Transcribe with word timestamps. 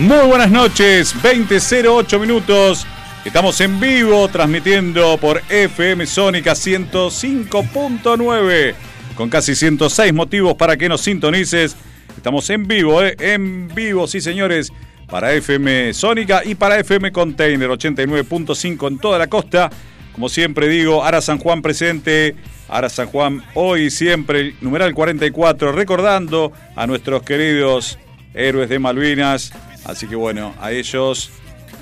Muy 0.00 0.26
buenas 0.26 0.50
noches, 0.50 1.14
20.08 1.14 2.18
minutos. 2.18 2.84
Estamos 3.22 3.60
en 3.60 3.78
vivo 3.78 4.26
transmitiendo 4.28 5.18
por 5.18 5.42
FM 5.50 6.06
Sónica 6.06 6.52
105.9 6.52 8.74
con 9.14 9.28
casi 9.28 9.54
106 9.54 10.14
motivos 10.14 10.54
para 10.54 10.78
que 10.78 10.88
nos 10.88 11.02
sintonices. 11.02 11.76
Estamos 12.16 12.48
en 12.48 12.66
vivo, 12.66 13.02
¿eh? 13.02 13.14
en 13.18 13.68
vivo, 13.68 14.06
sí 14.06 14.22
señores, 14.22 14.72
para 15.06 15.34
FM 15.34 15.92
Sónica 15.92 16.40
y 16.46 16.54
para 16.54 16.78
FM 16.78 17.12
Container 17.12 17.68
89.5 17.68 18.88
en 18.88 18.98
toda 18.98 19.18
la 19.18 19.26
costa. 19.26 19.68
Como 20.14 20.30
siempre 20.30 20.66
digo, 20.68 21.04
Ara 21.04 21.20
San 21.20 21.38
Juan 21.38 21.60
presente, 21.60 22.36
Ara 22.70 22.88
San 22.88 23.08
Juan 23.08 23.42
hoy 23.52 23.90
siempre, 23.90 24.54
numeral 24.62 24.94
44, 24.94 25.72
recordando 25.72 26.52
a 26.74 26.86
nuestros 26.86 27.22
queridos 27.22 27.98
héroes 28.34 28.68
de 28.68 28.78
Malvinas, 28.78 29.52
Así 29.84 30.06
que 30.06 30.16
bueno, 30.16 30.54
a 30.60 30.72
ellos, 30.72 31.30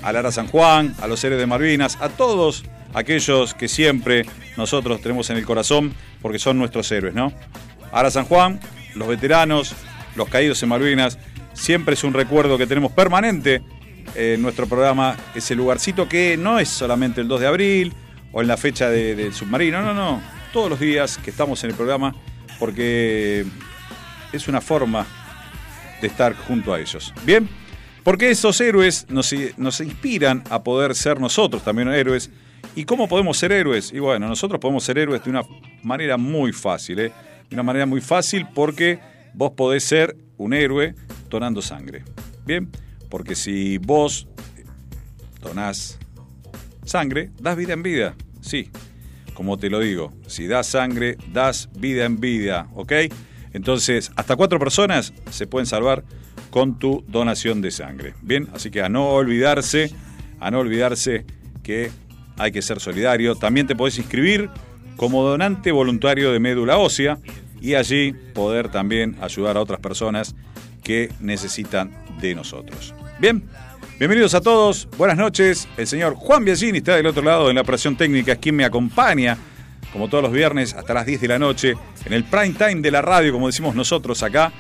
a 0.03 0.13
Lara 0.13 0.33
San 0.33 0.47
Juan, 0.47 0.95
a 1.01 1.07
los 1.07 1.21
seres 1.21 1.39
de 1.39 1.47
Malvinas, 1.47 1.99
a 2.01 2.09
todos 2.09 2.65
aquellos 2.95 3.55
que 3.55 3.69
siempre 3.69 4.25
nosotros 4.57 5.01
tenemos 5.01 5.31
en 5.31 5.37
el 5.37 5.45
corazón, 5.45 5.95
porque 6.23 6.39
son 6.39 6.59
nuestros 6.59 6.91
héroes, 6.93 7.15
¿no? 7.15 7.33
Ara 7.93 8.11
San 8.11 8.25
Juan, 8.25 8.61
los 8.95 9.09
veteranos, 9.09 9.75
los 10.17 10.29
caídos 10.29 10.63
en 10.63 10.69
Malvinas, 10.69 11.19
siempre 11.53 11.95
es 11.95 12.05
un 12.05 12.13
recuerdo 12.13 12.59
que 12.59 12.67
tenemos 12.67 12.93
permanente 12.93 13.63
en 14.15 14.41
nuestro 14.43 14.67
programa, 14.67 15.17
ese 15.35 15.55
lugarcito 15.55 16.09
que 16.09 16.37
no 16.37 16.59
es 16.59 16.69
solamente 16.69 17.21
el 17.21 17.29
2 17.29 17.41
de 17.41 17.47
abril 17.47 17.95
o 18.33 18.41
en 18.41 18.49
la 18.49 18.57
fecha 18.57 18.89
del 18.91 19.33
submarino, 19.35 19.83
no, 19.83 19.95
no, 19.95 20.23
todos 20.53 20.71
los 20.71 20.81
días 20.81 21.19
que 21.19 21.31
estamos 21.31 21.63
en 21.65 21.71
el 21.71 21.77
programa, 21.77 22.15
porque 22.59 23.45
es 24.33 24.49
una 24.49 24.61
forma 24.61 25.07
de 26.01 26.07
estar 26.07 26.35
junto 26.35 26.73
a 26.73 26.81
ellos. 26.81 27.13
Bien. 27.25 27.49
Porque 28.09 28.31
esos 28.31 28.59
héroes 28.63 29.07
nos, 29.11 29.35
inspiran 29.83 30.43
a 30.49 30.63
poder 30.63 30.95
ser 30.95 31.21
nosotros 31.21 31.63
también 31.63 31.89
héroes. 31.89 32.31
¿Y 32.75 32.87
cómo 32.87 33.07
podemos 33.07 33.37
ser 33.37 33.53
héroes? 33.53 33.93
Y 33.93 33.99
bueno, 33.99 34.27
nosotros 34.27 34.59
podemos 34.59 34.83
ser 34.83 34.97
héroes 34.97 35.23
de 35.23 35.29
una 35.29 35.43
manera 35.83 36.17
muy 36.17 36.55
fácil, 36.55 37.01
¿eh? 37.01 37.13
De 37.51 37.55
una 37.55 37.63
manera 37.63 37.85
muy 37.85 38.01
fácil 38.01 38.47
porque 38.55 38.99
vos 39.35 39.51
podés 39.51 39.85
ser 39.85 40.17
un 40.39 40.55
héroe 40.55 40.95
donando 41.29 41.61
sangre. 41.61 42.03
¿Bien? 42.47 42.71
Porque 43.11 43.35
si 43.35 43.77
vos 43.77 44.27
donás 45.43 45.99
sangre, 46.87 47.31
das 47.39 47.59
vida 47.59 47.75
en 47.75 47.83
vida. 47.83 48.15
Sí, 48.41 48.71
como 49.35 49.59
te 49.59 49.69
lo 49.69 49.81
digo, 49.81 50.15
si 50.29 50.47
das 50.47 50.67
sangre, 50.67 51.19
das 51.31 51.69
vida 51.77 52.07
en 52.07 52.21
vida, 52.21 52.71
¿ok? 52.75 52.91
Entonces, 53.53 54.13
hasta 54.17 54.35
cuatro 54.35 54.59
personas 54.59 55.13
se 55.31 55.47
pueden 55.47 55.67
salvar 55.67 56.05
con 56.51 56.79
tu 56.79 57.05
donación 57.09 57.61
de 57.61 57.71
sangre. 57.71 58.15
Bien, 58.23 58.49
así 58.55 58.71
que 58.71 58.83
a 58.83 58.89
no 58.89 59.11
olvidarse, 59.11 59.91
a 60.41 60.51
no 60.51 60.61
olvidarse 60.61 61.25
que 61.63 61.91
hay 62.37 62.53
que 62.53 62.63
ser 62.63 62.81
solidario. 62.81 63.35
También 63.35 63.67
te 63.67 63.77
podés 63.77 63.99
inscribir 63.99 64.51
como 64.97 65.23
donante 65.23 65.73
voluntario 65.73 66.33
de 66.33 66.41
médula 66.41 66.79
ósea 66.79 67.19
y 67.61 67.75
allí 67.75 68.13
poder 68.35 68.69
también 68.69 69.17
ayudar 69.21 69.57
a 69.57 69.61
otras 69.61 69.81
personas 69.81 70.35
que 70.83 71.13
necesitan 71.21 71.91
de 72.21 72.35
nosotros. 72.35 72.95
Bien, 73.19 73.45
bienvenidos 73.99 74.35
a 74.35 74.41
todos, 74.41 74.89
buenas 74.97 75.17
noches. 75.17 75.69
El 75.77 75.87
señor 75.87 76.15
Juan 76.15 76.45
Biagini 76.45 76.79
está 76.79 76.97
del 76.97 77.07
otro 77.07 77.23
lado 77.23 77.51
en 77.51 77.57
la 77.57 77.63
operación 77.63 77.97
técnica, 77.97 78.33
es 78.33 78.39
quien 78.39 78.57
me 78.57 78.65
acompaña, 78.65 79.37
como 79.93 80.09
todos 80.09 80.23
los 80.23 80.33
viernes, 80.33 80.75
hasta 80.75 80.95
las 80.95 81.07
10 81.07 81.21
de 81.21 81.29
la 81.29 81.39
noche, 81.39 81.75
en 82.05 82.13
el 82.13 82.25
prime 82.25 82.55
time 82.55 82.77
de 82.77 82.91
la 82.91 83.03
radio, 83.03 83.33
como 83.33 83.47
decimos 83.49 83.75
nosotros 83.75 84.23
acá. 84.23 84.53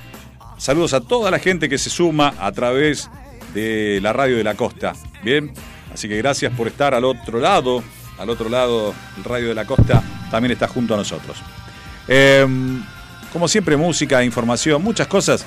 Saludos 0.59 0.93
a 0.93 1.01
toda 1.01 1.31
la 1.31 1.39
gente 1.39 1.69
que 1.69 1.79
se 1.79 1.89
suma 1.89 2.35
a 2.37 2.51
través 2.51 3.09
de 3.55 4.01
la 4.03 4.13
radio 4.13 4.37
de 4.37 4.45
la 4.45 4.55
costa. 4.55 4.93
Bien, 5.23 5.53
así 5.95 6.09
que 6.09 6.17
gracias 6.19 6.53
por 6.53 6.67
estar 6.67 6.95
al 6.95 7.05
otro 7.05 7.39
lado, 7.39 7.83
al 8.19 8.29
otro 8.29 8.49
lado, 8.49 8.93
el 9.17 9.25
radio 9.25 9.49
de 9.49 9.55
la 9.55 9.65
costa 9.65 10.03
también 10.33 10.51
está 10.51 10.67
junto 10.67 10.95
a 10.95 10.97
nosotros. 10.97 11.39
Em, 12.09 12.83
como 13.33 13.47
siempre, 13.47 13.77
música, 13.77 14.25
información, 14.25 14.83
muchas 14.83 15.07
cosas. 15.07 15.47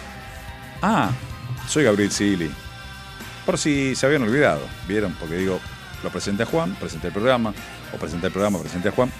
Ah, 0.81 1.11
soy 1.67 1.83
Gabriel 1.83 2.09
Sili. 2.09 2.49
Por 3.45 3.57
si 3.57 3.95
se 3.95 4.05
habían 4.05 4.23
olvidado, 4.23 4.61
¿vieron? 4.87 5.13
Porque 5.19 5.35
digo, 5.35 5.59
lo 6.03 6.09
presenté 6.09 6.43
a 6.43 6.45
Juan, 6.45 6.73
presenté 6.75 7.07
el 7.07 7.13
programa, 7.13 7.53
o 7.93 7.97
presenté 7.97 8.27
el 8.27 8.33
programa, 8.33 8.59
presenté 8.59 8.87
a 8.87 8.91
Juan. 8.93 9.11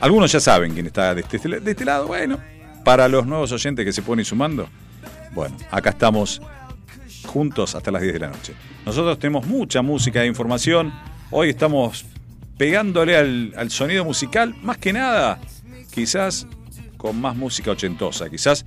Algunos 0.00 0.32
ya 0.32 0.40
saben 0.40 0.72
quién 0.72 0.86
está 0.86 1.14
de 1.14 1.20
este, 1.20 1.60
de 1.60 1.70
este 1.70 1.84
lado. 1.84 2.06
Bueno, 2.06 2.38
para 2.82 3.08
los 3.08 3.26
nuevos 3.26 3.52
oyentes 3.52 3.84
que 3.84 3.92
se 3.92 4.00
ponen 4.00 4.24
sumando, 4.24 4.68
bueno, 5.32 5.56
acá 5.70 5.90
estamos 5.90 6.40
juntos 7.26 7.74
hasta 7.74 7.90
las 7.90 8.02
10 8.02 8.14
de 8.14 8.20
la 8.20 8.28
noche. 8.28 8.54
Nosotros 8.84 9.18
tenemos 9.18 9.46
mucha 9.46 9.82
música 9.82 10.22
e 10.22 10.26
información. 10.26 10.92
Hoy 11.30 11.50
estamos 11.50 12.04
pegándole 12.56 13.16
al, 13.16 13.54
al 13.56 13.70
sonido 13.70 14.04
musical, 14.04 14.54
más 14.62 14.78
que 14.78 14.92
nada 14.92 15.38
quizás 15.96 16.46
con 16.98 17.18
más 17.18 17.34
música 17.36 17.70
ochentosa, 17.70 18.28
quizás 18.28 18.66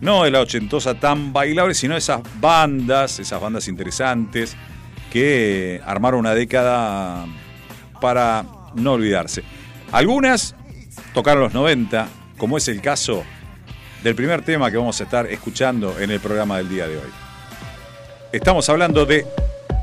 no 0.00 0.22
de 0.22 0.30
la 0.30 0.40
ochentosa 0.40 0.94
tan 0.94 1.32
bailable, 1.32 1.74
sino 1.74 1.96
esas 1.96 2.20
bandas, 2.40 3.18
esas 3.18 3.40
bandas 3.40 3.66
interesantes 3.66 4.56
que 5.12 5.80
armaron 5.84 6.20
una 6.20 6.34
década 6.34 7.26
para 8.00 8.44
no 8.74 8.92
olvidarse. 8.92 9.42
Algunas 9.90 10.54
tocaron 11.14 11.42
los 11.42 11.54
90, 11.54 12.08
como 12.36 12.58
es 12.58 12.68
el 12.68 12.80
caso 12.80 13.24
del 14.02 14.14
primer 14.14 14.42
tema 14.42 14.70
que 14.70 14.76
vamos 14.76 15.00
a 15.00 15.04
estar 15.04 15.26
escuchando 15.26 15.98
en 15.98 16.10
el 16.10 16.20
programa 16.20 16.58
del 16.58 16.68
día 16.68 16.86
de 16.86 16.96
hoy. 16.96 17.10
Estamos 18.32 18.68
hablando 18.68 19.04
de 19.06 19.26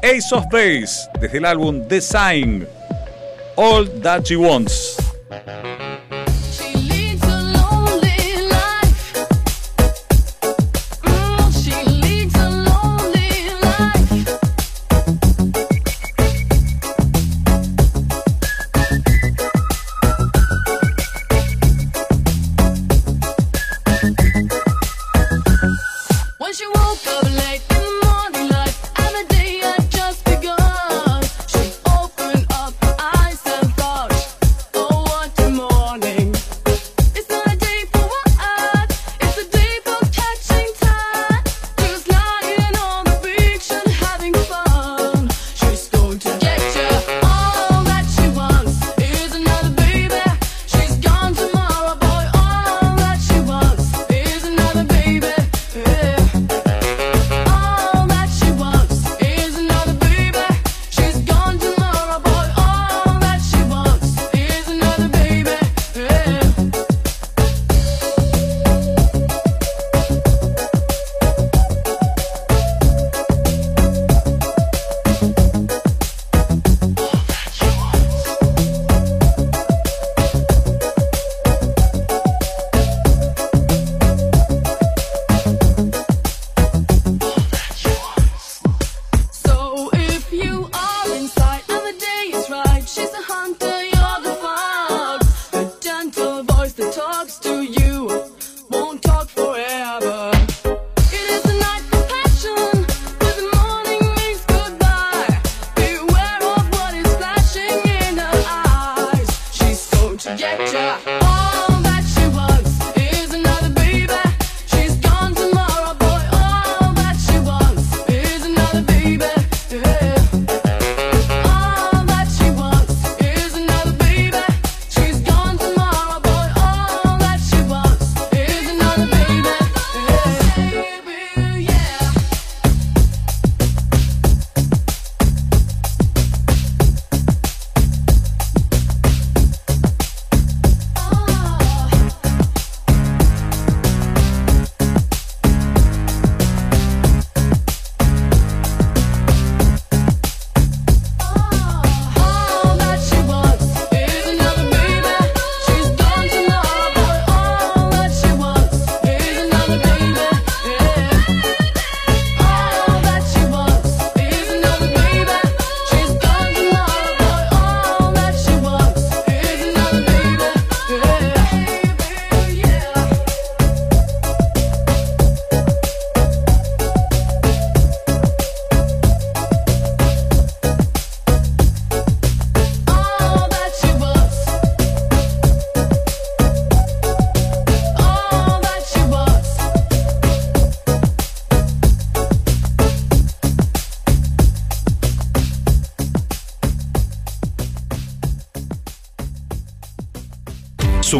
Ace 0.03 0.33
of 0.33 0.45
Base, 0.51 1.09
desde 1.19 1.37
el 1.39 1.45
álbum 1.45 1.87
Design, 1.87 2.67
All 3.55 3.89
That 4.01 4.23
She 4.23 4.35
Wants. 4.35 4.97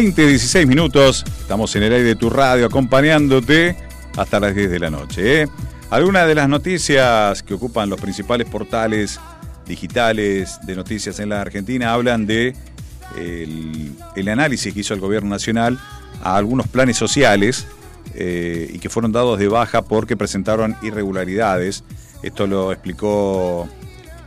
20, 0.00 0.28
16 0.28 0.66
minutos. 0.66 1.26
Estamos 1.42 1.76
en 1.76 1.82
el 1.82 1.92
aire 1.92 2.04
de 2.04 2.16
tu 2.16 2.30
radio 2.30 2.64
acompañándote 2.64 3.76
hasta 4.16 4.40
las 4.40 4.54
10 4.54 4.70
de 4.70 4.78
la 4.78 4.88
noche. 4.88 5.42
¿eh? 5.42 5.48
Algunas 5.90 6.26
de 6.26 6.34
las 6.34 6.48
noticias 6.48 7.42
que 7.42 7.52
ocupan 7.52 7.90
los 7.90 8.00
principales 8.00 8.48
portales 8.48 9.20
digitales 9.66 10.58
de 10.62 10.74
noticias 10.74 11.20
en 11.20 11.28
la 11.28 11.42
Argentina 11.42 11.92
hablan 11.92 12.26
de 12.26 12.56
el, 13.18 14.26
análisis 14.26 14.72
que 14.72 14.80
hizo 14.80 14.94
el 14.94 15.00
gobierno 15.00 15.28
nacional 15.28 15.78
a 16.22 16.34
algunos 16.34 16.66
planes 16.66 16.96
sociales 16.96 17.66
eh, 18.14 18.70
y 18.72 18.78
que 18.78 18.88
fueron 18.88 19.12
dados 19.12 19.38
de 19.38 19.48
baja 19.48 19.82
porque 19.82 20.16
presentaron 20.16 20.76
irregularidades. 20.80 21.84
Esto 22.22 22.46
lo 22.46 22.72
explicó 22.72 23.68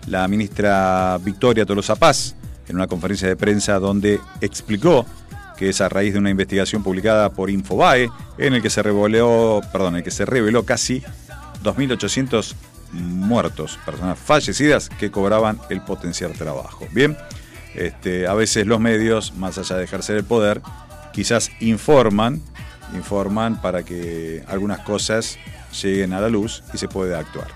la 0.06 0.27
ministra 0.27 1.18
Victoria 1.24 1.65
Tolosa 1.65 1.96
Paz 1.96 2.36
en 2.68 2.75
una 2.75 2.86
conferencia 2.86 3.27
de 3.27 3.36
prensa 3.36 3.80
donde 3.80 4.20
explicó 4.39 5.08
que 5.57 5.69
es 5.69 5.81
a 5.81 5.89
raíz 5.89 6.13
de 6.13 6.19
una 6.19 6.29
investigación 6.29 6.83
publicada 6.83 7.29
por 7.29 7.50
Infobae, 7.50 8.10
en 8.38 8.53
el 8.53 8.62
que 8.62 8.69
se 8.69 8.83
reveló, 8.83 9.62
perdón, 9.72 9.98
el 9.98 10.03
que 10.03 10.12
se 10.12 10.25
reveló 10.25 10.65
casi 10.65 11.03
2.800 11.63 12.55
muertos, 12.91 13.79
personas 13.86 14.19
fallecidas 14.19 14.89
que 14.89 15.12
cobraban 15.12 15.60
el 15.69 15.81
potencial 15.81 16.33
trabajo. 16.33 16.88
Bien, 16.91 17.17
este, 17.75 18.27
a 18.27 18.33
veces 18.33 18.67
los 18.67 18.79
medios, 18.79 19.33
más 19.36 19.57
allá 19.57 19.77
de 19.77 19.86
ejercer 19.86 20.17
el 20.17 20.24
poder, 20.24 20.62
quizás 21.12 21.51
informan, 21.60 22.41
informan 22.93 23.62
para 23.62 23.83
que 23.83 24.43
algunas 24.48 24.79
cosas 24.79 25.38
lleguen 25.81 26.13
a 26.13 26.22
la 26.22 26.29
luz 26.29 26.63
y 26.74 26.77
se 26.77 26.88
pueda 26.88 27.19
actuar. 27.19 27.48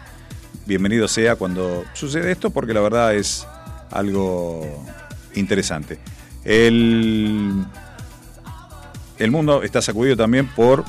Bienvenido 0.66 1.08
sea 1.08 1.36
cuando 1.36 1.86
sucede 1.94 2.32
esto, 2.32 2.50
porque 2.50 2.74
la 2.74 2.82
verdad 2.82 3.16
es 3.16 3.48
algo 3.92 4.86
interesante. 5.36 6.00
El 6.44 7.66
el 9.20 9.32
mundo 9.32 9.64
está 9.64 9.82
sacudido 9.82 10.16
también 10.16 10.48
por 10.48 10.84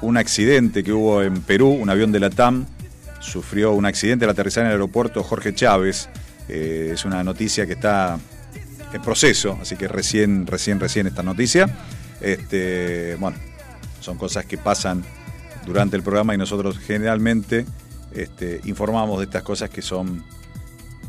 un 0.00 0.16
accidente 0.16 0.84
que 0.84 0.92
hubo 0.92 1.22
en 1.22 1.42
Perú, 1.42 1.68
un 1.70 1.90
avión 1.90 2.12
de 2.12 2.20
la 2.20 2.30
TAM 2.30 2.66
sufrió 3.20 3.72
un 3.72 3.86
accidente 3.86 4.24
al 4.26 4.30
aterrizar 4.30 4.62
en 4.62 4.66
el 4.68 4.72
aeropuerto 4.72 5.22
Jorge 5.22 5.54
Chávez. 5.54 6.08
Eh, 6.48 6.90
es 6.92 7.04
una 7.04 7.24
noticia 7.24 7.66
que 7.66 7.72
está 7.72 8.18
en 8.92 9.02
proceso, 9.02 9.58
así 9.60 9.76
que 9.76 9.88
recién, 9.88 10.46
recién, 10.46 10.78
recién 10.78 11.06
esta 11.06 11.22
noticia. 11.22 11.74
Este, 12.20 13.16
bueno, 13.18 13.36
son 14.00 14.18
cosas 14.18 14.44
que 14.44 14.58
pasan 14.58 15.02
durante 15.66 15.96
el 15.96 16.02
programa 16.02 16.34
y 16.34 16.38
nosotros 16.38 16.78
generalmente 16.78 17.64
este, 18.12 18.60
informamos 18.64 19.18
de 19.18 19.24
estas 19.24 19.42
cosas 19.42 19.70
que 19.70 19.82
son 19.82 20.22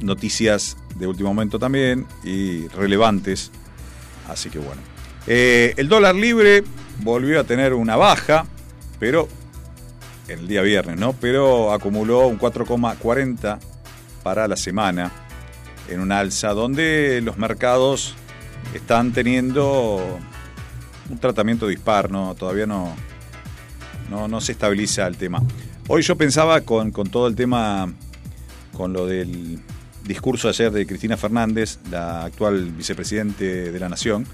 noticias 0.02 0.78
de 0.98 1.08
último 1.08 1.30
momento 1.30 1.60
también 1.60 2.08
y 2.24 2.68
relevantes. 2.70 3.52
Así 4.28 4.50
que 4.50 4.60
bueno. 4.60 4.95
Eh, 5.28 5.74
el 5.78 5.90
dólar 5.90 6.16
libre 6.16 6.64
volvió 7.00 7.40
a 7.40 7.44
tener 7.44 7.74
una 7.74 7.96
baja, 7.96 8.46
pero 9.00 9.28
el 10.28 10.48
día 10.48 10.62
viernes, 10.62 10.98
¿no? 10.98 11.14
Pero 11.14 11.72
acumuló 11.72 12.28
un 12.28 12.40
4,40 12.40 13.60
para 14.24 14.48
la 14.48 14.56
semana 14.56 15.12
en 15.90 16.00
un 16.00 16.12
alza 16.12 16.50
donde 16.50 17.22
los 17.24 17.38
mercados 17.38 18.16
están 18.74 19.12
teniendo 19.14 20.20
un 21.10 21.18
tratamiento 21.20 21.68
dispar, 21.68 22.10
¿no? 22.10 22.36
Todavía 22.36 22.66
no, 22.66 22.96
no, 24.10 24.42
se 24.42 24.54
estabiliza 24.54 25.06
el 25.08 25.18
tema. 25.18 25.42
Hoy 25.88 26.02
yo 26.02 26.16
pensaba 26.16 26.62
con, 26.62 26.92
con 26.92 27.10
todo 27.10 27.28
el 27.28 27.36
tema, 27.36 27.94
con 28.76 28.94
lo 28.94 29.06
del 29.06 29.60
discurso 30.04 30.50
ayer 30.50 30.72
de 30.72 30.86
Cristina 30.88 31.18
Fernández, 31.18 31.80
la 31.92 32.26
actual 32.26 32.72
vicepresidente 32.72 33.72
de 33.72 33.80
la 33.80 33.90
Nación, 33.90 34.26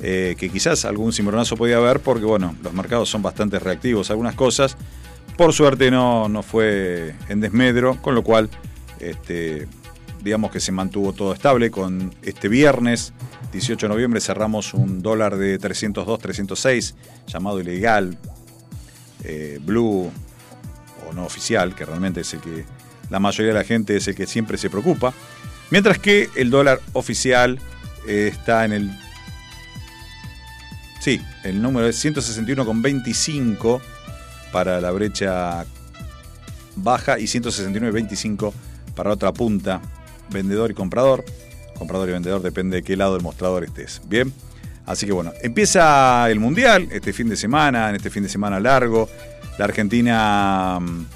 eh, 0.00 0.36
que 0.38 0.48
quizás 0.48 0.84
algún 0.84 1.12
cimbronazo 1.12 1.56
podía 1.56 1.76
haber 1.76 2.00
porque, 2.00 2.24
bueno, 2.24 2.54
los 2.62 2.72
mercados 2.72 3.08
son 3.08 3.22
bastante 3.22 3.58
reactivos 3.58 4.10
algunas 4.10 4.34
cosas. 4.34 4.76
Por 5.36 5.52
suerte 5.52 5.90
no, 5.90 6.28
no 6.28 6.42
fue 6.42 7.14
en 7.28 7.40
desmedro, 7.40 8.00
con 8.00 8.14
lo 8.14 8.22
cual, 8.22 8.48
este, 9.00 9.66
digamos 10.22 10.50
que 10.50 10.60
se 10.60 10.72
mantuvo 10.72 11.12
todo 11.12 11.32
estable. 11.32 11.70
Con 11.70 12.14
este 12.22 12.48
viernes, 12.48 13.12
18 13.52 13.86
de 13.86 13.92
noviembre, 13.92 14.20
cerramos 14.20 14.74
un 14.74 15.02
dólar 15.02 15.36
de 15.36 15.58
302, 15.58 16.18
306, 16.18 16.94
llamado 17.26 17.60
ilegal, 17.60 18.18
eh, 19.24 19.58
blue 19.60 20.10
o 21.08 21.12
no 21.12 21.24
oficial, 21.24 21.74
que 21.74 21.84
realmente 21.84 22.20
es 22.20 22.34
el 22.34 22.40
que 22.40 22.64
la 23.10 23.18
mayoría 23.18 23.52
de 23.52 23.58
la 23.58 23.64
gente 23.64 23.96
es 23.96 24.06
el 24.08 24.14
que 24.14 24.26
siempre 24.26 24.58
se 24.58 24.70
preocupa. 24.70 25.12
Mientras 25.70 25.98
que 25.98 26.30
el 26.36 26.50
dólar 26.50 26.80
oficial 26.92 27.58
eh, 28.06 28.30
está 28.32 28.64
en 28.64 28.72
el 28.72 28.90
Sí, 31.00 31.20
el 31.44 31.62
número 31.62 31.86
es 31.86 32.04
161,25 32.04 33.80
para 34.52 34.80
la 34.80 34.90
brecha 34.90 35.64
baja 36.76 37.18
y 37.18 37.24
169,25 37.24 38.52
para 38.94 39.12
otra 39.12 39.32
punta, 39.32 39.80
vendedor 40.30 40.70
y 40.70 40.74
comprador. 40.74 41.24
Comprador 41.78 42.08
y 42.08 42.12
vendedor 42.12 42.42
depende 42.42 42.78
de 42.78 42.82
qué 42.82 42.96
lado 42.96 43.14
del 43.14 43.22
mostrador 43.22 43.62
estés. 43.62 44.00
Bien, 44.06 44.32
así 44.86 45.06
que 45.06 45.12
bueno, 45.12 45.32
empieza 45.42 46.28
el 46.30 46.40
Mundial 46.40 46.88
este 46.90 47.12
fin 47.12 47.28
de 47.28 47.36
semana, 47.36 47.90
en 47.90 47.96
este 47.96 48.10
fin 48.10 48.24
de 48.24 48.28
semana 48.28 48.58
largo. 48.58 49.08
La 49.58 49.66
Argentina 49.66 50.78
mm, 50.80 51.06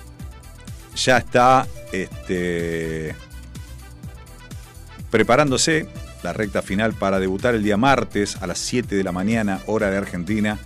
ya 0.94 1.18
está 1.18 1.66
este, 1.92 3.14
preparándose 5.10 5.88
la 6.23 6.33
recta 6.33 6.62
final 6.62 6.95
para 6.95 7.21
debutar 7.21 7.55
el 7.55 7.62
día 7.62 7.76
martes 7.76 8.37
a 8.41 8.47
las 8.47 8.59
7 8.59 8.95
de 8.95 9.05
la 9.05 9.12
mañana, 9.12 9.61
hora 9.67 9.91
de 9.91 9.97
Argentina. 9.97 10.59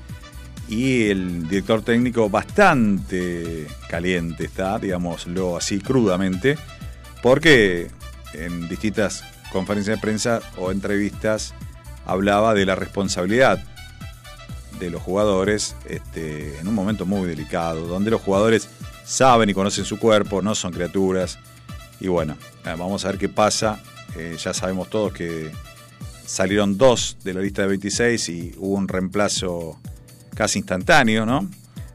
Y 0.69 1.09
el 1.11 1.49
director 1.49 1.83
técnico 1.83 2.29
bastante 2.29 3.67
caliente 3.89 4.45
está, 4.45 4.79
digámoslo 4.79 5.57
así 5.57 5.79
crudamente, 5.79 6.59
porque 7.23 7.89
en 8.35 8.69
distintas 8.69 9.23
conferencias 9.53 9.97
de 9.97 10.01
prensa 10.01 10.41
o 10.59 10.73
entrevistas 10.73 11.55
hablaba 12.05 12.53
de 12.55 12.67
la 12.67 12.75
responsabilidad 12.75 13.65
de 14.81 14.91
los 14.91 15.01
jugadores 15.01 15.77
este, 15.89 16.59
en 16.59 16.69
un 16.69 16.75
momento 16.75 17.07
muy 17.07 17.29
delicado, 17.29 17.87
donde 17.87 18.11
los 18.11 18.21
jugadores 18.21 18.69
saben 19.05 19.49
y 19.49 19.55
conocen 19.55 19.85
su 19.85 19.99
cuerpo, 19.99 20.43
no 20.43 20.55
son 20.55 20.73
criaturas. 20.73 21.39
Y 22.01 22.09
bueno, 22.09 22.37
vamos 22.65 23.05
a 23.05 23.09
ver 23.09 23.19
qué 23.19 23.29
pasa 23.29 23.81
Eh, 24.17 24.37
ya 24.39 24.55
sabemos 24.55 24.89
todos 24.89 25.13
que 25.13 25.51
salieron 26.25 26.77
dos 26.77 27.19
de 27.23 27.35
la 27.35 27.41
lista 27.41 27.63
de 27.63 27.69
26 27.69 28.29
y 28.31 28.55
hubo 28.59 28.75
un 28.75 28.89
reemplazo 28.89 29.79
casi 30.35 30.59
instantáneo, 30.59 31.27
¿no? 31.27 31.49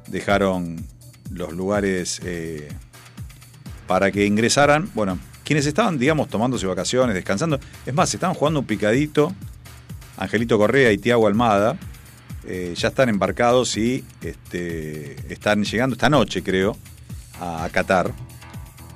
Dejaron 0.07 0.85
los 1.31 1.53
lugares 1.53 2.21
eh, 2.23 2.69
para 3.87 4.11
que 4.11 4.25
ingresaran, 4.25 4.89
bueno, 4.93 5.19
quienes 5.43 5.65
estaban, 5.65 5.97
digamos, 5.97 6.29
tomándose 6.29 6.65
vacaciones, 6.65 7.15
descansando. 7.15 7.59
Es 7.85 7.93
más, 7.93 8.13
estaban 8.13 8.35
jugando 8.35 8.61
un 8.61 8.65
picadito. 8.65 9.33
Angelito 10.17 10.57
Correa 10.57 10.91
y 10.91 10.97
Tiago 10.97 11.25
Almada 11.27 11.77
eh, 12.45 12.73
ya 12.75 12.89
están 12.89 13.09
embarcados 13.09 13.77
y 13.77 14.03
este, 14.21 15.15
están 15.31 15.63
llegando 15.63 15.95
esta 15.95 16.09
noche, 16.09 16.43
creo, 16.43 16.77
a 17.39 17.67
Qatar. 17.71 18.11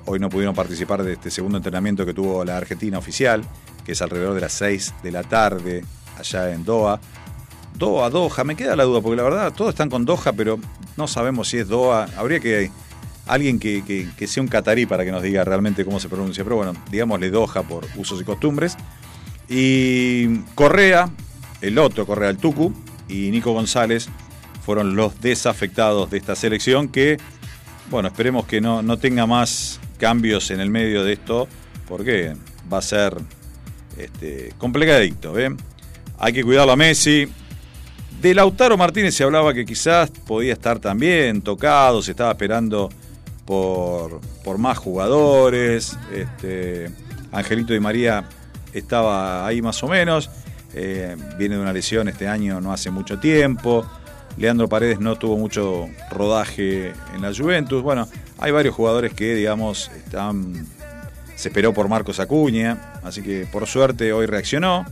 Hoy 0.08 0.20
no 0.20 0.30
pudieron 0.30 0.54
participar 0.54 1.02
de 1.02 1.14
este 1.14 1.32
segundo 1.32 1.58
entrenamiento 1.58 2.06
que 2.06 2.14
tuvo 2.14 2.44
la 2.44 2.56
Argentina 2.56 2.96
oficial, 2.96 3.42
que 3.84 3.92
es 3.92 4.02
alrededor 4.02 4.34
de 4.34 4.40
las 4.40 4.52
6 4.52 4.94
de 5.02 5.10
la 5.10 5.24
tarde, 5.24 5.84
allá 6.16 6.52
en 6.52 6.64
Doha. 6.64 7.00
Doha, 7.76 8.08
Doha, 8.08 8.44
me 8.44 8.54
queda 8.54 8.76
la 8.76 8.84
duda, 8.84 9.00
porque 9.00 9.16
la 9.16 9.24
verdad 9.24 9.52
todos 9.52 9.70
están 9.70 9.90
con 9.90 10.04
Doha, 10.04 10.32
pero 10.32 10.60
no 10.96 11.08
sabemos 11.08 11.48
si 11.48 11.58
es 11.58 11.66
Doha. 11.66 12.06
Habría 12.16 12.38
que 12.38 12.70
alguien 13.26 13.58
que, 13.58 14.14
sea 14.28 14.44
un 14.44 14.48
catarí 14.48 14.86
para 14.86 15.04
que 15.04 15.10
nos 15.10 15.24
diga 15.24 15.42
realmente 15.42 15.84
cómo 15.84 15.98
se 15.98 16.08
pronuncia, 16.08 16.44
pero 16.44 16.54
bueno, 16.54 16.74
digámosle 16.88 17.30
Doha 17.30 17.64
por 17.64 17.84
usos 17.96 18.20
y 18.20 18.24
costumbres. 18.24 18.76
Y 19.48 20.38
Correa, 20.54 21.10
el 21.60 21.78
otro 21.78 22.06
Correa, 22.06 22.30
el 22.30 22.38
Tucu, 22.38 22.72
y 23.08 23.32
Nico 23.32 23.52
González 23.52 24.08
fueron 24.64 24.94
los 24.94 25.20
desafectados 25.20 26.10
de 26.10 26.18
esta 26.18 26.36
selección 26.36 26.86
que, 26.88 27.18
bueno, 27.90 28.06
esperemos 28.06 28.46
que 28.46 28.60
no, 28.60 28.82
no 28.82 28.98
tenga 28.98 29.26
más 29.26 29.80
cambios 29.96 30.50
en 30.50 30.60
el 30.60 30.70
medio 30.70 31.04
de 31.04 31.14
esto, 31.14 31.48
porque 31.88 32.34
va 32.72 32.78
a 32.78 32.82
ser 32.82 33.16
este, 33.96 34.52
complicadito. 34.58 35.34
Hay 36.18 36.32
que 36.32 36.42
cuidarlo 36.42 36.72
a 36.72 36.76
Messi. 36.76 37.28
De 38.20 38.34
Lautaro 38.34 38.76
Martínez 38.76 39.14
se 39.14 39.24
hablaba 39.24 39.52
que 39.52 39.64
quizás 39.66 40.10
podía 40.10 40.54
estar 40.54 40.78
también 40.78 41.42
tocado, 41.42 42.00
se 42.02 42.12
estaba 42.12 42.30
esperando 42.30 42.88
por, 43.44 44.20
por 44.42 44.58
más 44.58 44.78
jugadores. 44.78 45.96
Este, 46.12 46.90
Angelito 47.32 47.72
Di 47.72 47.80
María 47.80 48.24
estaba 48.72 49.46
ahí 49.46 49.60
más 49.62 49.82
o 49.82 49.88
menos. 49.88 50.30
Eh, 50.74 51.16
viene 51.38 51.56
de 51.56 51.62
una 51.62 51.72
lesión 51.72 52.08
este 52.08 52.28
año 52.28 52.60
no 52.60 52.72
hace 52.72 52.90
mucho 52.90 53.18
tiempo. 53.18 53.86
Leandro 54.36 54.68
Paredes 54.68 55.00
no 55.00 55.16
tuvo 55.16 55.38
mucho 55.38 55.88
rodaje 56.10 56.92
en 57.14 57.22
la 57.22 57.32
Juventus. 57.34 57.82
Bueno, 57.82 58.08
hay 58.38 58.52
varios 58.52 58.74
jugadores 58.74 59.14
que, 59.14 59.34
digamos, 59.34 59.90
están. 59.96 60.66
Se 61.34 61.48
esperó 61.48 61.74
por 61.74 61.88
Marcos 61.88 62.18
Acuña, 62.18 62.94
así 63.02 63.22
que 63.22 63.46
por 63.50 63.66
suerte 63.66 64.12
hoy 64.12 64.24
reaccionó 64.24 64.86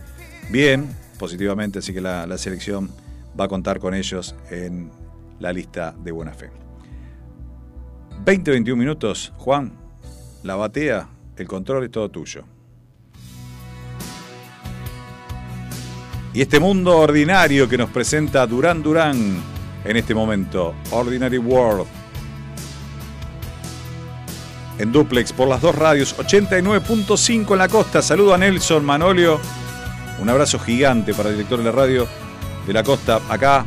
bien, 0.51 0.95
positivamente, 1.19 1.79
así 1.79 1.95
que 1.95 2.03
la, 2.03 2.27
la 2.27 2.37
selección 2.37 2.91
va 3.39 3.47
a 3.47 3.49
contar 3.49 3.81
con 3.81 3.95
ellos 3.95 4.35
en 4.51 4.91
la 5.39 5.53
lista 5.53 5.95
de 5.99 6.13
buena 6.13 6.35
fe. 6.35 6.51
20-21 8.27 8.77
minutos, 8.77 9.33
Juan, 9.37 9.73
la 10.43 10.57
batea, 10.57 11.09
el 11.37 11.47
control 11.47 11.85
es 11.85 11.91
todo 11.91 12.11
tuyo. 12.11 12.45
Y 16.35 16.43
este 16.43 16.59
mundo 16.59 16.99
ordinario 16.99 17.69
que 17.69 17.79
nos 17.79 17.91
presenta 17.91 18.47
Durán 18.47 18.83
Durán 18.83 19.43
en 19.85 19.97
este 19.97 20.15
momento, 20.15 20.75
Ordinary 20.91 21.39
World. 21.39 22.04
En 24.79 24.93
duplex 24.93 25.33
por 25.33 25.49
las 25.49 25.61
dos 25.61 25.75
radios, 25.75 26.17
89.5 26.17 27.53
en 27.53 27.59
la 27.59 27.69
costa. 27.69 28.03
Saludo 28.03 28.35
a 28.35 28.39
Nelson 28.39 28.85
Manolio. 28.85 29.41
Un 30.21 30.29
abrazo 30.29 30.59
gigante 30.59 31.15
para 31.15 31.29
el 31.29 31.37
director 31.37 31.59
de 31.59 31.65
la 31.65 31.73
radio 31.73 32.09
de 32.67 32.73
la 32.73 32.83
costa. 32.83 33.21
Acá, 33.29 33.65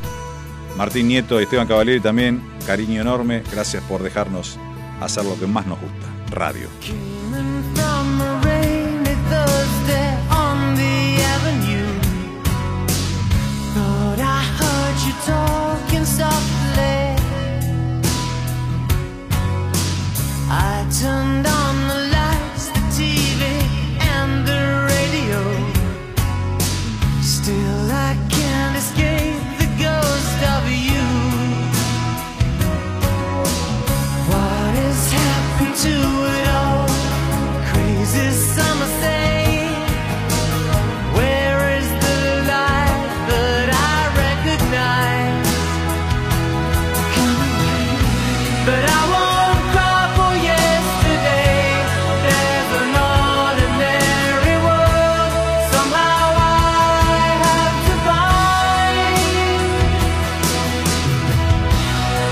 Martín 0.76 1.08
Nieto 1.08 1.40
y 1.40 1.44
Esteban 1.44 1.68
Cavalieri 1.68 2.02
también. 2.02 2.42
Cariño 2.66 3.02
enorme. 3.02 3.44
Gracias 3.52 3.84
por 3.84 4.04
dejarnos 4.04 4.58
hacer 5.02 5.24
lo 5.24 5.40
que 5.40 5.48
más 5.48 5.66
nos 5.66 5.80
gusta. 5.80 6.08
Radio. 6.32 6.68
Turned 20.92 21.46
on 21.46 21.87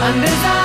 Undesign 0.05 0.64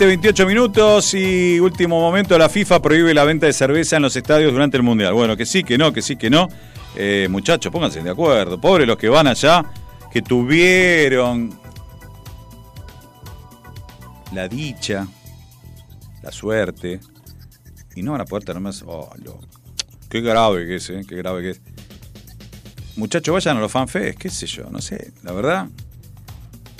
Veinte, 0.00 0.06
28 0.32 0.46
minutos 0.46 1.12
y 1.12 1.60
último 1.60 2.00
momento, 2.00 2.38
la 2.38 2.48
FIFA 2.48 2.80
prohíbe 2.80 3.12
la 3.12 3.24
venta 3.24 3.44
de 3.44 3.52
cerveza 3.52 3.96
en 3.96 4.02
los 4.02 4.16
estadios 4.16 4.50
durante 4.50 4.78
el 4.78 4.82
Mundial. 4.82 5.12
Bueno, 5.12 5.36
que 5.36 5.44
sí, 5.44 5.62
que 5.62 5.76
no, 5.76 5.92
que 5.92 6.00
sí, 6.00 6.16
que 6.16 6.30
no. 6.30 6.48
Eh, 6.96 7.28
muchachos, 7.30 7.70
pónganse 7.70 8.02
de 8.02 8.08
acuerdo. 8.08 8.58
Pobres 8.58 8.86
los 8.86 8.96
que 8.96 9.10
van 9.10 9.26
allá, 9.26 9.62
que 10.10 10.22
tuvieron 10.22 11.50
la 14.32 14.48
dicha, 14.48 15.06
la 16.22 16.32
suerte, 16.32 17.00
y 17.94 18.02
no 18.02 18.12
van 18.12 18.22
a 18.22 18.24
poder 18.24 18.44
tener 18.44 18.62
más. 18.62 18.82
Oh, 18.86 19.10
lo- 19.22 19.38
qué 20.08 20.22
grave 20.22 20.66
que 20.66 20.76
es, 20.76 20.88
eh, 20.88 21.02
qué 21.06 21.16
grave 21.16 21.42
que 21.42 21.50
es. 21.50 21.60
Muchachos, 22.96 23.34
vayan 23.34 23.58
a 23.58 23.60
los 23.60 23.70
fanfest, 23.70 24.18
qué 24.18 24.30
sé 24.30 24.46
yo, 24.46 24.64
no 24.70 24.80
sé, 24.80 25.12
la 25.24 25.32
verdad. 25.32 25.68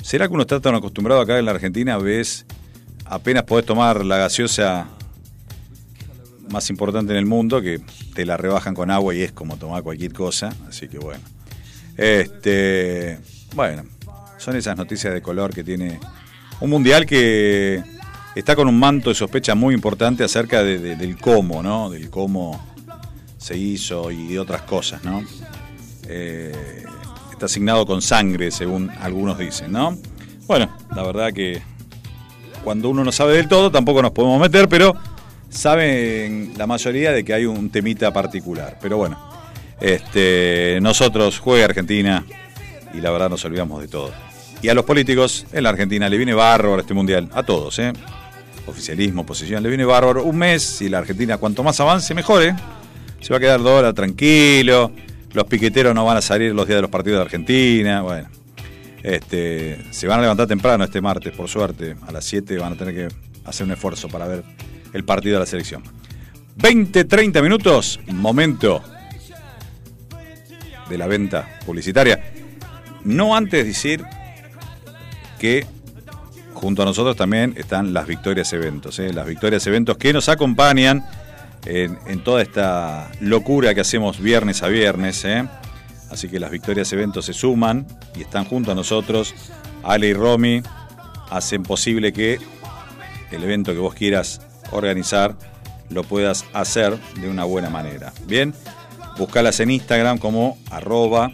¿Será 0.01 0.27
que 0.27 0.33
uno 0.33 0.41
está 0.41 0.59
tan 0.59 0.73
acostumbrado 0.73 1.21
acá 1.21 1.37
en 1.37 1.45
la 1.45 1.51
Argentina, 1.51 1.97
ves, 1.99 2.47
apenas 3.11 3.43
podés 3.43 3.65
tomar 3.65 4.05
la 4.05 4.17
gaseosa 4.17 4.87
más 6.49 6.69
importante 6.69 7.11
en 7.11 7.17
el 7.19 7.25
mundo, 7.25 7.61
que 7.61 7.81
te 8.13 8.25
la 8.25 8.37
rebajan 8.37 8.73
con 8.73 8.89
agua 8.89 9.13
y 9.13 9.21
es 9.21 9.31
como 9.31 9.57
tomar 9.57 9.83
cualquier 9.83 10.13
cosa, 10.13 10.53
así 10.67 10.87
que 10.87 10.97
bueno. 10.97 11.21
Este, 11.97 13.19
bueno, 13.53 13.83
son 14.37 14.55
esas 14.55 14.75
noticias 14.77 15.13
de 15.13 15.21
color 15.21 15.53
que 15.53 15.63
tiene 15.63 15.99
un 16.61 16.69
mundial 16.69 17.05
que 17.05 17.83
está 18.33 18.55
con 18.55 18.67
un 18.67 18.79
manto 18.79 19.09
de 19.09 19.15
sospecha 19.15 19.55
muy 19.55 19.75
importante 19.75 20.23
acerca 20.23 20.63
de- 20.63 20.79
de- 20.79 20.95
del 20.95 21.17
cómo, 21.17 21.61
¿no? 21.61 21.89
Del 21.89 22.09
cómo 22.09 22.65
se 23.37 23.57
hizo 23.57 24.09
y 24.09 24.27
de 24.27 24.39
otras 24.39 24.61
cosas, 24.63 25.03
¿no? 25.03 25.23
Eh, 26.07 26.83
está 27.31 27.45
asignado 27.45 27.85
con 27.85 28.01
sangre, 28.01 28.51
según 28.51 28.89
algunos 28.89 29.37
dicen, 29.37 29.71
¿no? 29.71 29.97
Bueno, 30.47 30.69
la 30.95 31.03
verdad 31.03 31.31
que 31.33 31.61
cuando 32.63 32.89
uno 32.89 33.03
no 33.03 33.11
sabe 33.11 33.35
del 33.35 33.47
todo 33.47 33.71
tampoco 33.71 34.01
nos 34.01 34.11
podemos 34.11 34.39
meter, 34.39 34.67
pero 34.69 34.95
saben 35.49 36.53
la 36.57 36.65
mayoría 36.67 37.11
de 37.11 37.23
que 37.23 37.33
hay 37.33 37.45
un 37.45 37.69
temita 37.69 38.11
particular. 38.11 38.77
Pero 38.81 38.97
bueno, 38.97 39.19
este, 39.79 40.79
nosotros 40.81 41.39
juega 41.39 41.65
Argentina 41.65 42.25
y 42.93 43.01
la 43.01 43.11
verdad 43.11 43.29
nos 43.29 43.43
olvidamos 43.45 43.81
de 43.81 43.87
todo. 43.87 44.11
Y 44.61 44.69
a 44.69 44.73
los 44.73 44.85
políticos 44.85 45.45
en 45.51 45.63
la 45.63 45.69
Argentina 45.69 46.07
le 46.07 46.17
viene 46.17 46.33
bárbaro 46.33 46.79
este 46.79 46.93
mundial, 46.93 47.29
a 47.33 47.43
todos, 47.43 47.79
¿eh? 47.79 47.91
Oficialismo, 48.67 49.23
oposición, 49.23 49.63
le 49.63 49.69
viene 49.69 49.85
bárbaro. 49.85 50.23
Un 50.23 50.37
mes 50.37 50.81
y 50.81 50.89
la 50.89 50.99
Argentina 50.99 51.37
cuanto 51.37 51.63
más 51.63 51.79
avance, 51.79 52.13
mejor, 52.13 52.43
¿eh? 52.43 52.55
Se 53.19 53.33
va 53.33 53.37
a 53.37 53.39
quedar 53.39 53.59
dos 53.59 53.79
horas 53.79 53.95
tranquilo, 53.95 54.91
los 55.33 55.45
piqueteros 55.45 55.95
no 55.95 56.05
van 56.05 56.17
a 56.17 56.21
salir 56.21 56.53
los 56.53 56.67
días 56.67 56.77
de 56.77 56.81
los 56.83 56.91
partidos 56.91 57.19
de 57.19 57.23
Argentina, 57.23 58.01
bueno. 58.01 58.40
Este, 59.03 59.79
se 59.91 60.07
van 60.07 60.19
a 60.19 60.21
levantar 60.21 60.47
temprano 60.47 60.83
este 60.83 61.01
martes, 61.01 61.33
por 61.33 61.47
suerte. 61.49 61.95
A 62.07 62.11
las 62.11 62.25
7 62.25 62.57
van 62.57 62.73
a 62.73 62.75
tener 62.75 62.93
que 62.93 63.15
hacer 63.45 63.65
un 63.65 63.73
esfuerzo 63.73 64.07
para 64.07 64.27
ver 64.27 64.43
el 64.93 65.03
partido 65.03 65.35
de 65.35 65.39
la 65.39 65.45
selección. 65.45 65.83
20, 66.55 67.05
30 67.05 67.41
minutos, 67.41 67.99
momento 68.07 68.83
de 70.89 70.97
la 70.97 71.07
venta 71.07 71.59
publicitaria. 71.65 72.33
No 73.03 73.35
antes 73.35 73.65
decir 73.65 74.03
que 75.39 75.65
junto 76.53 76.83
a 76.83 76.85
nosotros 76.85 77.15
también 77.15 77.55
están 77.57 77.93
las 77.93 78.05
Victorias 78.05 78.53
Eventos, 78.53 78.99
¿eh? 78.99 79.11
las 79.11 79.25
Victorias 79.25 79.65
Eventos 79.65 79.97
que 79.97 80.13
nos 80.13 80.29
acompañan 80.29 81.03
en, 81.65 82.23
toda 82.23 82.41
esta 82.41 83.09
locura 83.19 83.73
que 83.73 83.81
hacemos 83.81 84.19
viernes 84.19 84.61
a 84.61 84.67
viernes. 84.67 85.25
¿eh? 85.25 85.47
Así 86.11 86.27
que 86.27 86.39
las 86.39 86.51
Victorias 86.51 86.91
Eventos 86.91 87.25
se 87.25 87.33
suman 87.33 87.87
y 88.15 88.21
están 88.21 88.45
junto 88.45 88.71
a 88.71 88.75
nosotros. 88.75 89.33
Ale 89.81 90.09
y 90.09 90.13
Romy 90.13 90.61
hacen 91.29 91.63
posible 91.63 92.11
que 92.11 92.37
el 93.31 93.43
evento 93.43 93.71
que 93.71 93.79
vos 93.79 93.95
quieras 93.95 94.41
organizar 94.71 95.37
lo 95.89 96.03
puedas 96.03 96.45
hacer 96.53 96.97
de 97.19 97.29
una 97.29 97.45
buena 97.45 97.69
manera. 97.69 98.13
Bien, 98.27 98.53
buscalas 99.17 99.59
en 99.61 99.71
Instagram 99.71 100.17
como 100.17 100.57
arroba 100.69 101.31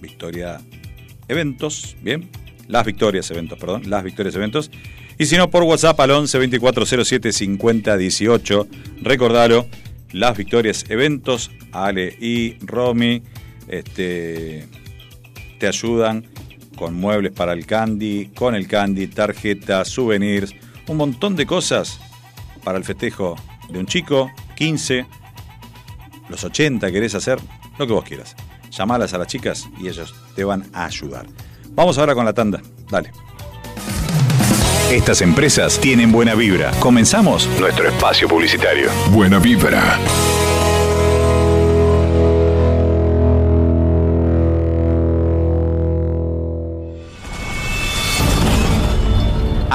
Victoria 0.00 0.60
Eventos, 1.28 1.96
bien, 2.02 2.28
las 2.66 2.84
Victorias 2.84 3.30
Eventos, 3.30 3.58
perdón, 3.58 3.88
las 3.88 4.02
Victorias 4.02 4.34
Eventos. 4.34 4.70
Y 5.18 5.26
si 5.26 5.36
no, 5.36 5.50
por 5.50 5.62
WhatsApp 5.64 5.98
al 6.00 6.12
11 6.12 6.38
2407 6.38 7.32
50 7.32 7.96
18. 7.96 8.68
Recordalo, 9.02 9.66
las 10.12 10.36
Victorias 10.36 10.84
Eventos, 10.88 11.50
Ale 11.72 12.16
y 12.20 12.56
Romy, 12.60 13.22
este, 13.68 14.66
te 15.58 15.66
ayudan 15.66 16.26
con 16.76 16.94
muebles 16.94 17.32
para 17.32 17.52
el 17.52 17.66
candy, 17.66 18.26
con 18.34 18.54
el 18.54 18.68
candy, 18.68 19.08
tarjetas, 19.08 19.88
souvenirs, 19.88 20.54
un 20.86 20.96
montón 20.96 21.36
de 21.36 21.46
cosas 21.46 21.98
para 22.64 22.78
el 22.78 22.84
festejo 22.84 23.36
de 23.68 23.78
un 23.78 23.86
chico, 23.86 24.30
15, 24.56 25.06
los 26.28 26.44
80 26.44 26.90
querés 26.92 27.14
hacer, 27.14 27.38
lo 27.78 27.86
que 27.86 27.92
vos 27.92 28.04
quieras. 28.04 28.36
Llamalas 28.70 29.14
a 29.14 29.18
las 29.18 29.26
chicas 29.26 29.68
y 29.80 29.88
ellos 29.88 30.14
te 30.36 30.44
van 30.44 30.64
a 30.72 30.84
ayudar. 30.84 31.26
Vamos 31.70 31.98
ahora 31.98 32.14
con 32.14 32.24
la 32.24 32.32
tanda. 32.32 32.60
Dale. 32.90 33.10
Estas 34.90 35.20
empresas 35.20 35.78
tienen 35.78 36.10
buena 36.12 36.34
vibra. 36.34 36.70
Comenzamos 36.80 37.46
nuestro 37.60 37.88
espacio 37.88 38.28
publicitario. 38.28 38.90
Buena 39.10 39.38
vibra. 39.38 39.98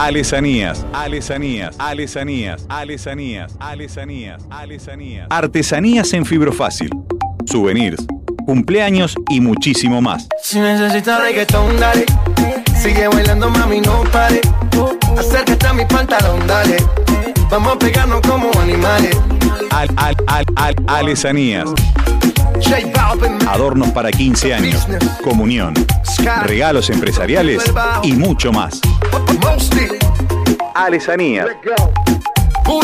Alesanías, 0.04 0.86
alesanías, 0.92 1.78
alesanías, 1.80 2.66
alesanías, 2.68 3.56
alesanías, 3.58 4.44
alesanías. 4.50 5.28
Artesanías 5.30 6.12
en 6.12 6.26
fibro 6.26 6.52
fácil. 6.52 6.90
Souvenirs, 7.46 8.06
cumpleaños 8.46 9.16
y 9.30 9.40
muchísimo 9.40 10.02
más. 10.02 10.28
Si 10.42 10.60
necesitas 10.60 11.22
reggaetón, 11.22 11.80
dale. 11.80 12.06
Sigue 12.76 13.08
bailando, 13.08 13.50
mami, 13.50 13.80
no 13.80 14.04
pare. 14.12 14.42
Acércate 15.18 15.68
a 15.68 15.74
mi 15.74 15.86
pantalón, 15.86 16.46
dale. 16.48 16.76
Vamos 17.50 17.76
a 17.76 17.80
pegarnos 17.80 18.20
como 18.28 18.52
animales. 18.60 19.18
Al, 19.72 19.88
al, 19.96 20.18
al, 20.28 20.46
al, 20.58 20.76
alesanías. 20.88 21.70
Adornos 23.48 23.92
para 23.92 24.12
15 24.12 24.54
años, 24.54 24.86
comunión, 25.24 25.74
regalos 26.44 26.90
empresariales 26.90 27.64
y 28.04 28.12
mucho 28.14 28.52
más. 28.52 28.82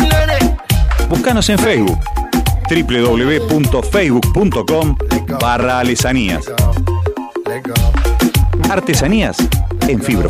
Nene. 0.02 0.58
Búscanos 1.10 1.50
en 1.50 1.60
Facebook 1.60 2.00
www.facebook.com 2.70 4.96
barra 5.42 5.80
alesanías. 5.80 6.46
Artesanías 8.70 9.38
en 9.88 10.02
fibro 10.02 10.30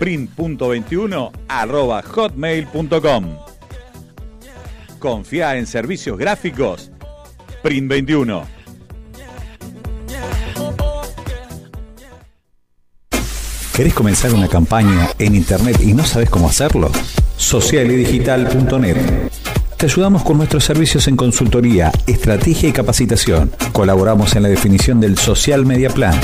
print.21 0.00 1.30
arroba 1.46 2.02
hotmail.com. 2.02 3.36
Confía 4.98 5.56
en 5.56 5.66
servicios 5.66 6.18
gráficos 6.18 6.90
Print21. 7.62 8.44
¿Querés 13.76 13.94
comenzar 13.94 14.34
una 14.34 14.48
campaña 14.48 15.08
en 15.18 15.34
internet 15.34 15.80
y 15.80 15.92
no 15.92 16.04
sabes 16.04 16.28
cómo 16.28 16.48
hacerlo? 16.48 16.90
Socialidigital.net. 17.36 18.96
Te 19.76 19.86
ayudamos 19.86 20.22
con 20.22 20.36
nuestros 20.38 20.64
servicios 20.64 21.08
en 21.08 21.16
consultoría, 21.16 21.90
estrategia 22.06 22.68
y 22.68 22.72
capacitación. 22.72 23.50
Colaboramos 23.72 24.34
en 24.36 24.42
la 24.42 24.48
definición 24.48 25.00
del 25.00 25.16
Social 25.16 25.64
Media 25.64 25.88
Plan. 25.90 26.18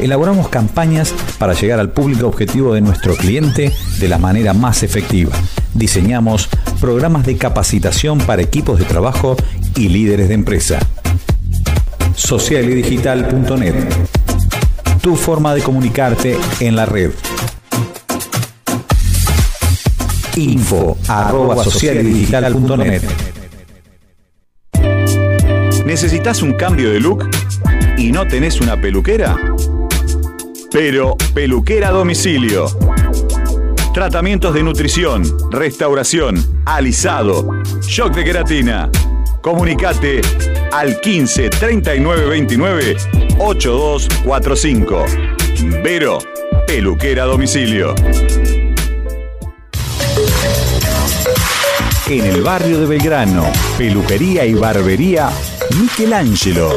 Elaboramos 0.00 0.48
campañas 0.48 1.14
para 1.38 1.54
llegar 1.54 1.80
al 1.80 1.90
público 1.90 2.26
objetivo 2.26 2.74
de 2.74 2.80
nuestro 2.80 3.16
cliente 3.16 3.72
de 3.98 4.08
la 4.08 4.18
manera 4.18 4.52
más 4.52 4.82
efectiva. 4.82 5.32
Diseñamos 5.74 6.48
programas 6.80 7.26
de 7.26 7.36
capacitación 7.36 8.18
para 8.18 8.42
equipos 8.42 8.78
de 8.78 8.84
trabajo 8.84 9.36
y 9.74 9.88
líderes 9.88 10.28
de 10.28 10.34
empresa. 10.34 10.78
Socialidigital.net 12.14 13.74
tu 15.06 15.14
forma 15.14 15.54
de 15.54 15.62
comunicarte 15.62 16.36
en 16.58 16.74
la 16.74 16.84
red. 16.84 17.12
Info 20.34 20.98
¿Necesitas 25.84 26.42
un 26.42 26.54
cambio 26.54 26.90
de 26.90 26.98
look 26.98 27.30
y 27.96 28.10
no 28.10 28.26
tenés 28.26 28.60
una 28.60 28.80
peluquera? 28.80 29.36
Pero 30.78 31.16
peluquera 31.32 31.88
domicilio. 31.90 32.66
Tratamientos 33.94 34.52
de 34.52 34.62
nutrición, 34.62 35.24
restauración, 35.50 36.36
alisado, 36.66 37.48
shock 37.80 38.14
de 38.14 38.24
queratina. 38.24 38.90
Comunicate 39.40 40.20
al 40.70 41.00
15 41.00 41.48
39 41.48 42.26
29 42.26 42.96
8245. 43.38 45.04
Vero, 45.82 46.18
peluquera 46.66 47.24
domicilio. 47.24 47.94
En 52.06 52.26
el 52.26 52.42
barrio 52.42 52.80
de 52.80 52.86
Belgrano, 52.86 53.50
peluquería 53.78 54.44
y 54.44 54.52
barbería 54.52 55.30
Michelangelo. 55.80 56.76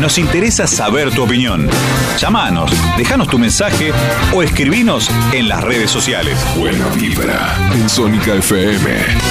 nos 0.00 0.18
interesa 0.18 0.66
saber 0.66 1.10
tu 1.10 1.22
opinión. 1.22 1.68
Llámanos, 2.18 2.70
déjanos 2.96 3.28
tu 3.28 3.38
mensaje 3.38 3.92
o 4.32 4.42
escribinos 4.42 5.10
en 5.32 5.48
las 5.48 5.62
redes 5.62 5.90
sociales. 5.90 6.38
Buena 6.56 6.86
vibra. 6.88 7.56
En 7.74 7.88
Sónica 7.88 8.34
FM. 8.34 9.23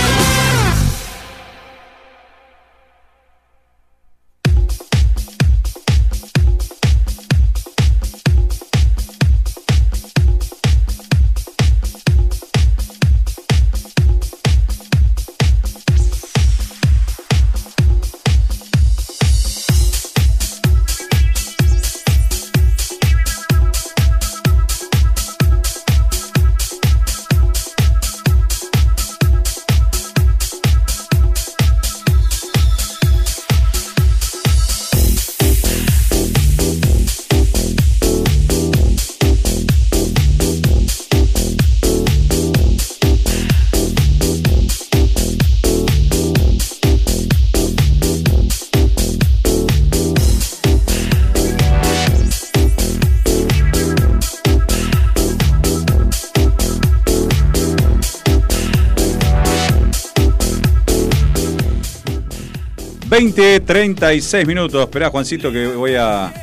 20, 63.23 63.61
36 63.61 64.45
minutos. 64.45 64.83
Esperá, 64.83 65.09
Juancito, 65.09 65.49
que 65.49 65.67
voy 65.67 65.95
a. 65.95 66.33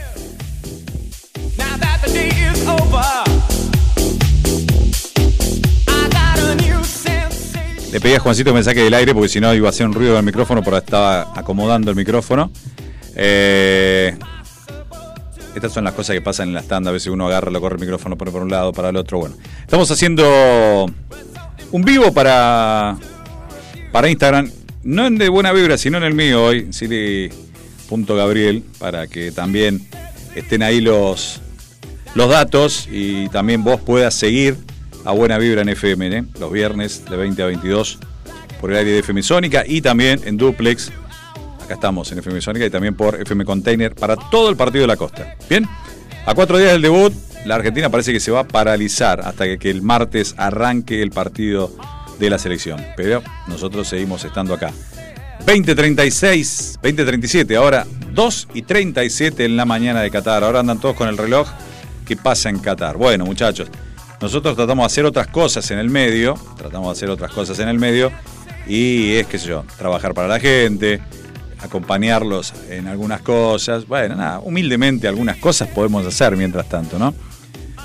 Le 7.93 8.01
pedí 8.01 8.15
a 8.15 8.21
Juancito 8.21 8.51
que 8.51 8.55
me 8.55 8.63
saque 8.63 8.85
del 8.85 8.95
aire 8.95 9.13
porque 9.13 9.29
si 9.29 9.41
no 9.41 9.53
iba 9.53 9.67
a 9.67 9.71
hacer 9.71 9.85
un 9.85 9.93
ruido 9.93 10.15
del 10.15 10.23
micrófono, 10.23 10.63
pero 10.63 10.79
estaba 10.79 11.33
acomodando 11.39 11.91
el 11.91 11.97
micrófono. 11.97 12.51
Eh, 13.15 14.17
estas 15.55 15.73
son 15.73 15.85
las 15.85 15.93
cosas 15.93 16.15
que 16.15 16.23
pasan 16.23 16.49
en 16.49 16.55
las 16.55 16.67
tandas. 16.67 16.93
A 16.93 16.93
veces 16.93 17.09
uno 17.09 17.27
agarra, 17.27 17.51
lo 17.51 17.61
corre 17.61 17.75
el 17.75 17.81
micrófono, 17.81 18.17
pone 18.17 18.31
por 18.31 18.43
un 18.43 18.51
lado, 18.51 18.73
para 18.73 18.89
el 18.89 18.97
otro. 18.97 19.19
Bueno, 19.19 19.37
estamos 19.61 19.91
haciendo 19.91 20.87
un 21.73 21.83
vivo 21.83 22.15
para, 22.15 22.97
para 23.93 24.09
Instagram. 24.09 24.60
No 24.83 25.07
en 25.07 25.19
de 25.19 25.29
buena 25.29 25.53
vibra, 25.53 25.77
sino 25.77 25.99
en 25.99 26.05
el 26.05 26.15
mío 26.15 26.43
hoy, 26.43 26.71
Gabriel, 27.91 28.63
para 28.79 29.07
que 29.09 29.31
también 29.31 29.87
estén 30.35 30.63
ahí 30.63 30.81
los, 30.81 31.41
los 32.15 32.31
datos 32.31 32.89
y 32.91 33.29
también 33.29 33.63
vos 33.63 33.81
puedas 33.81 34.15
seguir 34.15 34.57
a 35.05 35.13
Buena 35.13 35.39
Vibra 35.39 35.63
en 35.63 35.69
FM, 35.69 36.17
¿eh? 36.17 36.25
los 36.39 36.51
viernes 36.51 37.05
de 37.05 37.17
20 37.17 37.43
a 37.43 37.47
22 37.47 37.99
por 38.61 38.71
el 38.71 38.79
área 38.79 38.93
de 38.93 38.99
FM 39.01 39.23
Sónica 39.23 39.65
y 39.67 39.83
también 39.83 40.21
en 40.25 40.37
Duplex. 40.37 40.93
Acá 41.65 41.75
estamos 41.75 42.11
en 42.13 42.19
FM 42.19 42.41
Sónica 42.41 42.67
y 42.67 42.71
también 42.71 42.95
por 42.95 43.21
FM 43.21 43.45
Container 43.45 43.95
para 43.95 44.17
todo 44.17 44.49
el 44.49 44.57
partido 44.57 44.83
de 44.83 44.89
la 44.89 44.97
costa. 44.97 45.37
Bien, 45.49 45.67
a 46.25 46.35
cuatro 46.35 46.59
días 46.59 46.73
del 46.73 46.83
debut, 46.83 47.13
la 47.45 47.57
Argentina 47.57 47.91
parece 47.91 48.13
que 48.13 48.21
se 48.21 48.31
va 48.31 48.41
a 48.41 48.49
paralizar 48.49 49.21
hasta 49.21 49.59
que 49.59 49.71
el 49.71 49.83
martes 49.83 50.35
arranque 50.37 51.03
el 51.03 51.11
partido 51.11 51.71
de 52.21 52.31
la 52.31 52.39
selección. 52.39 52.85
Pero 52.97 53.23
nosotros 53.49 53.89
seguimos 53.89 54.25
estando 54.25 54.55
acá. 54.55 54.73
20.36, 55.47 56.79
20.37, 56.81 57.57
ahora 57.57 57.87
2 58.13 58.49
y 58.55 58.63
37 58.63 59.45
en 59.45 59.57
la 59.57 59.65
mañana 59.65 60.03
de 60.03 60.11
Qatar. 60.11 60.45
Ahora 60.45 60.61
andan 60.61 60.79
todos 60.79 60.95
con 60.95 61.09
el 61.09 61.17
reloj. 61.17 61.49
¿Qué 62.07 62.17
pasa 62.17 62.51
en 62.51 62.59
Qatar? 62.59 62.97
Bueno, 62.97 63.25
muchachos, 63.25 63.69
nosotros 64.21 64.55
tratamos 64.55 64.83
de 64.83 64.87
hacer 64.87 65.05
otras 65.07 65.29
cosas 65.29 65.71
en 65.71 65.79
el 65.79 65.89
medio, 65.89 66.35
tratamos 66.57 66.89
de 66.89 66.93
hacer 66.93 67.11
otras 67.11 67.33
cosas 67.33 67.59
en 67.61 67.69
el 67.69 67.79
medio, 67.79 68.13
y 68.67 69.15
es, 69.15 69.27
qué 69.27 69.39
sé 69.39 69.49
yo, 69.49 69.65
trabajar 69.79 70.13
para 70.13 70.29
la 70.29 70.41
gente, 70.41 71.01
acompañarlos 71.61 72.53
en 72.69 72.89
algunas 72.89 73.23
cosas. 73.23 73.87
Bueno, 73.87 74.17
nada, 74.17 74.41
humildemente 74.41 75.09
algunas 75.09 75.37
cosas 75.37 75.69
podemos 75.69 76.05
hacer 76.07 76.37
mientras 76.37 76.69
tanto, 76.69 76.99
¿no? 76.99 77.15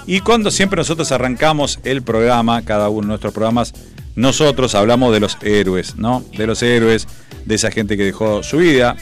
Y 0.08 0.20
cuando 0.20 0.52
siempre 0.52 0.78
nosotros 0.78 1.12
arrancamos 1.12 1.80
el 1.84 2.04
programa, 2.04 2.62
cada 2.64 2.90
uno 2.90 3.02
de 3.02 3.08
nuestros 3.08 3.34
programas, 3.34 3.74
nosotros 4.16 4.76
hablamos 4.76 5.14
de 5.14 5.20
los 5.20 5.38
héroes, 5.42 5.96
¿no? 5.98 6.24
De 6.38 6.48
los 6.48 6.64
héroes, 6.64 7.08
de 7.46 7.56
esa 7.56 7.72
gente 7.72 7.98
que 7.98 8.04
dejó 8.04 8.44
su 8.44 8.58
vida, 8.58 8.96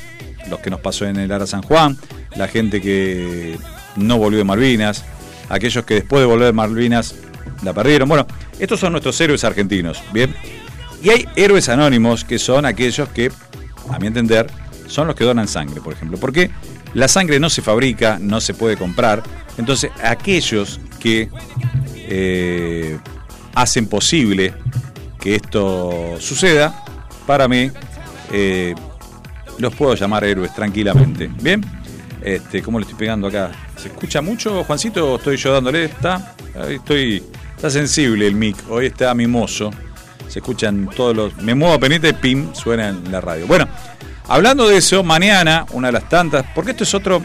los 0.49 0.59
que 0.59 0.69
nos 0.69 0.81
pasó 0.81 1.05
en 1.05 1.17
el 1.17 1.31
Ara 1.31 1.47
San 1.47 1.61
Juan, 1.61 1.97
la 2.35 2.47
gente 2.47 2.81
que 2.81 3.57
no 3.95 4.17
volvió 4.17 4.39
de 4.39 4.43
Malvinas, 4.43 5.05
aquellos 5.49 5.85
que 5.85 5.95
después 5.95 6.21
de 6.21 6.25
volver 6.25 6.47
de 6.47 6.53
Malvinas 6.53 7.15
la 7.63 7.73
perdieron. 7.73 8.09
Bueno, 8.09 8.27
estos 8.59 8.79
son 8.79 8.91
nuestros 8.93 9.19
héroes 9.21 9.43
argentinos, 9.43 10.01
¿bien? 10.11 10.35
Y 11.01 11.09
hay 11.09 11.25
héroes 11.35 11.69
anónimos 11.69 12.23
que 12.23 12.39
son 12.39 12.65
aquellos 12.65 13.09
que, 13.09 13.31
a 13.89 13.99
mi 13.99 14.07
entender, 14.07 14.47
son 14.87 15.07
los 15.07 15.15
que 15.15 15.23
donan 15.25 15.47
sangre, 15.47 15.81
por 15.81 15.93
ejemplo. 15.93 16.17
Porque 16.17 16.49
la 16.93 17.07
sangre 17.07 17.39
no 17.39 17.49
se 17.49 17.61
fabrica, 17.61 18.17
no 18.19 18.41
se 18.41 18.53
puede 18.53 18.77
comprar. 18.77 19.21
Entonces, 19.57 19.91
aquellos 20.01 20.79
que 20.99 21.29
eh, 22.07 22.97
hacen 23.53 23.87
posible 23.87 24.53
que 25.23 25.35
esto 25.35 26.17
suceda, 26.19 26.83
para 27.25 27.47
mí, 27.47 27.71
eh, 28.33 28.75
los 29.57 29.73
puedo 29.73 29.95
llamar 29.95 30.25
héroes 30.25 30.53
tranquilamente. 30.53 31.31
¿Bien? 31.41 31.63
Este, 32.21 32.61
¿Cómo 32.61 32.77
le 32.77 32.83
estoy 32.83 32.99
pegando 32.99 33.27
acá? 33.27 33.51
¿Se 33.77 33.87
escucha 33.87 34.21
mucho, 34.21 34.65
Juancito? 34.65 35.13
¿O 35.13 35.15
estoy 35.15 35.37
yo 35.37 35.53
dándole? 35.53 35.85
Está, 35.85 36.35
estoy, 36.69 37.23
está 37.55 37.69
sensible 37.69 38.27
el 38.27 38.35
mic. 38.35 38.57
Hoy 38.69 38.87
está 38.87 39.13
mimoso. 39.13 39.71
Se 40.27 40.39
escuchan 40.39 40.89
todos 40.93 41.15
los. 41.15 41.37
Me 41.37 41.55
muevo 41.55 41.73
a 41.73 42.07
y 42.09 42.13
pim, 42.13 42.53
suena 42.53 42.89
en 42.89 43.09
la 43.09 43.21
radio. 43.21 43.47
Bueno, 43.47 43.69
hablando 44.27 44.67
de 44.67 44.75
eso, 44.75 45.03
mañana, 45.03 45.65
una 45.71 45.87
de 45.87 45.93
las 45.93 46.09
tantas, 46.09 46.45
porque 46.53 46.71
esto 46.71 46.83
es 46.83 46.93
otro 46.93 47.23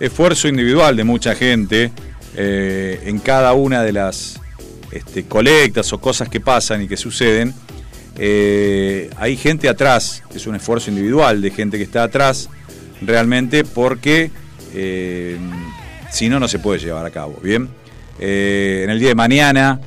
esfuerzo 0.00 0.48
individual 0.48 0.96
de 0.96 1.04
mucha 1.04 1.34
gente 1.34 1.92
eh, 2.36 3.00
en 3.06 3.20
cada 3.20 3.54
una 3.54 3.82
de 3.82 3.92
las 3.92 4.38
este, 4.92 5.24
colectas 5.24 5.92
o 5.92 6.00
cosas 6.00 6.28
que 6.28 6.40
pasan 6.40 6.82
y 6.82 6.88
que 6.88 6.96
suceden. 6.96 7.54
eh, 8.18 9.10
hay 9.16 9.36
gente 9.36 9.68
atrás, 9.68 10.22
es 10.34 10.46
un 10.46 10.56
esfuerzo 10.56 10.90
individual 10.90 11.40
de 11.40 11.50
gente 11.50 11.76
que 11.78 11.84
está 11.84 12.02
atrás 12.02 12.48
realmente 13.00 13.64
porque 13.64 14.30
eh, 14.74 15.38
si 16.10 16.28
no, 16.28 16.40
no 16.40 16.48
se 16.48 16.58
puede 16.58 16.80
llevar 16.80 17.06
a 17.06 17.10
cabo. 17.10 17.38
Bien, 17.42 17.68
Eh, 18.20 18.80
en 18.82 18.90
el 18.90 18.98
día 18.98 19.10
de 19.10 19.14
mañana, 19.14 19.78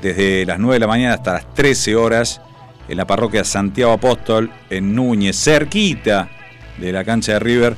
desde 0.00 0.46
las 0.46 0.60
9 0.60 0.74
de 0.74 0.78
la 0.78 0.86
mañana 0.86 1.14
hasta 1.14 1.32
las 1.32 1.52
13 1.54 1.96
horas, 1.96 2.40
en 2.88 2.96
la 2.96 3.06
parroquia 3.06 3.42
Santiago 3.42 3.92
Apóstol, 3.92 4.52
en 4.70 4.94
Núñez, 4.94 5.36
cerquita 5.36 6.28
de 6.78 6.92
la 6.92 7.02
cancha 7.02 7.32
de 7.32 7.38
River, 7.40 7.74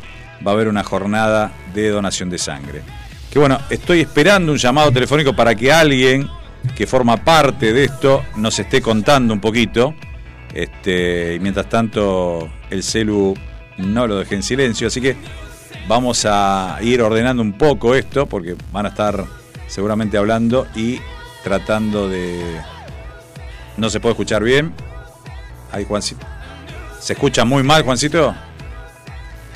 va 0.46 0.50
a 0.50 0.54
haber 0.54 0.68
una 0.68 0.84
jornada 0.84 1.52
de 1.72 1.88
donación 1.88 2.28
de 2.28 2.37
sangre. 2.37 2.82
Que 3.32 3.38
bueno, 3.38 3.58
estoy 3.70 4.00
esperando 4.00 4.52
un 4.52 4.58
llamado 4.58 4.92
telefónico 4.92 5.34
para 5.34 5.54
que 5.54 5.72
alguien 5.72 6.28
que 6.77 6.87
forma 6.87 7.18
parte 7.18 7.72
de 7.72 7.85
esto 7.85 8.24
nos 8.37 8.59
esté 8.59 8.81
contando 8.83 9.33
un 9.33 9.40
poquito. 9.40 9.94
Este, 10.53 11.35
y 11.35 11.40
mientras 11.40 11.68
tanto, 11.68 12.48
el 12.70 12.83
celu 12.83 13.35
no 13.79 14.07
lo 14.07 14.18
dejé 14.18 14.37
en 14.37 14.42
silencio, 14.42 14.87
así 14.87 15.00
que 15.00 15.16
vamos 15.88 16.27
a 16.29 16.79
ir 16.81 17.03
ordenando 17.03 17.42
un 17.42 17.55
poco 17.55 17.94
esto, 17.94 18.27
porque 18.27 18.57
van 18.72 18.87
a 18.87 18.90
estar 18.90 19.24
seguramente 19.66 20.16
hablando 20.16 20.66
y 20.74 21.00
tratando 21.42 22.09
de... 22.09 22.40
No 23.77 23.90
se 23.90 23.98
puede 23.98 24.12
escuchar 24.12 24.44
bien. 24.44 24.72
Ahí, 25.72 25.85
Juancito. 25.85 26.24
¿Se 27.01 27.14
escucha 27.14 27.45
muy 27.45 27.62
mal, 27.64 27.82
Juancito? 27.82 28.34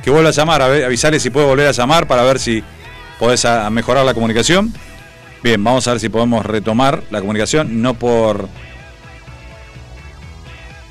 Que 0.02 0.10
vuelva 0.10 0.30
a 0.30 0.32
llamar, 0.32 0.62
a 0.62 0.68
ver, 0.68 0.84
avisale 0.84 1.20
si 1.20 1.30
puede 1.30 1.46
volver 1.46 1.68
a 1.68 1.72
llamar 1.72 2.08
para 2.08 2.22
ver 2.24 2.38
si 2.40 2.62
podés 3.18 3.46
mejorar 3.70 4.04
la 4.04 4.14
comunicación. 4.14 4.72
Bien, 5.42 5.62
vamos 5.62 5.86
a 5.86 5.92
ver 5.92 6.00
si 6.00 6.08
podemos 6.08 6.44
retomar 6.44 7.02
la 7.10 7.20
comunicación, 7.20 7.80
no 7.80 7.94
por... 7.94 8.48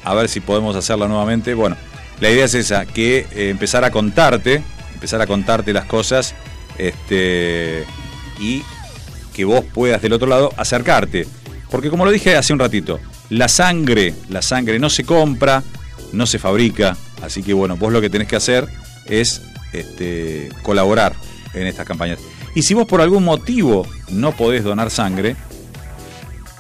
A 0.04 0.14
ver 0.14 0.30
si 0.30 0.40
podemos 0.40 0.76
hacerla 0.76 1.08
nuevamente. 1.10 1.54
Bueno, 1.54 1.76
la 2.22 2.30
idea 2.30 2.46
es 2.46 2.54
esa, 2.54 2.86
que 2.86 3.28
eh, 3.32 3.50
empezar 3.50 3.84
a 3.84 3.92
contarte, 3.92 4.64
empezar 4.94 5.22
a 5.22 5.28
contarte 5.28 5.74
las 5.74 5.86
cosas, 5.86 6.34
este, 6.78 7.84
y 8.40 8.64
que 9.34 9.44
vos 9.44 9.66
puedas 9.66 10.02
del 10.02 10.14
otro 10.14 10.28
lado 10.28 10.54
acercarte. 10.56 11.28
Porque 11.70 11.90
como 11.90 12.06
lo 12.06 12.12
dije 12.12 12.38
hace 12.38 12.54
un 12.54 12.60
ratito, 12.60 13.00
la 13.30 13.50
sangre, 13.50 14.14
la 14.30 14.42
sangre 14.42 14.80
no 14.80 14.90
se 14.90 15.04
compra, 15.04 15.62
no 16.14 16.26
se 16.26 16.40
fabrica, 16.40 16.96
así 17.22 17.44
que 17.44 17.54
bueno, 17.54 17.76
vos 17.76 17.92
lo 17.92 18.00
que 18.00 18.10
tenés 18.10 18.30
que 18.30 18.38
hacer 18.38 18.68
es 19.06 19.42
este, 19.74 20.50
colaborar 20.64 21.14
en 21.54 21.68
estas 21.68 21.86
campañas. 21.86 22.20
Y 22.58 22.64
si 22.64 22.74
vos 22.74 22.88
por 22.88 23.02
algún 23.02 23.24
motivo 23.24 23.86
no 24.10 24.32
podés 24.32 24.64
donar 24.64 24.90
sangre, 24.90 25.36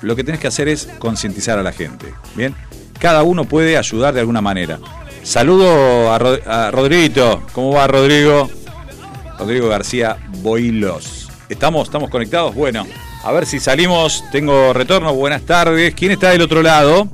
lo 0.04 0.16
que 0.16 0.24
tenés 0.24 0.40
que 0.40 0.46
hacer 0.46 0.68
es 0.68 0.88
concientizar 1.00 1.58
a 1.58 1.64
la 1.64 1.72
gente. 1.72 2.14
Bien, 2.36 2.54
cada 3.00 3.24
uno 3.24 3.46
puede 3.46 3.80
ayudar 3.80 4.14
de 4.14 4.20
alguna 4.20 4.40
manera. 4.40 4.78
Saludo 5.24 6.14
a, 6.14 6.20
Rod- 6.20 6.48
a 6.48 6.70
Rodriguito. 6.70 7.42
¿Cómo 7.52 7.72
va 7.72 7.88
Rodrigo? 7.88 8.48
Rodrigo 9.40 9.70
García 9.70 10.18
Boilos. 10.44 11.30
¿Estamos, 11.50 11.88
¿Estamos 11.88 12.12
conectados? 12.12 12.54
Bueno, 12.54 12.86
a 13.24 13.32
ver 13.32 13.48
si 13.48 13.60
salimos. 13.60 14.24
Tengo 14.32 14.74
retorno. 14.74 15.16
Buenas 15.16 15.42
tardes. 15.48 15.96
¿Quién 15.96 16.12
está 16.12 16.30
del 16.30 16.44
otro 16.44 16.62
lado? 16.62 17.08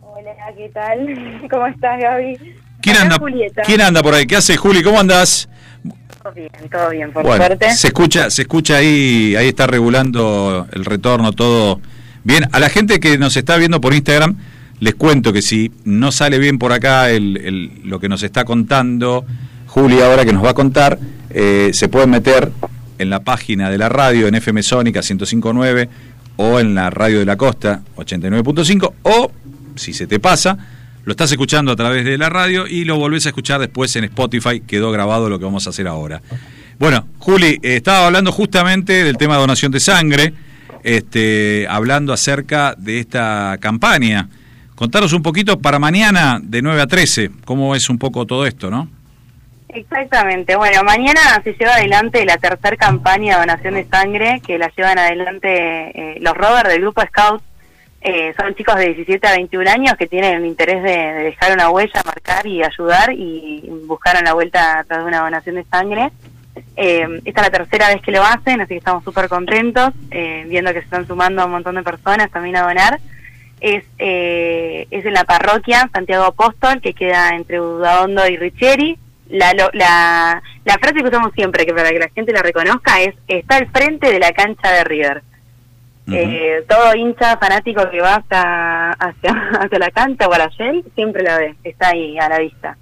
Hola, 0.00 0.32
¿qué 0.56 0.68
tal? 0.74 1.46
¿Cómo 1.50 1.68
estás, 1.68 2.00
Gaby? 2.02 2.36
¿Quién 2.80 2.96
anda, 2.96 3.16
Julieta. 3.16 3.62
¿Quién 3.62 3.80
anda 3.80 4.02
por 4.02 4.12
ahí? 4.12 4.26
¿Qué 4.26 4.34
hace 4.34 4.56
Juli? 4.56 4.82
¿Cómo 4.82 4.98
andás? 4.98 5.48
Todo 6.22 6.32
bien, 6.34 6.50
todo 6.70 6.90
bien, 6.90 7.12
por 7.12 7.24
Bueno, 7.24 7.44
suerte. 7.46 7.74
se 7.74 7.88
escucha, 7.88 8.30
se 8.30 8.42
escucha 8.42 8.76
ahí, 8.76 9.34
ahí 9.36 9.48
está 9.48 9.66
regulando 9.66 10.66
el 10.72 10.84
retorno, 10.84 11.32
todo 11.32 11.80
bien. 12.22 12.44
A 12.52 12.60
la 12.60 12.68
gente 12.68 13.00
que 13.00 13.18
nos 13.18 13.36
está 13.36 13.56
viendo 13.56 13.80
por 13.80 13.92
Instagram, 13.92 14.36
les 14.78 14.94
cuento 14.94 15.32
que 15.32 15.42
si 15.42 15.72
no 15.84 16.12
sale 16.12 16.38
bien 16.38 16.58
por 16.58 16.72
acá 16.72 17.10
el- 17.10 17.36
el- 17.38 17.70
lo 17.84 17.98
que 17.98 18.08
nos 18.08 18.22
está 18.22 18.44
contando 18.44 19.24
Juli 19.66 20.00
ahora 20.00 20.24
que 20.24 20.32
nos 20.32 20.44
va 20.44 20.50
a 20.50 20.54
contar, 20.54 20.98
eh, 21.30 21.70
se 21.72 21.88
pueden 21.88 22.10
meter 22.10 22.52
en 22.98 23.10
la 23.10 23.20
página 23.24 23.70
de 23.70 23.78
la 23.78 23.88
radio, 23.88 24.28
en 24.28 24.34
FM 24.36 24.62
Sónica 24.62 25.00
1059 25.02 25.88
o 26.36 26.60
en 26.60 26.74
la 26.74 26.90
radio 26.90 27.18
de 27.20 27.24
la 27.24 27.36
costa 27.36 27.80
89.5 27.96 28.94
o 29.02 29.32
si 29.74 29.92
se 29.92 30.06
te 30.06 30.20
pasa, 30.20 30.56
lo 31.04 31.10
estás 31.10 31.30
escuchando 31.32 31.72
a 31.72 31.76
través 31.76 32.04
de 32.04 32.16
la 32.16 32.28
radio 32.28 32.66
y 32.66 32.84
lo 32.84 32.96
volvés 32.96 33.26
a 33.26 33.30
escuchar 33.30 33.60
después 33.60 33.94
en 33.96 34.04
Spotify, 34.04 34.60
quedó 34.60 34.92
grabado 34.92 35.28
lo 35.28 35.38
que 35.38 35.44
vamos 35.44 35.66
a 35.66 35.70
hacer 35.70 35.88
ahora. 35.88 36.20
Bueno, 36.78 37.06
Juli, 37.18 37.58
eh, 37.62 37.76
estaba 37.76 38.06
hablando 38.06 38.32
justamente 38.32 39.04
del 39.04 39.16
tema 39.16 39.34
de 39.34 39.40
donación 39.40 39.72
de 39.72 39.80
sangre, 39.80 40.32
este, 40.82 41.66
hablando 41.68 42.12
acerca 42.12 42.74
de 42.76 43.00
esta 43.00 43.56
campaña. 43.60 44.28
Contanos 44.74 45.12
un 45.12 45.22
poquito 45.22 45.60
para 45.60 45.78
mañana 45.78 46.40
de 46.42 46.62
9 46.62 46.82
a 46.82 46.86
13, 46.86 47.30
cómo 47.44 47.74
es 47.74 47.88
un 47.88 47.98
poco 47.98 48.26
todo 48.26 48.46
esto, 48.46 48.70
¿no? 48.70 48.88
Exactamente. 49.68 50.56
Bueno, 50.56 50.82
mañana 50.84 51.20
se 51.42 51.54
lleva 51.54 51.74
adelante 51.74 52.24
la 52.26 52.36
tercera 52.36 52.76
campaña 52.76 53.34
de 53.34 53.40
donación 53.40 53.74
de 53.74 53.84
sangre 53.84 54.42
que 54.46 54.58
la 54.58 54.70
llevan 54.76 54.98
adelante 54.98 55.48
eh, 55.48 56.18
los 56.20 56.34
rovers 56.34 56.68
del 56.68 56.82
grupo 56.82 57.02
Scout. 57.02 57.42
Eh, 58.04 58.34
son 58.36 58.54
chicos 58.56 58.74
de 58.76 58.94
17 58.94 59.26
a 59.28 59.36
21 59.36 59.70
años 59.70 59.94
que 59.96 60.08
tienen 60.08 60.34
el 60.34 60.46
interés 60.46 60.82
de, 60.82 60.90
de 60.90 61.22
dejar 61.24 61.52
una 61.52 61.70
huella, 61.70 62.02
marcar 62.04 62.44
y 62.46 62.62
ayudar 62.62 63.12
y 63.12 63.62
buscaron 63.86 64.24
la 64.24 64.32
vuelta 64.34 64.80
a 64.80 64.84
través 64.84 65.04
de 65.04 65.08
una 65.08 65.20
donación 65.20 65.54
de 65.54 65.64
sangre. 65.64 66.10
Eh, 66.76 67.20
esta 67.24 67.40
es 67.42 67.46
la 67.46 67.58
tercera 67.58 67.88
vez 67.88 68.02
que 68.02 68.12
lo 68.12 68.22
hacen, 68.22 68.60
así 68.60 68.70
que 68.70 68.78
estamos 68.78 69.04
súper 69.04 69.28
contentos, 69.28 69.90
eh, 70.10 70.44
viendo 70.48 70.72
que 70.72 70.80
se 70.80 70.84
están 70.84 71.06
sumando 71.06 71.44
un 71.44 71.52
montón 71.52 71.76
de 71.76 71.82
personas 71.82 72.30
también 72.30 72.56
a 72.56 72.62
donar. 72.62 73.00
Es, 73.60 73.84
eh, 73.98 74.86
es 74.90 75.04
en 75.04 75.14
la 75.14 75.24
parroquia 75.24 75.88
Santiago 75.92 76.24
Apóstol, 76.24 76.80
que 76.80 76.94
queda 76.94 77.30
entre 77.30 77.60
Udaondo 77.60 78.26
y 78.26 78.36
Richeri. 78.36 78.98
La, 79.28 79.54
la, 79.54 80.42
la 80.64 80.78
frase 80.78 80.96
que 80.96 81.08
usamos 81.08 81.32
siempre, 81.32 81.64
que 81.64 81.72
para 81.72 81.90
que 81.90 81.98
la 81.98 82.10
gente 82.10 82.32
la 82.32 82.42
reconozca, 82.42 83.00
es 83.00 83.14
está 83.28 83.56
al 83.56 83.70
frente 83.70 84.10
de 84.12 84.18
la 84.18 84.32
cancha 84.32 84.70
de 84.72 84.84
River. 84.84 85.22
Eh, 86.10 86.64
todo 86.68 86.94
hincha 86.96 87.36
fanático 87.36 87.88
que 87.90 88.00
va 88.00 88.16
hacia, 88.16 88.90
hacia, 88.90 89.30
hacia 89.60 89.78
la 89.78 89.90
cancha 89.90 90.26
o 90.26 90.32
a 90.32 90.38
la 90.38 90.48
Shell, 90.48 90.84
siempre 90.94 91.22
la 91.22 91.38
ve, 91.38 91.54
está 91.62 91.90
ahí 91.90 92.18
a 92.18 92.28
la 92.28 92.38
vista. 92.38 92.76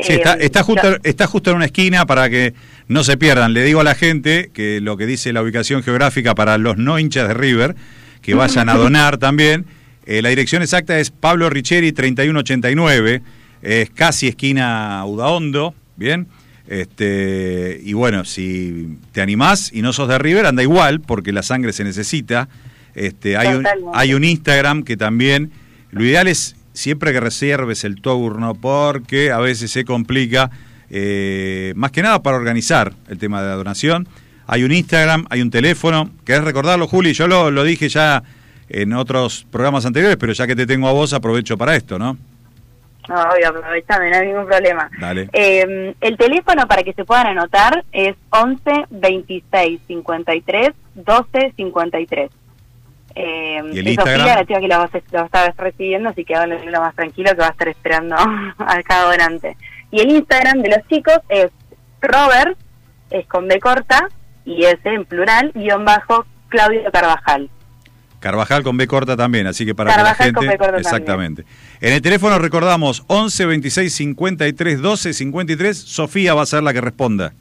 Sí, 0.00 0.12
está, 0.12 0.34
Eh, 0.34 0.38
está, 0.44 0.62
justo, 0.62 0.96
está 1.02 1.26
justo 1.26 1.50
en 1.50 1.56
una 1.56 1.64
esquina 1.64 2.06
para 2.06 2.28
que 2.28 2.54
no 2.86 3.02
se 3.04 3.16
pierdan. 3.16 3.52
Le 3.52 3.62
digo 3.64 3.80
a 3.80 3.84
la 3.84 3.94
gente 3.94 4.50
que 4.52 4.80
lo 4.80 4.96
que 4.96 5.06
dice 5.06 5.32
la 5.32 5.42
ubicación 5.42 5.82
geográfica 5.82 6.34
para 6.34 6.58
los 6.58 6.76
no 6.76 6.98
hinchas 6.98 7.26
de 7.28 7.34
River, 7.34 7.74
que 8.22 8.34
vayan 8.36 8.68
a 8.68 8.74
donar 8.74 9.18
también. 9.18 9.66
Eh, 10.06 10.22
la 10.22 10.28
dirección 10.28 10.62
exacta 10.62 10.98
es 10.98 11.10
Pablo 11.10 11.50
Richeri 11.50 11.92
3189, 11.92 13.22
es 13.62 13.90
casi 13.90 14.28
esquina 14.28 15.04
Udaondo, 15.04 15.74
¿bien? 15.96 16.28
Este, 16.68 17.80
y 17.82 17.94
bueno, 17.94 18.26
si 18.26 18.98
te 19.12 19.22
animás 19.22 19.72
y 19.72 19.80
no 19.80 19.94
sos 19.94 20.06
de 20.06 20.18
River, 20.18 20.44
anda 20.44 20.62
igual, 20.62 21.00
porque 21.00 21.32
la 21.32 21.42
sangre 21.42 21.72
se 21.72 21.82
necesita. 21.82 22.48
Este, 22.94 23.38
hay, 23.38 23.54
un, 23.54 23.66
hay 23.94 24.12
un 24.12 24.22
Instagram 24.22 24.82
que 24.82 24.96
también, 24.96 25.50
lo 25.90 26.04
ideal 26.04 26.28
es 26.28 26.56
siempre 26.74 27.12
que 27.12 27.20
reserves 27.20 27.84
el 27.84 28.00
turno, 28.02 28.54
porque 28.54 29.32
a 29.32 29.38
veces 29.38 29.70
se 29.70 29.86
complica, 29.86 30.50
eh, 30.90 31.72
más 31.74 31.90
que 31.90 32.02
nada 32.02 32.22
para 32.22 32.36
organizar 32.36 32.92
el 33.08 33.16
tema 33.16 33.40
de 33.40 33.48
la 33.48 33.54
donación. 33.54 34.06
Hay 34.46 34.62
un 34.62 34.72
Instagram, 34.72 35.26
hay 35.30 35.40
un 35.40 35.50
teléfono. 35.50 36.10
¿Querés 36.24 36.44
recordarlo, 36.44 36.86
Juli? 36.86 37.14
Yo 37.14 37.26
lo, 37.28 37.50
lo 37.50 37.64
dije 37.64 37.88
ya 37.88 38.22
en 38.68 38.92
otros 38.92 39.46
programas 39.50 39.86
anteriores, 39.86 40.18
pero 40.18 40.34
ya 40.34 40.46
que 40.46 40.54
te 40.54 40.66
tengo 40.66 40.88
a 40.88 40.92
vos, 40.92 41.14
aprovecho 41.14 41.56
para 41.56 41.76
esto, 41.76 41.98
¿no? 41.98 42.18
No, 43.08 43.22
obvio, 43.22 43.48
aprovechame, 43.48 44.10
no 44.10 44.16
hay 44.16 44.26
ningún 44.26 44.46
problema. 44.46 44.90
Dale. 45.00 45.28
Eh, 45.32 45.94
el 46.00 46.16
teléfono 46.16 46.66
para 46.68 46.82
que 46.82 46.92
se 46.92 47.04
puedan 47.04 47.28
anotar 47.28 47.84
es 47.92 48.14
11 48.30 48.86
26 48.90 49.80
53 49.86 50.72
12 50.94 51.52
53. 51.56 52.30
Eh, 53.14 53.60
¿Y 53.72 53.78
el 53.78 53.86
es 53.86 53.92
Instagram? 53.94 54.18
Sofía, 54.18 54.34
la 54.34 54.44
chica 54.44 54.60
que 54.60 54.68
lo 54.68 54.78
va, 54.78 54.90
a, 55.22 55.24
estar 55.24 55.54
recibiendo, 55.56 56.08
así 56.10 56.24
que 56.24 56.36
háblenle 56.36 56.70
lo 56.70 56.80
más 56.80 56.94
tranquilo 56.94 57.30
que 57.30 57.40
va 57.40 57.48
a 57.48 57.50
estar 57.50 57.68
esperando 57.68 58.16
a 58.58 58.82
cada 58.82 59.10
donante. 59.10 59.56
Y 59.90 60.00
el 60.00 60.10
Instagram 60.10 60.60
de 60.60 60.68
los 60.68 60.86
chicos 60.88 61.18
es 61.28 61.50
Robert, 62.00 62.56
es 63.10 63.26
con 63.26 63.48
B 63.48 63.58
corta, 63.58 64.08
y 64.44 64.64
S 64.64 64.80
en 64.84 65.04
plural, 65.04 65.50
guion 65.54 65.84
bajo 65.84 66.26
Claudio 66.48 66.90
Carvajal. 66.92 67.50
Carvajal 68.20 68.62
con 68.64 68.76
B 68.76 68.86
corta 68.86 69.16
también, 69.16 69.46
así 69.46 69.64
que 69.64 69.74
para 69.74 69.94
Carvajal 69.94 70.16
que 70.16 70.24
la 70.24 70.32
con 70.32 70.42
gente. 70.42 70.56
B 70.56 70.58
corta 70.58 70.78
exactamente. 70.78 71.44
En 71.80 71.92
el 71.92 72.02
teléfono 72.02 72.38
recordamos 72.38 73.04
11 73.06 73.46
26 73.46 73.94
53 73.94 74.80
12 74.80 75.12
53. 75.12 75.78
Sofía 75.78 76.34
va 76.34 76.42
a 76.42 76.46
ser 76.46 76.62
la 76.62 76.72
que 76.72 76.80
responda. 76.80 77.32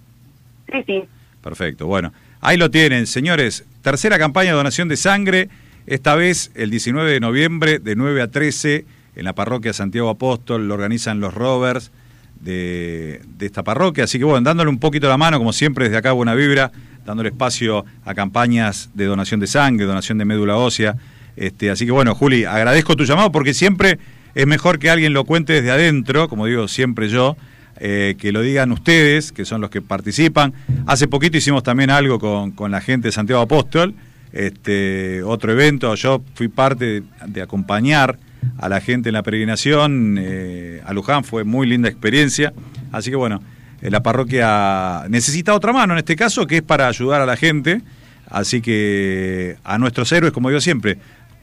Sí, 0.71 0.83
sí. 0.85 1.03
Perfecto, 1.41 1.87
bueno. 1.87 2.13
Ahí 2.41 2.57
lo 2.57 2.69
tienen, 2.69 3.07
señores. 3.07 3.65
Tercera 3.81 4.19
campaña 4.19 4.51
de 4.51 4.57
donación 4.57 4.87
de 4.87 4.97
sangre. 4.97 5.49
Esta 5.87 6.15
vez 6.15 6.51
el 6.55 6.69
19 6.69 7.11
de 7.11 7.19
noviembre 7.19 7.79
de 7.79 7.95
9 7.95 8.21
a 8.21 8.27
13 8.27 8.85
en 9.15 9.25
la 9.25 9.33
parroquia 9.33 9.73
Santiago 9.73 10.09
Apóstol. 10.09 10.67
Lo 10.67 10.75
organizan 10.75 11.19
los 11.19 11.33
Rovers 11.33 11.91
de, 12.39 13.21
de 13.37 13.45
esta 13.45 13.63
parroquia. 13.63 14.03
Así 14.03 14.19
que 14.19 14.25
bueno, 14.25 14.41
dándole 14.41 14.69
un 14.69 14.79
poquito 14.79 15.07
la 15.07 15.17
mano, 15.17 15.37
como 15.39 15.53
siempre, 15.53 15.85
desde 15.85 15.97
acá 15.97 16.11
Buena 16.11 16.35
Vibra, 16.35 16.71
dándole 17.07 17.29
espacio 17.29 17.85
a 18.05 18.13
campañas 18.13 18.89
de 18.93 19.05
donación 19.05 19.39
de 19.39 19.47
sangre, 19.47 19.85
donación 19.85 20.17
de 20.17 20.25
médula 20.25 20.57
ósea. 20.57 20.97
Este, 21.37 21.71
así 21.71 21.85
que 21.85 21.91
bueno, 21.91 22.13
Juli, 22.13 22.43
agradezco 22.43 22.97
tu 22.97 23.05
llamado 23.05 23.31
porque 23.31 23.53
siempre 23.53 23.97
es 24.35 24.45
mejor 24.45 24.77
que 24.77 24.89
alguien 24.89 25.13
lo 25.13 25.23
cuente 25.23 25.53
desde 25.53 25.71
adentro, 25.71 26.27
como 26.27 26.45
digo 26.45 26.67
siempre 26.67 27.07
yo, 27.07 27.37
eh, 27.79 28.15
que 28.19 28.33
lo 28.33 28.41
digan 28.41 28.73
ustedes, 28.73 29.31
que 29.31 29.45
son 29.45 29.61
los 29.61 29.69
que 29.69 29.81
participan. 29.81 30.53
Hace 30.85 31.07
poquito 31.07 31.37
hicimos 31.37 31.63
también 31.63 31.91
algo 31.91 32.19
con, 32.19 32.51
con 32.51 32.71
la 32.71 32.81
gente 32.81 33.07
de 33.07 33.11
Santiago 33.13 33.41
Apóstol, 33.41 33.95
este, 34.33 35.23
otro 35.23 35.53
evento, 35.53 35.95
yo 35.95 36.21
fui 36.35 36.49
parte 36.49 36.85
de, 36.85 37.03
de 37.25 37.41
acompañar 37.41 38.19
a 38.57 38.67
la 38.67 38.81
gente 38.81 39.09
en 39.09 39.13
la 39.13 39.23
peregrinación 39.23 40.17
eh, 40.19 40.81
a 40.85 40.91
Luján, 40.91 41.23
fue 41.23 41.45
muy 41.45 41.67
linda 41.67 41.87
experiencia, 41.87 42.51
así 42.91 43.09
que 43.09 43.15
bueno, 43.15 43.41
la 43.81 44.01
parroquia 44.01 45.03
necesita 45.09 45.53
otra 45.53 45.73
mano 45.73 45.93
en 45.93 45.99
este 45.99 46.15
caso, 46.15 46.47
que 46.47 46.57
es 46.57 46.61
para 46.63 46.87
ayudar 46.87 47.21
a 47.21 47.25
la 47.25 47.37
gente, 47.37 47.81
así 48.29 48.61
que 48.61 49.57
a 49.63 49.77
nuestros 49.77 50.11
héroes, 50.11 50.33
como 50.33 50.49
digo 50.49 50.61
siempre, 50.61 50.97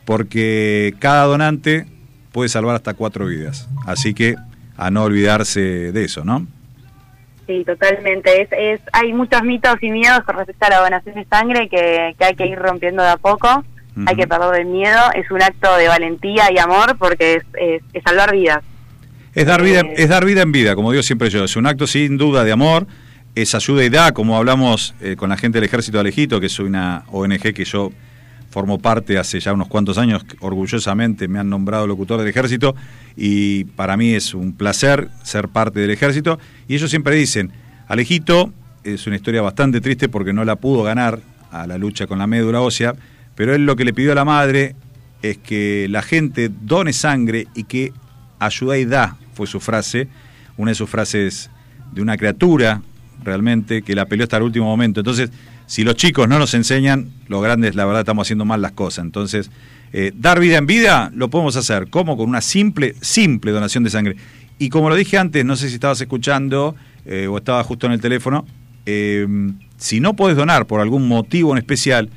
porque 0.04 0.94
cada 0.98 1.24
donante 1.24 1.86
puede 2.32 2.48
salvar 2.48 2.76
hasta 2.76 2.94
cuatro 2.94 3.26
vidas, 3.26 3.68
así 3.86 4.14
que 4.14 4.36
a 4.76 4.90
no 4.90 5.04
olvidarse 5.04 5.92
de 5.92 6.04
eso, 6.04 6.24
¿no? 6.24 6.46
Sí, 7.46 7.64
totalmente. 7.64 8.42
Es, 8.42 8.48
es, 8.52 8.80
hay 8.92 9.12
muchos 9.12 9.42
mitos 9.42 9.76
y 9.82 9.90
miedos 9.90 10.24
con 10.24 10.36
respecto 10.36 10.66
a 10.66 10.70
la 10.70 10.80
donación 10.80 11.14
de 11.14 11.24
sangre 11.26 11.68
que, 11.68 12.14
que 12.18 12.24
hay 12.24 12.34
que 12.34 12.46
ir 12.46 12.58
rompiendo 12.58 13.02
de 13.02 13.10
a 13.10 13.16
poco. 13.16 13.64
Hay 14.06 14.16
que 14.16 14.26
perder 14.26 14.62
el 14.62 14.66
miedo. 14.66 15.00
Es 15.14 15.30
un 15.30 15.40
acto 15.40 15.76
de 15.76 15.86
valentía 15.86 16.50
y 16.50 16.58
amor 16.58 16.96
porque 16.98 17.34
es, 17.34 17.44
es, 17.54 17.82
es 17.92 18.02
salvar 18.02 18.32
vidas. 18.32 18.64
Es 19.34 19.46
dar 19.46 19.64
vida, 19.64 19.82
es 19.96 20.08
dar 20.08 20.24
vida 20.24 20.42
en 20.42 20.52
vida, 20.52 20.76
como 20.76 20.92
digo 20.92 21.02
siempre 21.02 21.28
yo. 21.28 21.42
Es 21.42 21.56
un 21.56 21.66
acto 21.66 21.88
sin 21.88 22.16
duda 22.16 22.44
de 22.44 22.52
amor, 22.52 22.86
es 23.34 23.56
ayuda 23.56 23.84
y 23.84 23.88
da, 23.88 24.12
como 24.12 24.36
hablamos 24.36 24.94
eh, 25.00 25.16
con 25.16 25.28
la 25.28 25.36
gente 25.36 25.58
del 25.58 25.64
Ejército 25.64 25.96
de 25.96 26.02
Alejito, 26.02 26.38
que 26.38 26.46
es 26.46 26.58
una 26.60 27.02
ONG 27.10 27.52
que 27.52 27.64
yo 27.64 27.90
formo 28.50 28.78
parte 28.78 29.18
hace 29.18 29.40
ya 29.40 29.52
unos 29.52 29.66
cuantos 29.66 29.98
años, 29.98 30.24
orgullosamente 30.38 31.26
me 31.26 31.40
han 31.40 31.50
nombrado 31.50 31.88
locutor 31.88 32.20
del 32.20 32.28
Ejército, 32.28 32.76
y 33.16 33.64
para 33.64 33.96
mí 33.96 34.14
es 34.14 34.34
un 34.34 34.52
placer 34.52 35.08
ser 35.24 35.48
parte 35.48 35.80
del 35.80 35.90
Ejército. 35.90 36.38
Y 36.68 36.76
ellos 36.76 36.90
siempre 36.90 37.16
dicen, 37.16 37.50
Alejito 37.88 38.52
es 38.84 39.08
una 39.08 39.16
historia 39.16 39.42
bastante 39.42 39.80
triste 39.80 40.08
porque 40.08 40.32
no 40.32 40.44
la 40.44 40.54
pudo 40.54 40.84
ganar 40.84 41.18
a 41.50 41.66
la 41.66 41.76
lucha 41.76 42.06
con 42.06 42.20
la 42.20 42.28
médula 42.28 42.60
ósea, 42.60 42.94
pero 43.34 43.52
él 43.52 43.66
lo 43.66 43.74
que 43.74 43.84
le 43.84 43.92
pidió 43.92 44.12
a 44.12 44.14
la 44.14 44.24
madre 44.24 44.76
es 45.22 45.38
que 45.38 45.88
la 45.90 46.02
gente 46.02 46.48
done 46.48 46.92
sangre 46.92 47.48
y 47.56 47.64
que 47.64 47.92
ayuda 48.38 48.78
y 48.78 48.84
da, 48.84 49.16
fue 49.34 49.46
su 49.46 49.60
frase, 49.60 50.08
una 50.56 50.70
de 50.70 50.74
sus 50.74 50.88
frases 50.88 51.50
de 51.92 52.02
una 52.02 52.16
criatura 52.16 52.82
realmente 53.22 53.82
que 53.82 53.94
la 53.94 54.06
peleó 54.06 54.24
hasta 54.24 54.36
el 54.36 54.44
último 54.44 54.66
momento. 54.66 55.00
Entonces, 55.00 55.30
si 55.66 55.84
los 55.84 55.96
chicos 55.96 56.28
no 56.28 56.38
nos 56.38 56.54
enseñan, 56.54 57.10
los 57.28 57.42
grandes 57.42 57.74
la 57.74 57.84
verdad 57.84 58.00
estamos 58.00 58.26
haciendo 58.26 58.44
mal 58.44 58.60
las 58.60 58.72
cosas. 58.72 59.04
Entonces, 59.04 59.50
eh, 59.92 60.12
dar 60.14 60.40
vida 60.40 60.58
en 60.58 60.66
vida 60.66 61.10
lo 61.14 61.30
podemos 61.30 61.56
hacer, 61.56 61.88
como 61.88 62.16
con 62.16 62.28
una 62.28 62.40
simple, 62.40 62.94
simple 63.00 63.52
donación 63.52 63.84
de 63.84 63.90
sangre. 63.90 64.16
Y 64.58 64.68
como 64.68 64.88
lo 64.88 64.96
dije 64.96 65.18
antes, 65.18 65.44
no 65.44 65.56
sé 65.56 65.68
si 65.68 65.74
estabas 65.74 66.00
escuchando 66.00 66.74
eh, 67.06 67.26
o 67.28 67.38
estaba 67.38 67.62
justo 67.64 67.86
en 67.86 67.92
el 67.92 68.00
teléfono, 68.00 68.44
eh, 68.86 69.26
si 69.78 70.00
no 70.00 70.14
podés 70.14 70.36
donar 70.36 70.66
por 70.66 70.80
algún 70.80 71.08
motivo 71.08 71.52
en 71.52 71.58
especial, 71.58 72.10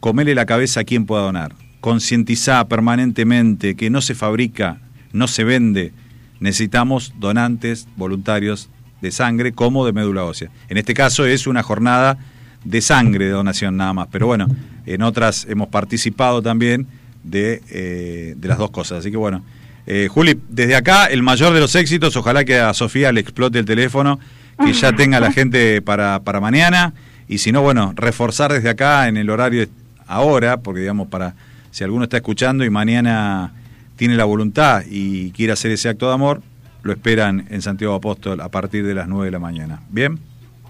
comele 0.00 0.34
la 0.34 0.46
cabeza 0.46 0.80
a 0.80 0.84
quien 0.84 1.06
pueda 1.06 1.22
donar. 1.22 1.54
Concientizá 1.80 2.66
permanentemente 2.68 3.74
que 3.74 3.90
no 3.90 4.00
se 4.00 4.14
fabrica, 4.14 4.80
no 5.12 5.28
se 5.28 5.44
vende. 5.44 5.92
Necesitamos 6.40 7.14
donantes 7.18 7.86
voluntarios 7.96 8.68
de 9.00 9.10
sangre 9.10 9.52
como 9.52 9.86
de 9.86 9.92
médula 9.92 10.24
ósea. 10.24 10.50
En 10.68 10.76
este 10.76 10.94
caso 10.94 11.26
es 11.26 11.46
una 11.46 11.62
jornada 11.62 12.18
de 12.64 12.80
sangre 12.80 13.26
de 13.26 13.32
donación 13.32 13.76
nada 13.76 13.92
más, 13.92 14.08
pero 14.10 14.26
bueno, 14.26 14.48
en 14.86 15.02
otras 15.02 15.46
hemos 15.48 15.68
participado 15.68 16.42
también 16.42 16.86
de, 17.22 17.62
eh, 17.70 18.34
de 18.36 18.48
las 18.48 18.58
dos 18.58 18.70
cosas. 18.70 19.00
Así 19.00 19.10
que 19.10 19.16
bueno, 19.16 19.44
eh, 19.86 20.08
Juli, 20.10 20.40
desde 20.48 20.76
acá 20.76 21.06
el 21.06 21.22
mayor 21.22 21.52
de 21.52 21.60
los 21.60 21.74
éxitos, 21.74 22.16
ojalá 22.16 22.44
que 22.44 22.58
a 22.58 22.72
Sofía 22.72 23.12
le 23.12 23.20
explote 23.20 23.58
el 23.58 23.64
teléfono, 23.64 24.18
que 24.64 24.72
ya 24.72 24.92
tenga 24.96 25.20
la 25.20 25.32
gente 25.32 25.82
para, 25.82 26.20
para 26.20 26.40
mañana, 26.40 26.94
y 27.28 27.38
si 27.38 27.52
no, 27.52 27.62
bueno, 27.62 27.92
reforzar 27.96 28.52
desde 28.52 28.70
acá 28.70 29.08
en 29.08 29.16
el 29.16 29.30
horario 29.30 29.66
ahora, 30.06 30.58
porque 30.58 30.80
digamos, 30.80 31.08
para 31.08 31.34
si 31.70 31.84
alguno 31.84 32.04
está 32.04 32.18
escuchando 32.18 32.64
y 32.64 32.70
mañana 32.70 33.52
tiene 33.96 34.16
la 34.16 34.24
voluntad 34.24 34.82
y 34.88 35.30
quiere 35.32 35.52
hacer 35.52 35.70
ese 35.70 35.88
acto 35.88 36.08
de 36.08 36.14
amor, 36.14 36.42
lo 36.82 36.92
esperan 36.92 37.46
en 37.50 37.62
Santiago 37.62 37.94
Apóstol 37.94 38.40
a 38.40 38.48
partir 38.48 38.84
de 38.86 38.94
las 38.94 39.08
9 39.08 39.26
de 39.26 39.30
la 39.30 39.38
mañana. 39.38 39.80
¿Bien? 39.88 40.18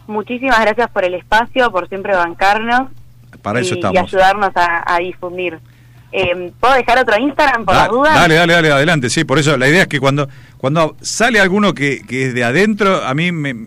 Muchísimas 0.07 0.61
gracias 0.61 0.91
por 0.91 1.05
el 1.05 1.15
espacio, 1.15 1.71
por 1.73 1.89
siempre 1.89 2.15
bancarnos 2.15 2.91
Para 3.43 3.61
eso 3.61 3.71
y, 3.75 3.77
y 3.77 3.81
estamos. 3.81 4.03
ayudarnos 4.03 4.51
a, 4.57 4.95
a 4.95 4.99
difundir 4.99 5.59
Eh, 6.13 6.53
¿Puedo 6.61 6.75
dejar 6.75 6.99
otro 6.99 7.19
Instagram 7.19 7.65
por 7.65 7.75
Da- 7.75 7.81
las 7.83 7.91
dudas? 7.91 8.15
dale, 8.15 8.35
dale, 8.35 8.53
dale, 8.53 8.71
adelante. 8.71 9.11
Sí, 9.11 9.25
por 9.25 9.39
eso 9.39 9.57
la 9.57 9.67
idea 9.69 9.83
es 9.83 9.89
que 9.89 9.99
cuando, 9.99 10.29
cuando 10.59 10.95
sale 11.01 11.41
alguno 11.41 11.75
que, 11.75 12.03
que 12.07 12.27
es 12.27 12.35
de 12.35 12.45
adentro, 12.45 13.03
a 13.05 13.15
mí 13.15 13.33
me. 13.33 13.67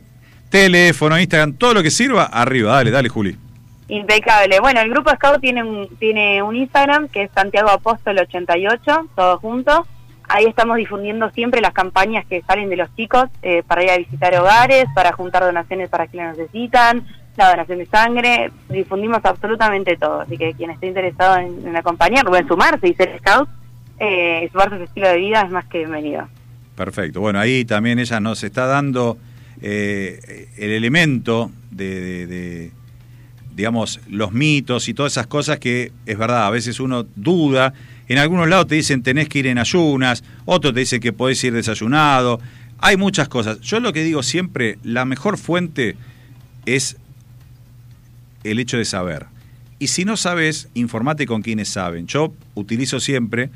Teléfono, 0.49 1.19
Instagram, 1.19 1.53
todo 1.53 1.73
lo 1.73 1.83
que 1.83 1.91
sirva, 1.91 2.23
arriba. 2.23 2.73
Dale, 2.75 2.91
dale, 2.91 3.09
Juli. 3.09 3.35
Impecable. 3.89 4.59
Bueno, 4.59 4.81
el 4.81 4.89
grupo 4.89 5.11
Scout 5.11 5.39
tiene 5.39 5.63
un, 5.63 5.87
tiene 5.97 6.41
un 6.43 6.55
Instagram 6.55 7.07
que 7.07 7.23
es 7.23 7.31
Santiago 7.33 7.69
Apóstol 7.69 8.19
88, 8.19 9.09
todo 9.15 9.37
junto. 9.39 9.87
Ahí 10.29 10.45
estamos 10.45 10.75
difundiendo 10.75 11.29
siempre 11.29 11.61
las 11.61 11.71
campañas 11.71 12.25
que 12.25 12.41
salen 12.41 12.69
de 12.69 12.75
los 12.75 12.93
chicos 12.95 13.29
eh, 13.41 13.63
para 13.65 13.83
ir 13.83 13.91
a 13.91 13.97
visitar 13.97 14.35
hogares, 14.35 14.85
para 14.93 15.13
juntar 15.13 15.43
donaciones 15.43 15.89
para 15.89 16.07
quienes 16.07 16.37
necesitan, 16.37 17.07
la 17.37 17.49
donación 17.51 17.77
de 17.77 17.85
sangre. 17.85 18.51
Difundimos 18.67 19.23
absolutamente 19.23 19.95
todo. 19.95 20.21
Así 20.21 20.37
que 20.37 20.53
quien 20.53 20.71
esté 20.71 20.87
interesado 20.87 21.37
en, 21.37 21.75
acompañar 21.77 22.27
o 22.27 22.35
en 22.35 22.45
sumarse 22.45 22.89
y 22.89 22.93
ser 22.93 23.17
Scout, 23.19 23.47
eh, 23.99 24.49
sumarse 24.51 24.75
a 24.75 24.77
su 24.79 24.83
estilo 24.83 25.07
de 25.07 25.17
vida 25.17 25.41
es 25.43 25.49
más 25.49 25.65
que 25.67 25.77
bienvenido. 25.79 26.27
Perfecto. 26.75 27.21
Bueno, 27.21 27.39
ahí 27.39 27.63
también 27.63 27.97
ella 27.97 28.19
nos 28.19 28.43
está 28.43 28.65
dando 28.65 29.17
eh, 29.61 30.49
el 30.57 30.71
elemento 30.71 31.51
de, 31.71 32.71
digamos, 33.57 33.99
los 34.07 34.33
mitos 34.33 34.87
y 34.87 34.93
todas 34.93 35.13
esas 35.13 35.25
cosas 35.25 35.57
que 35.57 35.91
es 36.05 36.17
verdad, 36.17 36.45
a 36.45 36.51
veces 36.51 36.79
uno 36.79 37.07
duda. 37.15 37.73
En 38.07 38.19
algunos 38.19 38.47
lados 38.47 38.67
te 38.67 38.75
dicen 38.75 39.01
tenés 39.01 39.27
que 39.29 39.39
ir 39.39 39.47
en 39.47 39.57
ayunas, 39.57 40.23
otros 40.45 40.75
te 40.75 40.81
dicen 40.81 41.01
que 41.01 41.11
podés 41.11 41.43
ir 41.43 41.53
desayunado. 41.53 42.39
Hay 42.77 42.97
muchas 42.97 43.27
cosas. 43.27 43.59
Yo 43.61 43.79
lo 43.79 43.93
que 43.93 44.03
digo 44.03 44.21
siempre, 44.21 44.77
la 44.83 45.05
mejor 45.05 45.39
fuente 45.39 45.95
es 46.67 46.97
el 48.43 48.59
hecho 48.59 48.77
de 48.77 48.85
saber. 48.85 49.25
Y 49.79 49.87
si 49.87 50.05
no 50.05 50.17
sabes, 50.17 50.69
informate 50.75 51.25
con 51.25 51.41
quienes 51.41 51.69
saben. 51.69 52.05
Yo 52.05 52.35
utilizo 52.53 52.99
siempre 52.99 53.49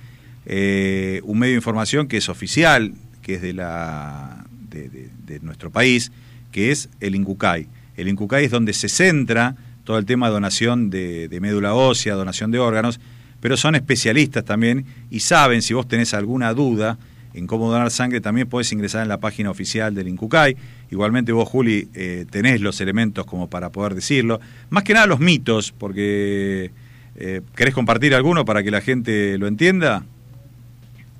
eh, 0.47 1.21
un 1.25 1.37
medio 1.37 1.53
de 1.53 1.57
información 1.57 2.07
que 2.07 2.17
es 2.17 2.27
oficial, 2.27 2.95
que 3.21 3.35
es 3.35 3.43
de, 3.43 3.53
la, 3.53 4.47
de, 4.67 5.39
nuestro 5.43 5.69
país, 5.69 6.11
que 6.51 6.71
es 6.71 6.89
el 7.01 7.13
INCUCAI. 7.13 7.67
El 7.97 8.07
INCUCAI 8.07 8.45
es 8.45 8.51
donde 8.51 8.73
se 8.73 8.89
centra 8.89 9.55
todo 9.83 9.97
el 9.97 10.05
tema 10.05 10.27
de 10.27 10.33
donación 10.33 10.89
de, 10.89 11.27
de 11.27 11.39
médula 11.39 11.73
ósea, 11.73 12.15
donación 12.15 12.51
de 12.51 12.59
órganos, 12.59 12.99
pero 13.39 13.57
son 13.57 13.75
especialistas 13.75 14.45
también 14.45 14.85
y 15.09 15.21
saben 15.21 15.61
si 15.61 15.73
vos 15.73 15.87
tenés 15.87 16.13
alguna 16.13 16.53
duda 16.53 16.97
en 17.33 17.47
cómo 17.47 17.71
donar 17.71 17.91
sangre, 17.91 18.21
también 18.21 18.47
podés 18.47 18.71
ingresar 18.71 19.03
en 19.03 19.07
la 19.07 19.19
página 19.19 19.49
oficial 19.49 19.95
del 19.95 20.07
INCUCAI. 20.07 20.57
Igualmente 20.91 21.31
vos, 21.31 21.47
Juli, 21.47 21.87
eh, 21.93 22.25
tenés 22.29 22.61
los 22.61 22.81
elementos 22.81 23.25
como 23.25 23.49
para 23.49 23.69
poder 23.69 23.95
decirlo. 23.95 24.39
Más 24.69 24.83
que 24.83 24.93
nada 24.93 25.07
los 25.07 25.19
mitos, 25.19 25.71
porque 25.71 26.71
eh, 27.15 27.41
¿querés 27.55 27.73
compartir 27.73 28.13
alguno 28.15 28.45
para 28.45 28.63
que 28.63 28.71
la 28.71 28.81
gente 28.81 29.37
lo 29.37 29.47
entienda? 29.47 30.03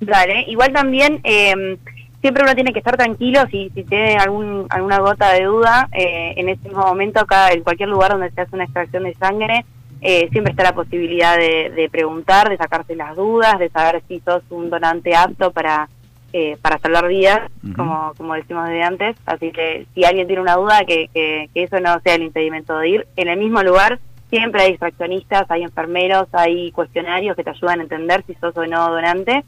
Dale, 0.00 0.44
igual 0.48 0.72
también 0.72 1.20
eh, 1.24 1.78
siempre 2.22 2.44
uno 2.44 2.54
tiene 2.54 2.72
que 2.72 2.78
estar 2.78 2.96
tranquilo 2.96 3.42
si, 3.50 3.68
si 3.74 3.84
tiene 3.84 4.16
algún, 4.16 4.66
alguna 4.70 5.00
gota 5.00 5.32
de 5.32 5.44
duda. 5.44 5.88
eh, 5.92 6.32
en 6.36 6.48
ese 6.48 6.68
mismo 6.68 6.86
momento, 6.86 7.20
acá 7.20 7.52
en 7.52 7.62
cualquier 7.62 7.90
lugar 7.90 8.12
donde 8.12 8.30
se 8.30 8.40
hace 8.40 8.54
una 8.54 8.64
extracción 8.64 9.02
de 9.02 9.14
sangre, 9.14 9.66
eh, 10.00 10.28
siempre 10.30 10.52
está 10.52 10.62
la 10.62 10.72
posibilidad 10.72 11.36
de, 11.36 11.70
de 11.70 11.88
preguntar, 11.90 12.48
de 12.48 12.56
sacarse 12.56 12.96
las 12.96 13.14
dudas, 13.16 13.58
de 13.58 13.68
saber 13.68 14.02
si 14.08 14.20
sos 14.20 14.42
un 14.50 14.70
donante 14.70 15.14
apto 15.14 15.50
para, 15.50 15.88
eh, 16.32 16.56
para 16.62 16.78
salvar 16.78 17.06
vidas, 17.08 17.50
como, 17.76 18.12
como 18.16 18.34
decimos 18.34 18.66
desde 18.68 18.82
antes. 18.82 19.16
Así 19.26 19.52
que 19.52 19.86
si 19.94 20.04
alguien 20.04 20.26
tiene 20.26 20.42
una 20.42 20.56
duda, 20.56 20.84
que, 20.86 21.08
que, 21.12 21.50
que 21.52 21.62
eso 21.64 21.78
no 21.80 22.00
sea 22.00 22.14
el 22.14 22.22
impedimento 22.22 22.78
de 22.78 22.88
ir. 22.88 23.06
En 23.16 23.28
el 23.28 23.38
mismo 23.38 23.62
lugar 23.62 23.98
siempre 24.30 24.62
hay 24.62 24.70
extraccionistas, 24.70 25.50
hay 25.50 25.62
enfermeros, 25.62 26.26
hay 26.32 26.72
cuestionarios 26.72 27.36
que 27.36 27.44
te 27.44 27.50
ayudan 27.50 27.80
a 27.80 27.82
entender 27.82 28.24
si 28.26 28.34
sos 28.34 28.56
o 28.56 28.66
no 28.66 28.90
donante 28.90 29.44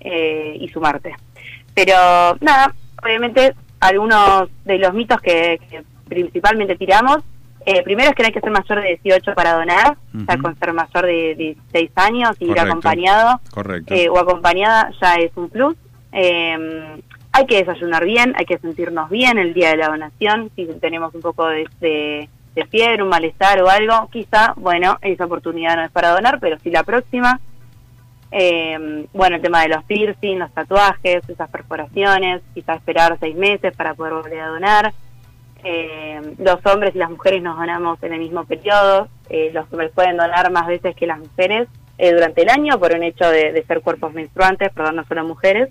eh, 0.00 0.56
y 0.58 0.68
sumarte. 0.68 1.14
Pero 1.74 2.36
nada, 2.40 2.74
obviamente 3.02 3.54
algunos 3.80 4.48
de 4.64 4.78
los 4.78 4.92
mitos 4.94 5.20
que, 5.20 5.60
que 5.70 5.82
principalmente 6.08 6.76
tiramos, 6.76 7.18
eh, 7.64 7.82
primero 7.82 8.10
es 8.10 8.16
que 8.16 8.22
no 8.22 8.26
hay 8.26 8.32
que 8.32 8.40
ser 8.40 8.50
mayor 8.50 8.82
de 8.82 8.98
18 9.02 9.34
para 9.34 9.54
donar, 9.54 9.96
ya 10.12 10.34
Ujú. 10.34 10.42
con 10.42 10.58
ser 10.58 10.72
mayor 10.72 11.06
de 11.06 11.34
16 11.72 11.90
años 11.96 12.36
y 12.40 12.50
ir 12.50 12.58
acompañado 12.60 13.40
Correcto. 13.52 13.94
eh, 13.94 14.08
o 14.08 14.18
acompañada 14.18 14.90
ya 15.00 15.14
es 15.14 15.30
un 15.36 15.48
plus. 15.48 15.76
Eh, 16.12 17.00
hay 17.34 17.46
que 17.46 17.64
desayunar 17.64 18.04
bien, 18.04 18.34
hay 18.36 18.44
que 18.44 18.58
sentirnos 18.58 19.08
bien 19.08 19.38
el 19.38 19.54
día 19.54 19.70
de 19.70 19.78
la 19.78 19.88
donación, 19.88 20.50
si 20.54 20.66
tenemos 20.80 21.14
un 21.14 21.22
poco 21.22 21.46
de, 21.48 21.66
de- 21.80 22.28
de 22.54 22.66
fiebre, 22.66 23.02
un 23.02 23.08
malestar 23.08 23.62
o 23.62 23.70
algo, 23.70 24.10
quizá, 24.12 24.52
bueno, 24.56 24.98
esa 25.00 25.24
oportunidad 25.24 25.74
no 25.76 25.84
es 25.84 25.90
para 25.90 26.10
donar, 26.10 26.38
pero 26.38 26.58
si 26.58 26.70
la 26.70 26.82
próxima, 26.82 27.40
eh, 28.32 29.06
bueno, 29.12 29.36
el 29.36 29.42
tema 29.42 29.62
de 29.62 29.68
los 29.68 29.84
piercing, 29.84 30.38
los 30.38 30.52
tatuajes, 30.52 31.28
esas 31.28 31.50
perforaciones, 31.50 32.42
quizá 32.54 32.74
esperar 32.74 33.16
seis 33.20 33.36
meses 33.36 33.76
para 33.76 33.94
poder 33.94 34.14
volver 34.14 34.40
a 34.40 34.48
donar. 34.48 34.92
Eh, 35.64 36.20
los 36.38 36.64
hombres 36.66 36.94
y 36.94 36.98
las 36.98 37.10
mujeres 37.10 37.42
nos 37.42 37.56
donamos 37.56 38.02
en 38.02 38.14
el 38.14 38.18
mismo 38.18 38.44
periodo. 38.44 39.08
Eh, 39.28 39.50
los 39.52 39.70
hombres 39.70 39.92
pueden 39.94 40.16
donar 40.16 40.50
más 40.50 40.66
veces 40.66 40.96
que 40.96 41.06
las 41.06 41.18
mujeres 41.18 41.68
eh, 41.98 42.12
durante 42.12 42.42
el 42.42 42.48
año 42.48 42.78
por 42.80 42.94
un 42.94 43.02
hecho 43.02 43.28
de, 43.28 43.52
de 43.52 43.62
ser 43.64 43.80
cuerpos 43.80 44.12
menstruantes, 44.12 44.72
perdón, 44.72 44.96
no 44.96 45.04
solo 45.04 45.24
mujeres. 45.24 45.68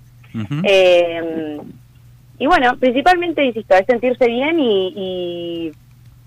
Eh, 0.63 1.59
y 2.37 2.47
bueno, 2.47 2.77
principalmente, 2.79 3.43
insisto, 3.43 3.75
es 3.75 3.85
sentirse 3.85 4.27
bien 4.27 4.59
y, 4.59 4.93
y, 4.95 5.71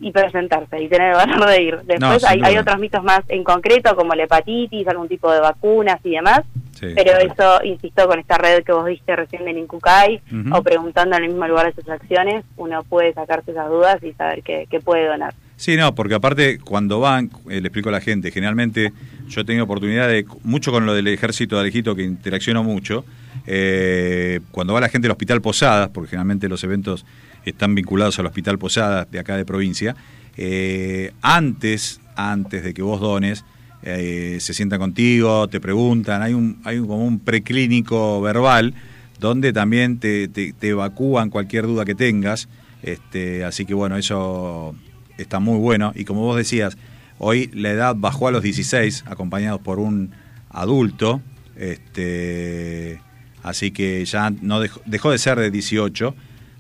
y 0.01 0.11
presentarse 0.11 0.83
y 0.83 0.89
tener 0.89 1.11
el 1.11 1.17
valor 1.17 1.49
de 1.49 1.63
ir. 1.63 1.79
Después 1.85 2.25
hay, 2.25 2.41
hay 2.43 2.59
otros 2.59 2.79
mitos 2.79 3.03
más 3.03 3.21
en 3.29 3.45
concreto, 3.45 3.95
como 3.95 4.15
la 4.15 4.25
hepatitis, 4.25 4.87
algún 4.89 5.09
tipo 5.09 5.31
de 5.33 5.41
vacunas 5.41 6.01
y 6.05 6.11
demás. 6.11 6.43
Sí, 6.73 6.89
Pero 6.95 7.13
eso, 7.19 7.65
insisto, 7.65 8.07
con 8.09 8.19
esta 8.19 8.37
red 8.37 8.65
que 8.65 8.73
vos 8.73 8.87
diste 8.87 9.15
recién 9.15 9.45
del 9.45 9.59
Incucay 9.59 10.21
Ujú. 10.27 10.57
o 10.57 10.63
preguntando 10.63 11.17
en 11.17 11.23
el 11.23 11.29
mismo 11.31 11.47
lugar 11.47 11.73
de 11.73 11.81
sus 11.81 11.89
acciones, 11.89 12.45
uno 12.57 12.83
puede 12.83 13.13
sacarse 13.15 13.53
esas 13.53 13.69
dudas 13.69 14.03
y 14.03 14.13
saber 14.13 14.43
que, 14.43 14.67
que 14.69 14.81
puede 14.81 15.07
donar. 15.07 15.35
Sí, 15.57 15.77
no, 15.77 15.95
porque 15.95 16.15
aparte 16.15 16.59
cuando 16.59 16.99
van, 16.99 17.31
eh, 17.49 17.61
le 17.61 17.69
explico 17.69 17.89
a 17.89 17.93
la 17.93 18.01
gente, 18.01 18.33
generalmente 18.33 18.93
yo 19.29 19.43
he 19.43 19.45
tenido 19.45 19.65
oportunidad 19.65 20.09
de, 20.09 20.27
mucho 20.43 20.73
con 20.73 20.85
lo 20.85 20.95
del 20.95 21.07
ejército 21.07 21.55
de 21.55 21.63
Alejito, 21.63 21.95
que 21.95 22.03
interacciono 22.03 22.65
mucho, 22.65 23.05
eh, 23.47 24.41
cuando 24.51 24.75
va 24.75 24.81
la 24.81 24.89
gente 24.89 25.07
al 25.07 25.13
Hospital 25.13 25.41
Posadas, 25.41 25.91
porque 25.91 26.11
generalmente 26.11 26.49
los 26.49 26.63
eventos 26.65 27.07
están 27.45 27.75
vinculados 27.75 28.19
al 28.19 28.27
Hospital 28.27 28.59
Posadas 28.59 29.11
de 29.11 29.19
acá 29.19 29.37
de 29.37 29.45
provincia, 29.45 29.97
eh, 30.37 31.13
antes, 31.23 32.01
antes 32.17 32.65
de 32.65 32.75
que 32.75 32.83
vos 32.83 33.01
dones, 33.01 33.45
eh, 33.83 34.39
se 34.41 34.55
sientan 34.55 34.79
contigo, 34.79 35.49
te 35.49 35.61
preguntan, 35.61 36.23
hay 36.23 36.33
un, 36.33 36.59
hay 36.65 36.79
un, 36.79 36.87
como 36.87 37.05
un 37.05 37.19
preclínico 37.19 38.21
verbal 38.23 38.75
donde 39.21 39.53
también 39.53 39.99
te, 39.99 40.29
te, 40.29 40.55
evacúan 40.69 41.31
cualquier 41.31 41.67
duda 41.67 41.85
que 41.85 41.95
tengas. 41.95 42.49
Este, 42.83 43.45
así 43.45 43.65
que 43.65 43.75
bueno, 43.75 43.97
eso 43.97 44.75
está 45.19 45.39
muy 45.39 45.59
bueno. 45.59 45.93
Y 45.95 46.05
como 46.05 46.23
vos 46.23 46.37
decías, 46.37 46.77
hoy 47.19 47.51
la 47.53 47.71
edad 47.71 47.95
bajó 47.97 48.29
a 48.29 48.31
los 48.31 48.43
16, 48.43 49.05
acompañados 49.07 49.61
por 49.61 49.79
un 49.79 50.13
adulto. 50.51 51.21
Este, 51.57 53.01
así 53.43 53.71
que 53.71 54.05
ya 54.05 54.31
no 54.31 54.61
dejó, 54.61 54.81
dejó 54.87 55.11
de 55.11 55.19
ser 55.19 55.39
de 55.39 55.51
18. 55.51 56.15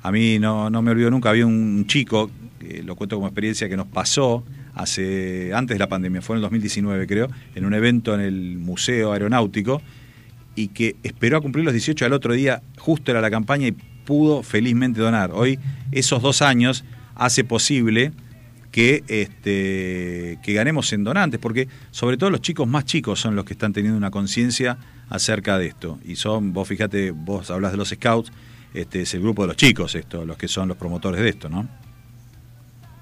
A 0.05 0.13
mí 0.13 0.39
no, 0.39 0.69
no 0.69 0.83
me 0.83 0.91
olvido 0.91 1.11
nunca, 1.11 1.31
había 1.31 1.47
un 1.47 1.87
chico, 1.87 2.31
lo 2.85 2.95
cuento 2.95 3.17
como 3.17 3.27
experiencia, 3.27 3.71
que 3.71 3.77
nos 3.77 3.87
pasó 3.87 4.45
hace 4.75 5.53
antes 5.55 5.77
de 5.77 5.79
la 5.79 5.89
pandemia, 5.89 6.21
fue 6.21 6.35
en 6.35 6.39
el 6.39 6.43
2019 6.43 7.07
creo, 7.07 7.29
en 7.55 7.65
un 7.65 7.73
evento 7.73 8.15
en 8.15 8.21
el 8.21 8.59
Museo 8.59 9.13
Aeronáutico 9.13 9.81
y 10.55 10.69
que 10.69 10.97
esperó 11.03 11.39
a 11.39 11.41
cumplir 11.41 11.65
los 11.65 11.73
18 11.73 12.05
al 12.05 12.13
otro 12.13 12.35
día, 12.35 12.63
justo 12.77 13.13
era 13.13 13.23
la 13.23 13.31
campaña 13.31 13.67
y 13.67 13.73
pudo 13.73 14.43
felizmente 14.43 15.01
donar. 15.01 15.31
Hoy 15.33 15.59
esos 15.91 16.21
dos 16.21 16.43
años 16.43 16.85
hace 17.15 17.43
posible 17.43 18.13
que, 18.73 19.05
este, 19.09 20.39
que 20.43 20.53
ganemos 20.53 20.93
en 20.93 21.03
donantes, 21.05 21.41
porque 21.41 21.67
sobre 21.93 22.19
todo 22.19 22.29
los 22.29 22.43
chicos 22.43 22.69
más 22.69 22.85
chicos 22.85 23.21
son 23.21 23.37
los 23.37 23.47
que 23.47 23.55
están 23.55 23.73
teniendo 23.73 23.97
una 23.97 24.11
conciencia 24.11 24.77
acerca 25.09 25.57
de 25.57 25.69
esto. 25.69 25.99
Y 26.05 26.17
son, 26.17 26.53
vos 26.53 26.69
fíjate, 26.69 27.13
vos 27.13 27.51
hablas 27.51 27.73
de 27.73 27.79
los 27.79 27.89
scouts, 27.89 28.31
este 28.75 29.03
es 29.03 29.14
el 29.14 29.22
grupo 29.22 29.43
de 29.43 29.49
los 29.49 29.57
chicos 29.57 29.95
esto, 29.95 30.25
los 30.25 30.37
que 30.37 30.49
son 30.49 30.68
los 30.68 30.77
promotores 30.77 31.20
de 31.20 31.29
esto, 31.29 31.49
¿no? 31.49 31.66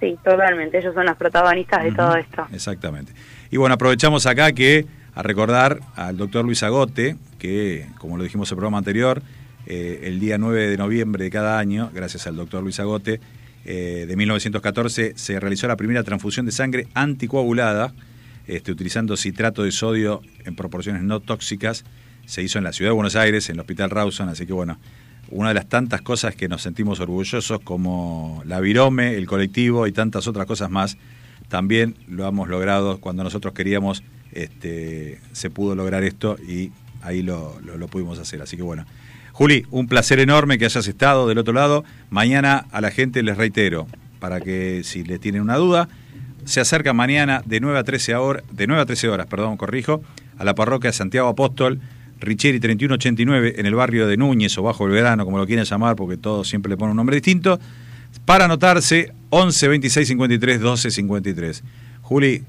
Sí, 0.00 0.18
totalmente. 0.22 0.78
Ellos 0.78 0.94
son 0.94 1.06
los 1.06 1.16
protagonistas 1.16 1.84
de 1.84 1.92
todo 1.92 2.16
esto. 2.16 2.46
Exactamente. 2.52 3.12
Y 3.50 3.56
bueno, 3.56 3.74
aprovechamos 3.74 4.26
acá 4.26 4.52
que 4.52 4.84
a 5.14 5.22
recordar 5.22 5.80
al 5.94 6.16
doctor 6.16 6.44
Luis 6.44 6.62
Agote, 6.62 7.16
que 7.38 7.86
como 7.98 8.16
lo 8.16 8.24
dijimos 8.24 8.50
en 8.50 8.54
el 8.54 8.56
programa 8.56 8.78
anterior, 8.78 9.22
eh, 9.66 10.00
el 10.04 10.18
día 10.18 10.38
9 10.38 10.68
de 10.68 10.76
noviembre 10.76 11.24
de 11.24 11.30
cada 11.30 11.58
año, 11.58 11.90
gracias 11.94 12.26
al 12.26 12.36
doctor 12.36 12.62
Luis 12.62 12.80
Agote, 12.80 13.20
eh, 13.64 14.06
de 14.08 14.16
1914 14.16 15.12
se 15.14 15.38
realizó 15.38 15.68
la 15.68 15.76
primera 15.76 16.02
transfusión 16.02 16.46
de 16.46 16.52
sangre 16.52 16.88
anticoagulada, 16.94 17.94
este, 18.48 18.72
utilizando 18.72 19.16
citrato 19.16 19.62
de 19.62 19.70
sodio 19.70 20.20
en 20.44 20.56
proporciones 20.56 21.02
no 21.02 21.20
tóxicas. 21.20 21.84
Se 22.26 22.42
hizo 22.42 22.58
en 22.58 22.64
la 22.64 22.72
ciudad 22.72 22.90
de 22.90 22.94
Buenos 22.94 23.14
Aires, 23.14 23.48
en 23.48 23.56
el 23.56 23.60
Hospital 23.60 23.90
Rawson, 23.90 24.28
así 24.28 24.46
que 24.46 24.52
bueno, 24.52 24.78
una 25.30 25.48
de 25.48 25.54
las 25.54 25.68
tantas 25.68 26.02
cosas 26.02 26.34
que 26.34 26.48
nos 26.48 26.62
sentimos 26.62 27.00
orgullosos 27.00 27.60
como 27.64 28.42
la 28.46 28.60
Virome, 28.60 29.14
el 29.16 29.26
colectivo 29.26 29.86
y 29.86 29.92
tantas 29.92 30.26
otras 30.26 30.46
cosas 30.46 30.70
más, 30.70 30.96
también 31.48 31.96
lo 32.08 32.26
hemos 32.26 32.48
logrado 32.48 32.98
cuando 32.98 33.24
nosotros 33.24 33.54
queríamos 33.54 34.02
este, 34.32 35.20
se 35.32 35.50
pudo 35.50 35.74
lograr 35.74 36.02
esto 36.04 36.36
y 36.46 36.70
ahí 37.02 37.22
lo, 37.22 37.58
lo- 37.60 37.88
pudimos 37.88 38.18
hacer. 38.18 38.40
Así 38.42 38.56
que 38.56 38.62
bueno. 38.62 38.84
Juli, 39.32 39.64
un 39.70 39.86
placer 39.88 40.18
enorme 40.20 40.58
que 40.58 40.66
hayas 40.66 40.86
estado 40.86 41.26
del 41.28 41.38
otro 41.38 41.52
lado. 41.54 41.84
Mañana 42.10 42.66
a 42.70 42.80
la 42.82 42.90
gente 42.90 43.22
les 43.22 43.36
reitero, 43.36 43.86
para 44.20 44.40
que 44.40 44.82
si 44.84 45.04
les 45.04 45.20
tienen 45.20 45.40
una 45.42 45.56
duda, 45.56 45.88
se 46.44 46.60
acerca 46.60 46.92
mañana 46.92 47.42
de 47.46 47.60
9 47.60 47.78
a 47.78 47.84
13 47.84 48.14
horas, 48.16 48.42
de 48.52 48.66
9 48.66 48.82
a 48.82 48.86
13 48.86 49.08
horas, 49.08 49.26
perdón, 49.26 49.56
corrijo, 49.56 50.02
a 50.38 50.44
la 50.44 50.54
parroquia 50.54 50.92
Santiago 50.92 51.28
Apóstol, 51.28 51.80
Richeri 52.22 52.60
3189, 52.60 53.54
en 53.58 53.66
el 53.66 53.74
barrio 53.74 54.06
de 54.06 54.16
Núñez 54.16 54.56
o 54.56 54.62
Bajo 54.62 54.86
el 54.86 54.92
Verano, 54.92 55.24
como 55.24 55.38
lo 55.38 55.46
quieran 55.46 55.64
llamar, 55.64 55.96
porque 55.96 56.16
todos 56.16 56.48
siempre 56.48 56.70
le 56.70 56.76
ponen 56.76 56.92
un 56.92 56.96
nombre 56.96 57.16
distinto, 57.16 57.60
para 58.24 58.44
anotarse 58.44 59.12
11 59.30 59.68
26 59.68 60.08
53 60.08 60.60
12 60.60 60.90
53. 60.90 61.64
Juli, 62.02 62.44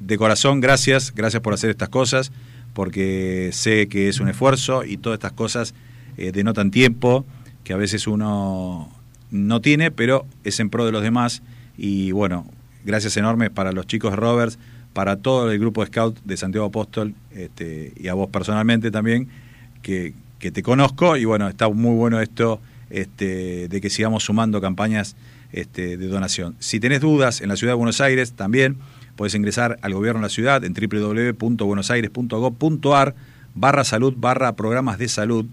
de 0.00 0.18
corazón, 0.18 0.60
gracias, 0.60 1.14
gracias 1.14 1.42
por 1.42 1.54
hacer 1.54 1.70
estas 1.70 1.88
cosas, 1.88 2.30
porque 2.74 3.50
sé 3.52 3.88
que 3.88 4.08
es 4.08 4.20
un 4.20 4.28
esfuerzo 4.28 4.84
y 4.84 4.96
todas 4.96 5.16
estas 5.16 5.32
cosas 5.32 5.74
eh, 6.16 6.32
denotan 6.32 6.70
tiempo 6.70 7.24
que 7.62 7.72
a 7.72 7.76
veces 7.76 8.06
uno 8.06 8.90
no 9.30 9.60
tiene, 9.60 9.90
pero 9.90 10.26
es 10.44 10.60
en 10.60 10.70
pro 10.70 10.84
de 10.84 10.92
los 10.92 11.02
demás. 11.02 11.42
Y 11.78 12.12
bueno, 12.12 12.46
gracias 12.84 13.16
enormes 13.16 13.50
para 13.50 13.72
los 13.72 13.86
chicos 13.86 14.14
Roberts, 14.14 14.58
para 14.94 15.16
todo 15.16 15.50
el 15.50 15.58
grupo 15.58 15.84
Scout 15.84 16.18
de 16.24 16.38
Santiago 16.38 16.66
Apóstol 16.66 17.14
este, 17.32 17.92
y 17.96 18.08
a 18.08 18.14
vos 18.14 18.30
personalmente 18.30 18.90
también, 18.90 19.28
que, 19.82 20.14
que 20.38 20.50
te 20.50 20.62
conozco. 20.62 21.18
Y 21.18 21.26
bueno, 21.26 21.48
está 21.48 21.68
muy 21.68 21.94
bueno 21.94 22.20
esto 22.20 22.60
este, 22.88 23.68
de 23.68 23.80
que 23.80 23.90
sigamos 23.90 24.22
sumando 24.24 24.60
campañas 24.60 25.16
este, 25.52 25.96
de 25.96 26.06
donación. 26.06 26.54
Si 26.60 26.78
tenés 26.80 27.00
dudas 27.00 27.40
en 27.40 27.48
la 27.48 27.56
ciudad 27.56 27.72
de 27.72 27.76
Buenos 27.76 28.00
Aires, 28.00 28.32
también 28.32 28.76
puedes 29.16 29.34
ingresar 29.34 29.78
al 29.82 29.94
gobierno 29.94 30.20
de 30.20 30.26
la 30.26 30.30
ciudad 30.30 30.62
en 30.64 30.74
www.buenosaires.gov.ar 30.74 33.14
barra 33.54 33.84
salud 33.84 34.14
barra 34.16 34.56
programas 34.56 34.98
de 34.98 35.08
salud 35.08 35.46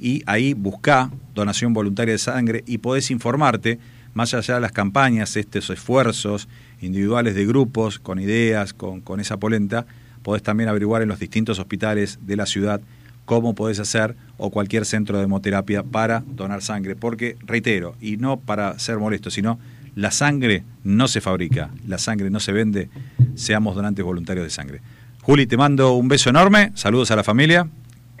y 0.00 0.24
ahí 0.26 0.54
buscá 0.54 1.12
donación 1.34 1.72
voluntaria 1.72 2.10
de 2.12 2.18
sangre 2.18 2.64
y 2.66 2.78
podés 2.78 3.12
informarte 3.12 3.78
más 4.12 4.34
allá 4.34 4.54
de 4.54 4.60
las 4.60 4.72
campañas, 4.72 5.36
estos 5.36 5.70
esfuerzos 5.70 6.48
individuales 6.80 7.34
de 7.34 7.46
grupos 7.46 7.98
con 7.98 8.18
ideas, 8.20 8.72
con, 8.74 9.00
con 9.00 9.20
esa 9.20 9.36
polenta, 9.38 9.86
podés 10.22 10.42
también 10.42 10.68
averiguar 10.68 11.02
en 11.02 11.08
los 11.08 11.18
distintos 11.18 11.58
hospitales 11.58 12.18
de 12.22 12.36
la 12.36 12.46
ciudad 12.46 12.80
cómo 13.24 13.54
podés 13.54 13.78
hacer 13.80 14.16
o 14.36 14.50
cualquier 14.50 14.84
centro 14.84 15.18
de 15.18 15.24
hemoterapia 15.24 15.82
para 15.82 16.22
donar 16.26 16.60
sangre. 16.62 16.94
Porque, 16.96 17.36
reitero, 17.46 17.94
y 18.00 18.16
no 18.18 18.38
para 18.38 18.78
ser 18.78 18.98
molesto, 18.98 19.30
sino 19.30 19.58
la 19.94 20.10
sangre 20.10 20.64
no 20.82 21.08
se 21.08 21.20
fabrica, 21.20 21.70
la 21.86 21.98
sangre 21.98 22.28
no 22.30 22.40
se 22.40 22.52
vende, 22.52 22.88
seamos 23.34 23.76
donantes 23.76 24.04
voluntarios 24.04 24.44
de 24.44 24.50
sangre. 24.50 24.80
Juli, 25.22 25.46
te 25.46 25.56
mando 25.56 25.92
un 25.94 26.08
beso 26.08 26.28
enorme, 26.30 26.72
saludos 26.74 27.10
a 27.12 27.16
la 27.16 27.24
familia 27.24 27.66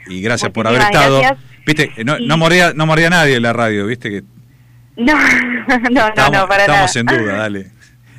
y 0.06 0.20
gracias 0.22 0.52
por 0.52 0.66
haber 0.66 0.80
estado. 0.82 1.18
gracias. 1.20 1.40
Viste, 1.66 1.90
no, 2.04 2.18
Y- 2.18 2.26
no 2.26 2.36
moría, 2.38 2.72
no 2.74 2.86
moría 2.86 3.10
nadie 3.10 3.36
en 3.36 3.42
la 3.42 3.52
radio, 3.52 3.86
viste 3.86 4.08
que 4.10 4.22
No, 4.96 5.12
no, 5.90 6.10
no, 6.16 6.30
no, 6.30 6.48
para 6.48 6.64
estamos 6.64 6.96
nada. 6.96 7.00
en 7.00 7.06
duda, 7.24 7.36
dale. 7.36 7.70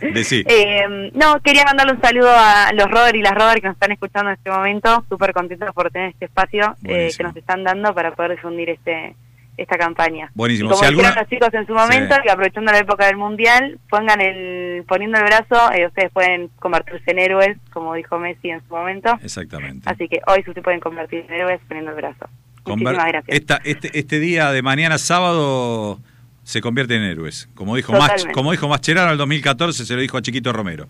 Decí. 0.01 0.43
Eh, 0.47 1.11
no, 1.13 1.39
quería 1.41 1.63
mandarle 1.65 1.93
un 1.93 2.01
saludo 2.01 2.29
a 2.31 2.71
los 2.73 2.89
Robert 2.89 3.15
y 3.15 3.21
las 3.21 3.33
Robert 3.35 3.61
que 3.61 3.67
nos 3.67 3.75
están 3.75 3.91
escuchando 3.91 4.29
en 4.31 4.35
este 4.37 4.49
momento. 4.49 5.05
Súper 5.09 5.33
contentos 5.33 5.73
por 5.73 5.89
tener 5.91 6.09
este 6.09 6.25
espacio 6.25 6.75
eh, 6.83 7.11
que 7.15 7.23
nos 7.23 7.35
están 7.35 7.63
dando 7.63 7.93
para 7.93 8.11
poder 8.13 8.31
difundir 8.31 8.69
este 8.69 9.15
esta 9.57 9.77
campaña. 9.77 10.29
Buenísimo. 10.33 10.67
Y 10.67 10.71
como 10.71 10.81
Si 10.83 10.85
alguna- 10.89 11.15
los 11.15 11.29
chicos 11.29 11.47
en 11.53 11.65
su 11.65 11.73
momento, 11.73 12.13
Sí. 12.15 12.21
que 12.23 12.29
aprovechando 12.29 12.73
la 12.73 12.79
época 12.79 13.05
del 13.05 13.15
Mundial, 13.15 13.79
pongan 13.89 14.19
el 14.19 14.83
poniendo 14.85 15.17
el 15.17 15.23
brazo, 15.23 15.71
eh, 15.71 15.87
ustedes 15.87 16.11
pueden 16.11 16.49
convertirse 16.59 17.09
en 17.11 17.19
héroes, 17.19 17.57
como 17.71 17.93
dijo 17.93 18.19
Messi 18.19 18.49
en 18.49 18.59
su 18.67 18.75
momento. 18.75 19.17
Exactamente. 19.23 19.89
Así 19.89 20.09
que 20.09 20.19
hoy 20.27 20.43
se 20.43 20.61
pueden 20.61 20.81
convertir 20.81 21.23
en 21.29 21.33
héroes 21.35 21.61
poniendo 21.69 21.91
el 21.91 21.95
brazo. 21.97 22.27
Conver- 22.65 22.79
Muchísimas 22.79 23.07
gracias. 23.07 23.23
Esta, 23.39 23.61
este, 23.63 23.97
este 23.97 24.19
día 24.19 24.51
de 24.51 24.61
mañana 24.61 24.97
sábado 24.97 25.99
se 26.45 26.61
convierte 26.61 26.95
en 26.95 27.03
héroes. 27.03 27.49
Como 27.55 27.75
dijo, 27.75 27.91
Mach, 27.91 28.31
como 28.31 28.51
dijo 28.51 28.69
Mascherano 28.69 29.07
en 29.07 29.13
el 29.13 29.17
2014, 29.17 29.85
se 29.85 29.93
lo 29.95 29.99
dijo 29.99 30.15
a 30.17 30.21
Chiquito 30.21 30.53
Romero. 30.53 30.87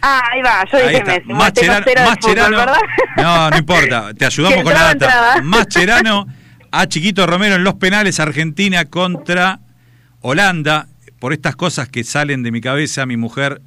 Ah, 0.00 0.22
ahí 0.32 0.42
va, 0.42 0.64
yo 0.72 0.78
dije. 0.78 1.04
Messi. 1.04 1.32
Mascherano, 1.32 2.66
no, 3.16 3.50
no 3.50 3.56
importa, 3.56 4.14
te 4.14 4.24
ayudamos 4.24 4.64
con 4.64 4.72
la 4.72 4.94
data. 4.94 5.42
Mascherano 5.42 6.26
a 6.72 6.86
Chiquito 6.86 7.26
Romero 7.26 7.54
en 7.54 7.64
los 7.64 7.74
penales, 7.74 8.18
Argentina 8.18 8.86
contra 8.86 9.60
Holanda. 10.20 10.88
Por 11.18 11.32
estas 11.32 11.54
cosas 11.54 11.88
que 11.88 12.02
salen 12.02 12.42
de 12.42 12.50
mi 12.50 12.60
cabeza, 12.60 13.06
mi 13.06 13.16
mujer 13.16 13.60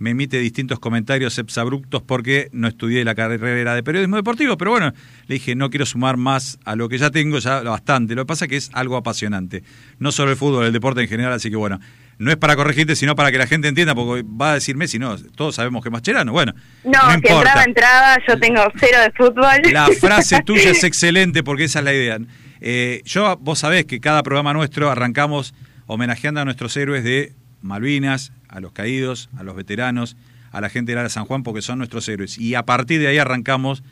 me 0.00 0.10
emite 0.10 0.38
distintos 0.38 0.78
comentarios 0.80 1.38
exabruptos 1.38 2.02
porque 2.02 2.48
no 2.52 2.66
estudié 2.66 3.04
la 3.04 3.14
carrera 3.14 3.74
de 3.74 3.82
periodismo 3.82 4.16
deportivo, 4.16 4.56
pero 4.56 4.72
bueno, 4.72 4.92
le 5.26 5.34
dije, 5.34 5.54
no 5.54 5.68
quiero 5.70 5.84
sumar 5.86 6.16
más 6.16 6.58
a 6.64 6.74
lo 6.74 6.88
que 6.88 6.96
ya 6.98 7.10
tengo, 7.10 7.38
ya 7.38 7.60
bastante. 7.60 8.14
Lo 8.14 8.22
que 8.22 8.26
pasa 8.26 8.46
es 8.46 8.48
que 8.48 8.56
es 8.56 8.70
algo 8.72 8.96
apasionante. 8.96 9.62
No 9.98 10.10
solo 10.10 10.30
el 10.32 10.38
fútbol, 10.38 10.64
el 10.64 10.72
deporte 10.72 11.02
en 11.02 11.08
general, 11.08 11.34
así 11.34 11.50
que 11.50 11.56
bueno, 11.56 11.78
no 12.18 12.30
es 12.30 12.38
para 12.38 12.56
corregirte, 12.56 12.96
sino 12.96 13.14
para 13.14 13.30
que 13.30 13.36
la 13.38 13.46
gente 13.46 13.68
entienda, 13.68 13.94
porque 13.94 14.24
va 14.26 14.52
a 14.52 14.54
decir 14.54 14.74
Messi, 14.74 14.98
no, 14.98 15.16
todos 15.18 15.54
sabemos 15.54 15.82
que 15.82 15.90
es 15.90 15.92
Mascherano. 15.92 16.32
Bueno, 16.32 16.54
No, 16.84 16.90
no 16.92 17.08
si 17.10 17.14
importa. 17.16 17.38
entraba, 17.64 17.64
entraba, 17.64 18.16
yo 18.26 18.40
tengo 18.40 18.62
cero 18.78 18.98
de 19.02 19.10
fútbol. 19.12 19.72
La 19.72 19.86
frase 19.88 20.40
tuya 20.44 20.70
es 20.70 20.82
excelente 20.82 21.42
porque 21.42 21.64
esa 21.64 21.78
es 21.80 21.84
la 21.84 21.92
idea. 21.92 22.18
Eh, 22.62 23.02
yo, 23.04 23.36
vos 23.38 23.58
sabés 23.58 23.84
que 23.84 24.00
cada 24.00 24.22
programa 24.22 24.54
nuestro 24.54 24.90
arrancamos 24.90 25.54
homenajeando 25.86 26.40
a 26.40 26.44
nuestros 26.44 26.76
héroes 26.76 27.04
de 27.04 27.32
Malvinas, 27.62 28.32
a 28.48 28.60
los 28.60 28.72
caídos, 28.72 29.30
a 29.36 29.42
los 29.42 29.56
veteranos, 29.56 30.16
a 30.52 30.60
la 30.60 30.68
gente 30.68 30.92
de 30.92 30.96
Lara 30.96 31.08
San 31.08 31.24
Juan, 31.24 31.42
porque 31.42 31.62
son 31.62 31.78
nuestros 31.78 32.08
héroes. 32.08 32.38
Y 32.38 32.54
a 32.54 32.64
partir 32.64 33.00
de 33.00 33.08
ahí 33.08 33.18
arrancamos 33.18 33.82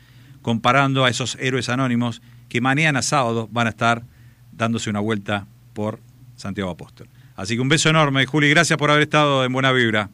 comparando 0.41 1.05
a 1.05 1.09
esos 1.09 1.37
héroes 1.39 1.69
anónimos 1.69 2.21
que 2.49 2.61
mañana 2.61 3.01
sábado 3.01 3.47
van 3.51 3.67
a 3.67 3.71
estar 3.71 4.03
dándose 4.51 4.89
una 4.89 4.99
vuelta 4.99 5.45
por 5.73 5.99
Santiago 6.35 6.69
Apóstol. 6.71 7.07
Así 7.35 7.55
que 7.55 7.61
un 7.61 7.69
beso 7.69 7.89
enorme, 7.89 8.25
Juli, 8.25 8.49
gracias 8.49 8.77
por 8.77 8.91
haber 8.91 9.03
estado 9.03 9.45
en 9.45 9.53
Buena 9.53 9.71
Vibra. 9.71 10.09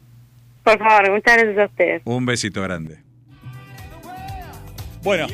Por 0.62 0.78
favor, 0.78 1.10
muchas 1.12 1.36
gracias 1.36 1.58
a 1.58 1.64
ustedes. 1.66 2.02
Un 2.04 2.26
besito 2.26 2.62
grande. 2.62 2.98
Bueno, 5.02 5.26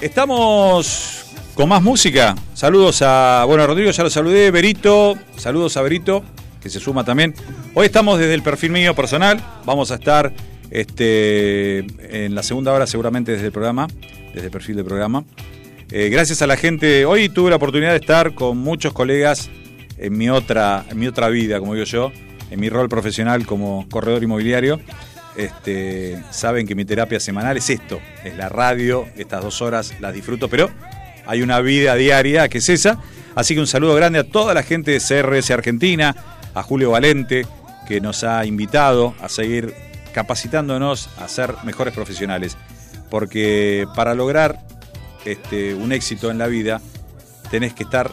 estamos 0.00 1.34
con 1.54 1.68
más 1.68 1.82
música. 1.82 2.34
Saludos 2.54 3.02
a, 3.02 3.44
bueno, 3.46 3.66
Rodrigo 3.66 3.90
ya 3.90 4.02
lo 4.02 4.10
saludé, 4.10 4.50
Berito, 4.50 5.16
saludos 5.36 5.76
a 5.76 5.82
Berito, 5.82 6.24
que 6.64 6.70
se 6.70 6.80
suma 6.80 7.04
también. 7.04 7.34
Hoy 7.74 7.84
estamos 7.84 8.18
desde 8.18 8.32
el 8.32 8.42
perfil 8.42 8.72
mío 8.72 8.94
personal, 8.94 9.38
vamos 9.66 9.90
a 9.90 9.96
estar 9.96 10.32
este, 10.70 11.80
en 12.24 12.34
la 12.34 12.42
segunda 12.42 12.72
hora 12.72 12.86
seguramente 12.86 13.32
desde 13.32 13.46
el 13.46 13.52
programa, 13.52 13.86
desde 14.32 14.46
el 14.46 14.50
perfil 14.50 14.76
del 14.76 14.86
programa. 14.86 15.24
Eh, 15.90 16.08
gracias 16.08 16.40
a 16.40 16.46
la 16.46 16.56
gente, 16.56 17.04
hoy 17.04 17.28
tuve 17.28 17.50
la 17.50 17.56
oportunidad 17.56 17.90
de 17.90 17.98
estar 17.98 18.34
con 18.34 18.56
muchos 18.56 18.94
colegas 18.94 19.50
en 19.98 20.16
mi 20.16 20.30
otra, 20.30 20.86
en 20.88 20.98
mi 20.98 21.06
otra 21.06 21.28
vida, 21.28 21.60
como 21.60 21.74
digo 21.74 21.84
yo, 21.84 22.10
en 22.50 22.58
mi 22.58 22.70
rol 22.70 22.88
profesional 22.88 23.44
como 23.44 23.86
corredor 23.90 24.22
inmobiliario. 24.22 24.80
Este, 25.36 26.22
saben 26.30 26.66
que 26.66 26.74
mi 26.74 26.86
terapia 26.86 27.20
semanal 27.20 27.58
es 27.58 27.68
esto, 27.68 28.00
es 28.24 28.38
la 28.38 28.48
radio, 28.48 29.06
estas 29.18 29.44
dos 29.44 29.60
horas 29.60 29.94
las 30.00 30.14
disfruto, 30.14 30.48
pero 30.48 30.70
hay 31.26 31.42
una 31.42 31.60
vida 31.60 31.94
diaria 31.94 32.48
que 32.48 32.58
es 32.58 32.70
esa. 32.70 33.02
Así 33.34 33.52
que 33.54 33.60
un 33.60 33.66
saludo 33.66 33.94
grande 33.94 34.20
a 34.20 34.24
toda 34.24 34.54
la 34.54 34.62
gente 34.62 34.92
de 34.92 35.00
CRS 35.00 35.50
Argentina, 35.50 36.16
a 36.54 36.62
Julio 36.62 36.90
Valente, 36.90 37.46
que 37.86 38.00
nos 38.00 38.24
ha 38.24 38.44
invitado 38.46 39.14
a 39.20 39.28
seguir 39.28 39.74
capacitándonos 40.12 41.08
a 41.18 41.28
ser 41.28 41.54
mejores 41.64 41.94
profesionales. 41.94 42.56
Porque 43.10 43.86
para 43.94 44.14
lograr 44.14 44.66
este, 45.24 45.74
un 45.74 45.92
éxito 45.92 46.30
en 46.30 46.38
la 46.38 46.46
vida, 46.46 46.80
tenés 47.50 47.74
que 47.74 47.82
estar 47.82 48.10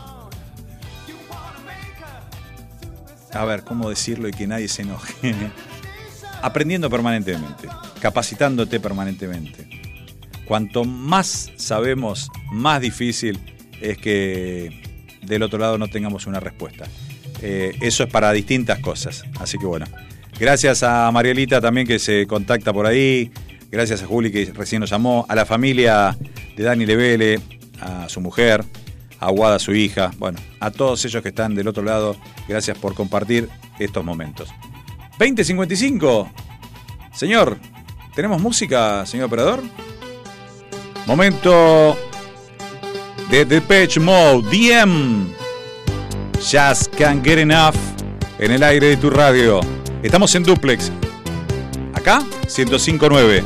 a 3.33 3.45
ver, 3.45 3.63
¿cómo 3.63 3.89
decirlo 3.89 4.27
y 4.27 4.31
que 4.31 4.47
nadie 4.47 4.67
se 4.67 4.81
enoje? 4.81 5.13
Aprendiendo 6.41 6.89
permanentemente, 6.89 7.67
capacitándote 8.01 8.79
permanentemente. 8.79 9.67
Cuanto 10.45 10.83
más 10.83 11.51
sabemos, 11.55 12.29
más 12.51 12.81
difícil 12.81 13.39
es 13.79 13.97
que 13.97 14.81
del 15.21 15.43
otro 15.43 15.59
lado 15.59 15.77
no 15.77 15.87
tengamos 15.87 16.25
una 16.25 16.39
respuesta. 16.39 16.85
Eh, 17.41 17.75
eso 17.81 18.03
es 18.03 18.09
para 18.09 18.31
distintas 18.31 18.79
cosas. 18.79 19.23
Así 19.39 19.57
que 19.57 19.65
bueno, 19.65 19.85
gracias 20.39 20.83
a 20.83 21.11
Marielita 21.11 21.59
también 21.59 21.87
que 21.87 21.99
se 21.99 22.27
contacta 22.27 22.71
por 22.71 22.85
ahí. 22.85 23.31
Gracias 23.71 24.03
a 24.03 24.05
Juli 24.05 24.31
que 24.31 24.51
recién 24.53 24.81
nos 24.81 24.89
llamó. 24.89 25.25
A 25.29 25.35
la 25.35 25.45
familia 25.45 26.17
de 26.55 26.63
Dani 26.63 26.85
Levele, 26.85 27.39
a 27.79 28.09
su 28.09 28.19
mujer, 28.21 28.63
a 29.19 29.31
Guada, 29.31 29.59
su 29.59 29.73
hija. 29.73 30.11
Bueno, 30.17 30.39
a 30.59 30.71
todos 30.71 31.03
ellos 31.05 31.21
que 31.23 31.29
están 31.29 31.55
del 31.55 31.67
otro 31.67 31.83
lado, 31.83 32.17
gracias 32.47 32.77
por 32.77 32.93
compartir 32.93 33.47
estos 33.79 34.03
momentos. 34.03 34.49
2055. 35.19 36.29
Señor, 37.13 37.57
¿tenemos 38.15 38.41
música, 38.41 39.05
señor 39.05 39.27
operador? 39.27 39.61
Momento 41.05 41.97
de 43.29 43.45
Depeche 43.45 43.99
Mode, 43.99 44.49
DM. 44.49 45.40
Just 46.41 46.95
can't 46.95 47.23
get 47.23 47.37
enough 47.37 47.75
en 48.39 48.51
el 48.51 48.63
aire 48.63 48.87
de 48.87 48.97
tu 48.97 49.09
radio. 49.09 49.59
Estamos 50.01 50.33
en 50.33 50.43
duplex. 50.43 50.91
Acá, 51.93 52.23
1059. 52.43 53.43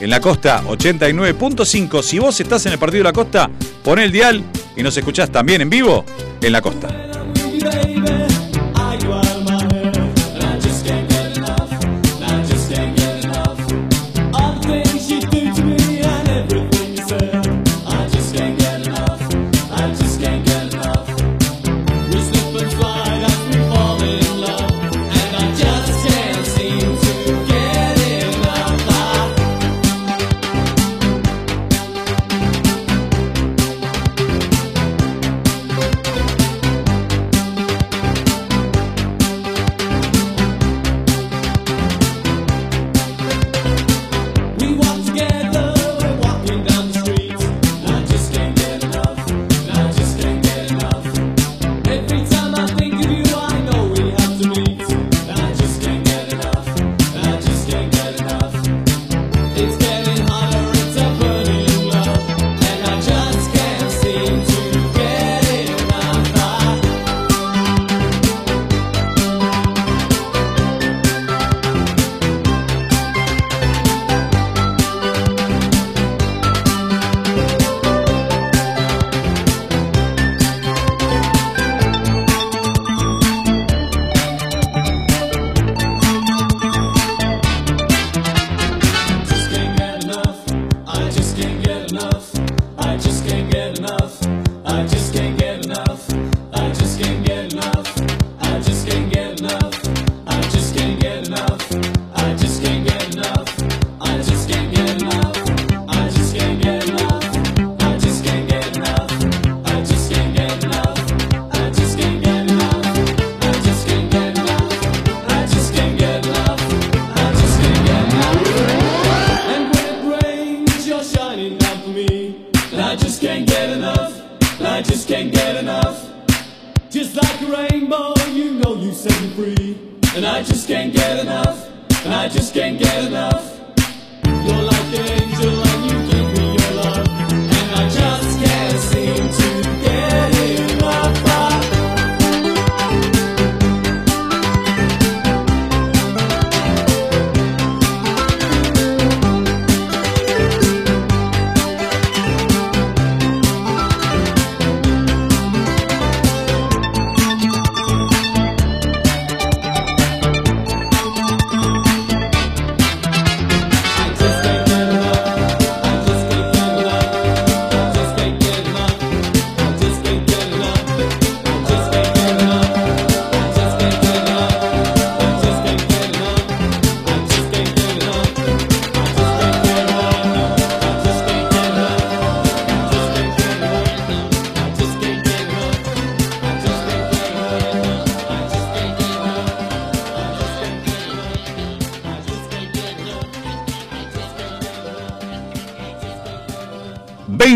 En 0.00 0.10
la 0.10 0.20
costa 0.20 0.62
89.5. 0.64 2.02
Si 2.02 2.18
vos 2.18 2.38
estás 2.38 2.66
en 2.66 2.72
el 2.72 2.78
partido 2.78 2.98
de 2.98 3.04
la 3.04 3.12
costa, 3.12 3.50
pon 3.82 3.98
el 3.98 4.12
dial 4.12 4.44
y 4.76 4.82
nos 4.82 4.96
escuchás 4.96 5.30
también 5.30 5.62
en 5.62 5.70
vivo 5.70 6.04
en 6.42 6.52
la 6.52 6.60
costa. 6.60 7.03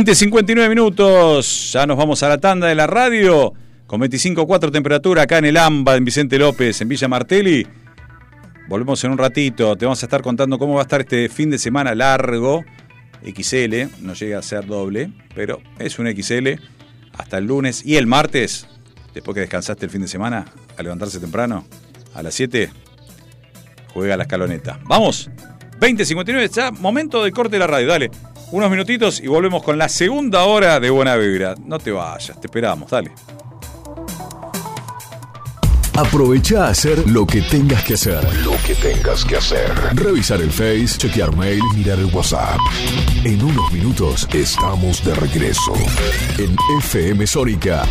20, 0.08 0.24
59 0.24 0.68
minutos. 0.70 1.72
Ya 1.74 1.86
nos 1.86 1.98
vamos 1.98 2.22
a 2.22 2.30
la 2.30 2.38
tanda 2.38 2.66
de 2.66 2.74
la 2.74 2.86
radio. 2.86 3.52
Con 3.86 4.00
25.4 4.00 4.72
temperatura 4.72 5.24
acá 5.24 5.36
en 5.36 5.44
el 5.44 5.58
AMBA, 5.58 5.96
en 5.96 6.04
Vicente 6.06 6.38
López, 6.38 6.80
en 6.80 6.88
Villa 6.88 7.08
Martelli. 7.08 7.66
Volvemos 8.68 9.04
en 9.04 9.10
un 9.10 9.18
ratito. 9.18 9.76
Te 9.76 9.84
vamos 9.84 10.02
a 10.02 10.06
estar 10.06 10.22
contando 10.22 10.58
cómo 10.58 10.72
va 10.72 10.80
a 10.80 10.82
estar 10.84 11.02
este 11.02 11.28
fin 11.28 11.50
de 11.50 11.58
semana 11.58 11.94
largo. 11.94 12.64
XL, 13.22 14.00
no 14.00 14.14
llega 14.14 14.38
a 14.38 14.42
ser 14.42 14.64
doble, 14.64 15.12
pero 15.34 15.60
es 15.78 15.98
un 15.98 16.06
XL. 16.06 16.58
Hasta 17.12 17.36
el 17.36 17.44
lunes 17.44 17.84
y 17.84 17.96
el 17.96 18.06
martes, 18.06 18.66
después 19.12 19.34
que 19.34 19.42
descansaste 19.42 19.84
el 19.84 19.90
fin 19.90 20.00
de 20.00 20.08
semana, 20.08 20.46
a 20.78 20.82
levantarse 20.82 21.20
temprano, 21.20 21.66
a 22.14 22.22
las 22.22 22.32
7, 22.32 22.70
juega 23.92 24.16
la 24.16 24.22
escaloneta. 24.22 24.80
Vamos, 24.84 25.28
20.59, 25.78 26.50
ya 26.50 26.70
momento 26.70 27.22
de 27.22 27.30
corte 27.30 27.56
de 27.56 27.58
la 27.58 27.66
radio, 27.66 27.88
dale. 27.88 28.10
Unos 28.50 28.70
minutitos 28.70 29.20
y 29.20 29.26
volvemos 29.26 29.62
con 29.62 29.76
la 29.76 29.90
segunda 29.90 30.44
hora 30.44 30.80
de 30.80 30.88
Buena 30.88 31.16
Vibra. 31.16 31.54
No 31.66 31.78
te 31.78 31.90
vayas, 31.90 32.40
te 32.40 32.46
esperamos, 32.46 32.90
dale. 32.90 33.12
Aprovecha 35.94 36.66
a 36.66 36.68
hacer 36.70 37.10
lo 37.10 37.26
que 37.26 37.42
tengas 37.42 37.82
que 37.82 37.94
hacer. 37.94 38.24
Lo 38.44 38.52
que 38.64 38.74
tengas 38.74 39.24
que 39.24 39.36
hacer. 39.36 39.70
Revisar 39.94 40.40
el 40.40 40.50
Face, 40.50 40.96
chequear 40.96 41.36
mail, 41.36 41.60
mirar 41.74 41.98
el 41.98 42.06
WhatsApp. 42.06 42.58
En 43.24 43.42
unos 43.42 43.70
minutos 43.72 44.26
estamos 44.32 45.04
de 45.04 45.14
regreso. 45.16 45.74
En 46.38 46.56
FM 46.78 47.26
Sónica. 47.26 47.84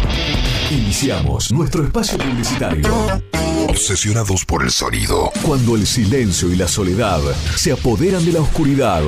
Iniciamos 0.72 1.52
nuestro 1.52 1.84
espacio 1.84 2.18
publicitario. 2.18 2.90
Obsesionados 3.70 4.46
por 4.46 4.64
el 4.64 4.72
sonido. 4.72 5.32
Cuando 5.44 5.76
el 5.76 5.86
silencio 5.86 6.50
y 6.52 6.56
la 6.56 6.68
soledad 6.68 7.20
se 7.56 7.74
apoderan 7.74 8.26
de 8.26 8.32
la 8.32 8.42
oscuridad, 8.42 9.04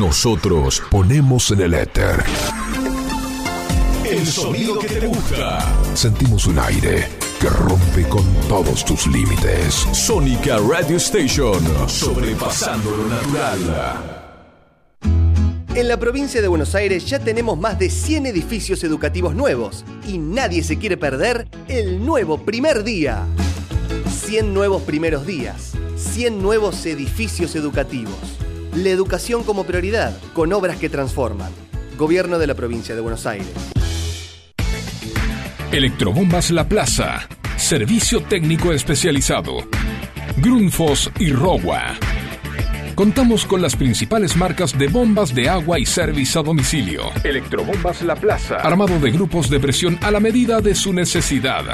nosotros 0.00 0.82
ponemos 0.90 1.50
en 1.52 1.60
el 1.60 1.74
éter. 1.74 2.24
El 4.04 4.26
sonido 4.26 4.78
que 4.80 4.88
te 4.88 5.06
gusta. 5.06 5.64
Sentimos 5.94 6.46
un 6.46 6.58
aire 6.58 7.08
que 7.40 7.48
rompe 7.48 8.08
con 8.08 8.24
todos 8.48 8.84
tus 8.84 9.06
límites. 9.06 9.86
Sónica 9.92 10.58
Radio 10.58 10.96
Station. 10.96 11.62
Sobrepasando 11.88 12.90
lo 12.90 13.08
natural. 13.08 14.20
En 15.74 15.88
la 15.88 15.96
provincia 15.98 16.40
de 16.42 16.48
Buenos 16.48 16.74
Aires 16.74 17.06
ya 17.06 17.18
tenemos 17.18 17.58
más 17.58 17.78
de 17.78 17.90
100 17.90 18.26
edificios 18.26 18.84
educativos 18.84 19.34
nuevos 19.34 19.84
y 20.06 20.18
nadie 20.18 20.62
se 20.62 20.78
quiere 20.78 20.96
perder 20.96 21.48
el 21.68 22.04
nuevo 22.04 22.44
primer 22.44 22.84
día. 22.84 23.26
100 24.14 24.54
nuevos 24.54 24.82
primeros 24.82 25.26
días, 25.26 25.72
100 25.96 26.40
nuevos 26.40 26.86
edificios 26.86 27.56
educativos. 27.56 28.14
La 28.74 28.88
educación 28.88 29.42
como 29.42 29.64
prioridad, 29.64 30.16
con 30.32 30.52
obras 30.52 30.78
que 30.78 30.88
transforman. 30.88 31.52
Gobierno 31.98 32.38
de 32.38 32.46
la 32.46 32.54
provincia 32.54 32.94
de 32.94 33.00
Buenos 33.00 33.26
Aires. 33.26 33.48
Electrobombas 35.72 36.52
La 36.52 36.68
Plaza. 36.68 37.28
Servicio 37.56 38.22
técnico 38.22 38.72
especializado. 38.72 39.56
Grunfos 40.36 41.10
y 41.18 41.32
Rogua. 41.32 41.94
Contamos 42.94 43.44
con 43.44 43.60
las 43.60 43.74
principales 43.74 44.36
marcas 44.36 44.78
de 44.78 44.86
bombas 44.86 45.34
de 45.34 45.48
agua 45.48 45.80
y 45.80 45.86
servicio 45.86 46.40
a 46.40 46.44
domicilio. 46.44 47.10
Electrobombas 47.24 48.02
La 48.02 48.14
Plaza. 48.14 48.56
Armado 48.56 49.00
de 49.00 49.10
grupos 49.10 49.50
de 49.50 49.58
presión 49.58 49.98
a 50.02 50.12
la 50.12 50.20
medida 50.20 50.60
de 50.60 50.76
su 50.76 50.92
necesidad. 50.92 51.64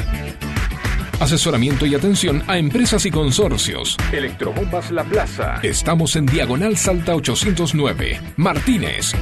Asesoramiento 1.21 1.85
y 1.85 1.95
atención 1.95 2.43
a 2.47 2.57
empresas 2.57 3.05
y 3.05 3.11
consorcios. 3.11 3.99
Electrobombas 4.11 4.91
La 4.91 5.05
Plaza. 5.05 5.61
Estamos 5.63 6.17
en 6.17 6.25
Diagonal 6.25 6.79
Salta 6.79 7.15
809. 7.15 8.19
Martínez. 8.37 9.13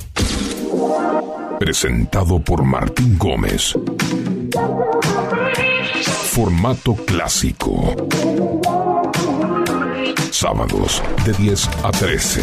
Presentado 1.61 2.39
por 2.39 2.63
Martín 2.63 3.19
Gómez. 3.19 3.77
Formato 6.31 6.95
clásico. 6.95 7.95
Sábados 10.31 11.03
de 11.23 11.33
10 11.33 11.69
a 11.83 11.91
13. 11.91 12.41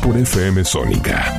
Por 0.00 0.16
FM 0.16 0.64
Sónica. 0.64 1.36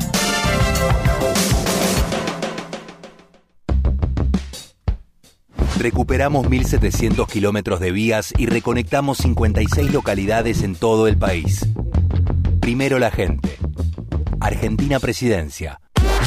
Recuperamos 5.78 6.47
1.700 6.47 7.28
kilómetros 7.28 7.80
de 7.80 7.91
vías 7.91 8.34
y 8.38 8.47
reconectamos 8.47 9.20
56 9.20 9.93
localidades 9.93 10.63
en 10.63 10.76
todo 10.76 11.07
el 11.07 11.17
país. 11.17 11.65
Primero 12.59 12.99
la 12.99 13.09
gente. 13.09 13.57
Argentina 14.41 14.99
Presidencia. 14.99 15.80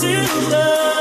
to 0.00 0.50
love. 0.50 0.99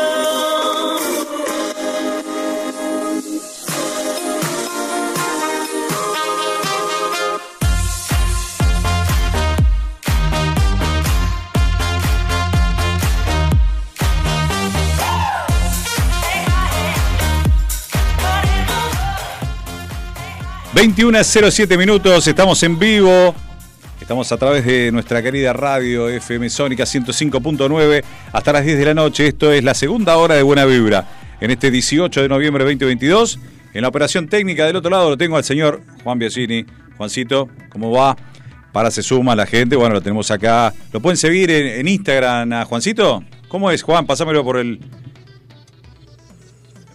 21 20.79 21.17
a 21.17 21.23
07 21.25 21.77
minutos, 21.77 22.25
estamos 22.25 22.63
en 22.63 22.79
vivo. 22.79 23.35
Estamos 23.99 24.31
a 24.31 24.37
través 24.37 24.65
de 24.65 24.93
nuestra 24.93 25.21
querida 25.21 25.51
radio 25.51 26.07
FM 26.07 26.49
Sónica 26.49 26.85
105.9 26.85 28.01
hasta 28.31 28.53
las 28.53 28.63
10 28.63 28.79
de 28.79 28.85
la 28.85 28.93
noche. 28.93 29.27
Esto 29.27 29.51
es 29.51 29.61
la 29.61 29.73
segunda 29.73 30.15
hora 30.15 30.35
de 30.35 30.41
Buena 30.41 30.63
Vibra. 30.63 31.05
En 31.41 31.51
este 31.51 31.69
18 31.69 32.21
de 32.21 32.29
noviembre 32.29 32.63
de 32.63 32.71
2022, 32.75 33.39
en 33.73 33.81
la 33.81 33.89
operación 33.89 34.29
técnica 34.29 34.65
del 34.65 34.77
otro 34.77 34.89
lado 34.89 35.09
lo 35.09 35.17
tengo 35.17 35.35
al 35.35 35.43
señor 35.43 35.81
Juan 36.01 36.17
Biasini. 36.17 36.65
Juancito, 36.95 37.49
¿cómo 37.67 37.91
va? 37.91 38.15
Para 38.71 38.89
se 38.89 39.03
suma 39.03 39.35
la 39.35 39.47
gente. 39.47 39.75
Bueno, 39.75 39.95
lo 39.95 40.01
tenemos 40.01 40.31
acá. 40.31 40.73
¿Lo 40.93 41.01
pueden 41.01 41.17
seguir 41.17 41.51
en, 41.51 41.67
en 41.81 41.89
Instagram 41.89 42.53
a 42.53 42.63
Juancito? 42.63 43.21
¿Cómo 43.49 43.69
es, 43.69 43.83
Juan? 43.83 44.05
Pásamelo 44.05 44.45
por 44.45 44.55
el, 44.55 44.79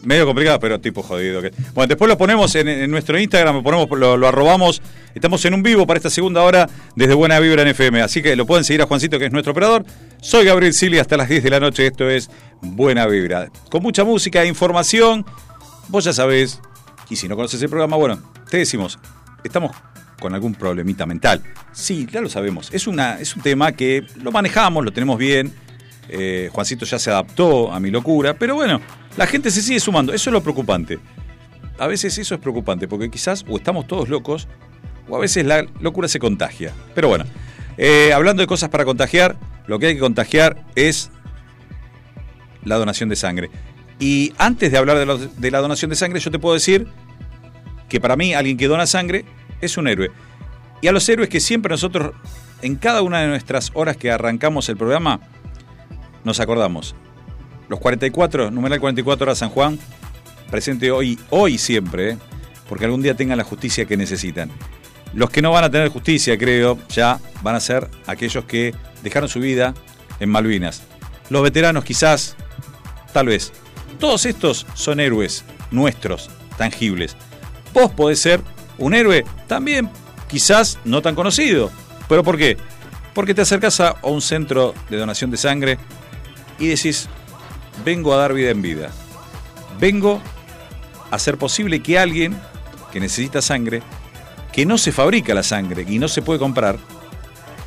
Medio 0.04 0.26
complicado, 0.26 0.60
pero 0.60 0.80
tipo 0.80 1.02
jodido. 1.02 1.40
Bueno, 1.74 1.88
después 1.88 2.08
lo 2.08 2.18
ponemos 2.18 2.54
en, 2.54 2.90
nuestro 2.90 3.18
Instagram, 3.18 3.56
lo, 3.56 3.62
ponemos, 3.62 3.88
lo, 3.98 4.16
lo 4.16 4.28
arrobamos. 4.28 4.82
Estamos 5.14 5.44
en 5.44 5.54
un 5.54 5.62
vivo 5.62 5.86
para 5.86 5.96
esta 5.96 6.10
segunda 6.10 6.42
hora 6.42 6.68
desde 6.94 7.14
Buena 7.14 7.40
Vibra 7.40 7.62
en 7.62 7.68
FM. 7.68 8.02
Así 8.02 8.22
que 8.22 8.36
lo 8.36 8.46
pueden 8.46 8.64
seguir 8.64 8.82
a 8.82 8.86
Juancito, 8.86 9.18
que 9.18 9.26
es 9.26 9.32
nuestro 9.32 9.52
operador. 9.52 9.84
Soy 10.20 10.44
Gabriel 10.44 10.74
Sili, 10.74 10.98
hasta 10.98 11.16
las 11.16 11.28
10 11.28 11.42
de 11.42 11.50
la 11.50 11.60
noche. 11.60 11.86
Esto 11.86 12.08
es 12.10 12.30
Buena 12.60 13.06
Vibra. 13.06 13.50
Con 13.70 13.82
mucha 13.82 14.04
música 14.04 14.42
e 14.42 14.46
información. 14.46 15.24
Vos 15.88 16.04
ya 16.04 16.12
sabés, 16.12 16.60
y 17.10 17.16
si 17.16 17.28
no 17.28 17.36
conoces 17.36 17.60
el 17.62 17.68
programa, 17.68 17.96
bueno, 17.96 18.18
te 18.50 18.58
decimos, 18.58 18.98
estamos 19.42 19.72
con 20.20 20.34
algún 20.34 20.54
problemita 20.54 21.06
mental. 21.06 21.42
Sí, 21.72 22.06
ya 22.10 22.20
lo 22.20 22.28
sabemos. 22.28 22.70
Es, 22.72 22.86
una, 22.86 23.20
es 23.20 23.36
un 23.36 23.42
tema 23.42 23.72
que 23.72 24.06
lo 24.22 24.32
manejamos, 24.32 24.84
lo 24.84 24.92
tenemos 24.92 25.18
bien. 25.18 25.52
Eh, 26.08 26.50
Juancito 26.52 26.84
ya 26.84 26.98
se 26.98 27.10
adaptó 27.10 27.72
a 27.72 27.80
mi 27.80 27.90
locura, 27.90 28.34
pero 28.34 28.54
bueno, 28.54 28.80
la 29.16 29.26
gente 29.26 29.50
se 29.50 29.62
sigue 29.62 29.80
sumando. 29.80 30.12
Eso 30.12 30.30
es 30.30 30.32
lo 30.32 30.42
preocupante. 30.42 30.98
A 31.78 31.86
veces 31.86 32.16
eso 32.18 32.34
es 32.34 32.40
preocupante, 32.40 32.86
porque 32.86 33.10
quizás 33.10 33.44
o 33.48 33.56
estamos 33.56 33.86
todos 33.86 34.08
locos, 34.08 34.48
o 35.08 35.16
a 35.16 35.20
veces 35.20 35.44
la 35.44 35.66
locura 35.80 36.08
se 36.08 36.18
contagia. 36.18 36.72
Pero 36.94 37.08
bueno, 37.08 37.24
eh, 37.76 38.12
hablando 38.12 38.42
de 38.42 38.46
cosas 38.46 38.68
para 38.68 38.84
contagiar, 38.84 39.36
lo 39.66 39.78
que 39.78 39.86
hay 39.86 39.94
que 39.94 40.00
contagiar 40.00 40.62
es 40.74 41.10
la 42.64 42.76
donación 42.76 43.08
de 43.08 43.16
sangre. 43.16 43.50
Y 43.98 44.32
antes 44.38 44.72
de 44.72 44.78
hablar 44.78 44.98
de, 44.98 45.50
la 45.50 45.60
donación 45.60 45.90
de 45.90 45.96
sangre, 45.96 46.20
yo 46.20 46.30
te 46.30 46.38
puedo 46.38 46.54
decir 46.54 46.86
que 47.88 48.00
para 48.00 48.16
mí 48.16 48.34
alguien 48.34 48.56
que 48.56 48.66
dona 48.66 48.86
sangre 48.86 49.24
es 49.60 49.76
un 49.76 49.88
héroe. 49.88 50.10
Y 50.80 50.88
a 50.88 50.92
los 50.92 51.08
héroes 51.08 51.28
que 51.28 51.40
siempre 51.40 51.70
nosotros, 51.70 52.12
en 52.62 52.76
cada 52.76 53.02
una 53.02 53.20
de 53.20 53.28
nuestras 53.28 53.70
horas 53.74 53.96
que 53.96 54.10
arrancamos 54.10 54.68
el 54.68 54.76
programa, 54.76 55.20
nos 56.24 56.40
acordamos. 56.40 56.94
Los 57.68 57.80
44, 57.80 58.50
numeral 58.50 58.80
44 58.80 59.24
horas 59.24 59.38
San 59.38 59.50
Juan, 59.50 59.78
presente 60.50 60.90
hoy, 60.90 61.18
hoy 61.30 61.58
siempre, 61.58 62.10
¿eh? 62.10 62.18
porque 62.68 62.84
algún 62.84 63.02
día 63.02 63.14
tengan 63.14 63.38
la 63.38 63.44
justicia 63.44 63.84
que 63.84 63.96
necesitan. 63.96 64.50
Los 65.12 65.30
que 65.30 65.42
no 65.42 65.52
van 65.52 65.64
a 65.64 65.70
tener 65.70 65.88
justicia, 65.88 66.36
creo, 66.36 66.78
ya 66.88 67.20
van 67.42 67.54
a 67.54 67.60
ser 67.60 67.88
aquellos 68.06 68.44
que 68.44 68.74
dejaron 69.02 69.28
su 69.28 69.40
vida 69.40 69.74
en 70.18 70.28
Malvinas. 70.28 70.82
Los 71.30 71.42
veteranos 71.42 71.84
quizás, 71.84 72.36
tal 73.12 73.26
vez. 73.26 73.52
Todos 73.98 74.26
estos 74.26 74.66
son 74.74 75.00
héroes 75.00 75.44
nuestros, 75.70 76.30
tangibles. 76.58 77.16
Vos 77.72 77.90
podés 77.92 78.18
ser 78.18 78.40
un 78.78 78.94
héroe 78.94 79.24
también, 79.46 79.88
quizás 80.28 80.78
no 80.84 81.00
tan 81.00 81.14
conocido. 81.14 81.70
¿Pero 82.08 82.22
por 82.22 82.36
qué? 82.36 82.56
Porque 83.14 83.34
te 83.34 83.42
acercas 83.42 83.80
a 83.80 83.90
a 83.90 84.06
un 84.08 84.20
centro 84.20 84.74
de 84.90 84.96
donación 84.96 85.30
de 85.30 85.36
sangre 85.36 85.78
y 86.58 86.68
decís, 86.68 87.08
vengo 87.84 88.12
a 88.14 88.16
dar 88.16 88.32
vida 88.32 88.50
en 88.50 88.62
vida. 88.62 88.90
Vengo 89.78 90.20
a 91.10 91.16
hacer 91.16 91.36
posible 91.38 91.80
que 91.80 91.98
alguien 91.98 92.36
que 92.92 93.00
necesita 93.00 93.42
sangre, 93.42 93.82
que 94.52 94.64
no 94.66 94.78
se 94.78 94.92
fabrica 94.92 95.34
la 95.34 95.42
sangre 95.42 95.84
y 95.88 95.98
no 95.98 96.08
se 96.08 96.22
puede 96.22 96.38
comprar, 96.38 96.78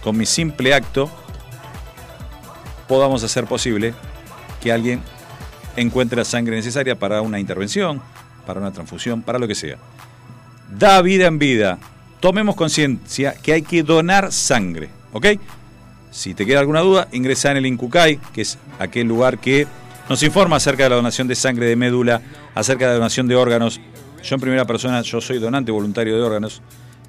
con 0.03 0.17
mi 0.17 0.25
simple 0.25 0.73
acto, 0.73 1.11
podamos 2.87 3.23
hacer 3.23 3.45
posible 3.45 3.93
que 4.61 4.71
alguien 4.71 5.01
encuentre 5.75 6.17
la 6.17 6.25
sangre 6.25 6.55
necesaria 6.55 6.97
para 6.97 7.21
una 7.21 7.39
intervención, 7.39 8.01
para 8.45 8.59
una 8.59 8.71
transfusión, 8.71 9.21
para 9.21 9.37
lo 9.37 9.47
que 9.47 9.55
sea. 9.55 9.77
Da 10.69 11.01
vida 11.01 11.27
en 11.27 11.39
vida. 11.39 11.77
Tomemos 12.19 12.55
conciencia 12.55 13.33
que 13.33 13.53
hay 13.53 13.61
que 13.61 13.83
donar 13.83 14.31
sangre, 14.31 14.89
¿ok? 15.13 15.27
Si 16.17 16.33
te 16.33 16.47
queda 16.47 16.61
alguna 16.61 16.79
duda, 16.79 17.07
ingresa 17.11 17.51
en 17.51 17.57
el 17.57 17.67
INCUCAI, 17.67 18.17
que 18.33 18.41
es 18.41 18.57
aquel 18.79 19.07
lugar 19.07 19.37
que 19.37 19.67
nos 20.09 20.23
informa 20.23 20.55
acerca 20.55 20.81
de 20.81 20.89
la 20.89 20.95
donación 20.95 21.27
de 21.27 21.35
sangre 21.35 21.67
de 21.67 21.75
médula, 21.75 22.23
acerca 22.55 22.85
de 22.85 22.93
la 22.93 22.95
donación 22.95 23.27
de 23.27 23.35
órganos. 23.35 23.79
Yo 24.23 24.33
en 24.33 24.41
primera 24.41 24.65
persona, 24.65 24.99
yo 25.03 25.21
soy 25.21 25.37
donante 25.37 25.71
voluntario 25.71 26.15
de 26.15 26.23
órganos, 26.23 26.63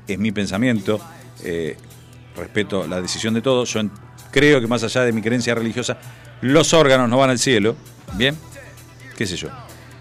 es 0.07 0.19
mi 0.19 0.31
pensamiento, 0.31 1.01
eh, 1.43 1.79
respeto 2.37 2.87
la 2.87 3.01
decisión 3.01 3.33
de 3.33 3.41
todos, 3.41 3.73
yo 3.73 3.81
creo 4.31 4.61
que 4.61 4.67
más 4.67 4.85
allá 4.85 5.01
de 5.05 5.13
mi 5.13 5.23
creencia 5.23 5.55
religiosa, 5.55 5.97
los 6.43 6.75
órganos 6.75 7.09
no 7.09 7.17
van 7.17 7.31
al 7.31 7.39
cielo, 7.39 7.77
¿bien? 8.13 8.37
¿Qué 9.17 9.27
sé 9.27 9.37
yo? 9.37 9.49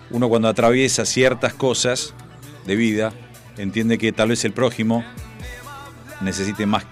Uno 0.10 0.28
cuando 0.28 0.50
atraviesa 0.50 1.06
ciertas 1.06 1.54
cosas 1.54 2.14
de 2.66 2.76
vida, 2.76 3.14
entiende 3.58 3.98
que 3.98 4.12
tal 4.12 4.28
vez 4.28 4.44
el 4.44 4.52
prójimo 4.52 5.06
necesite 6.20 6.66
más 6.66 6.84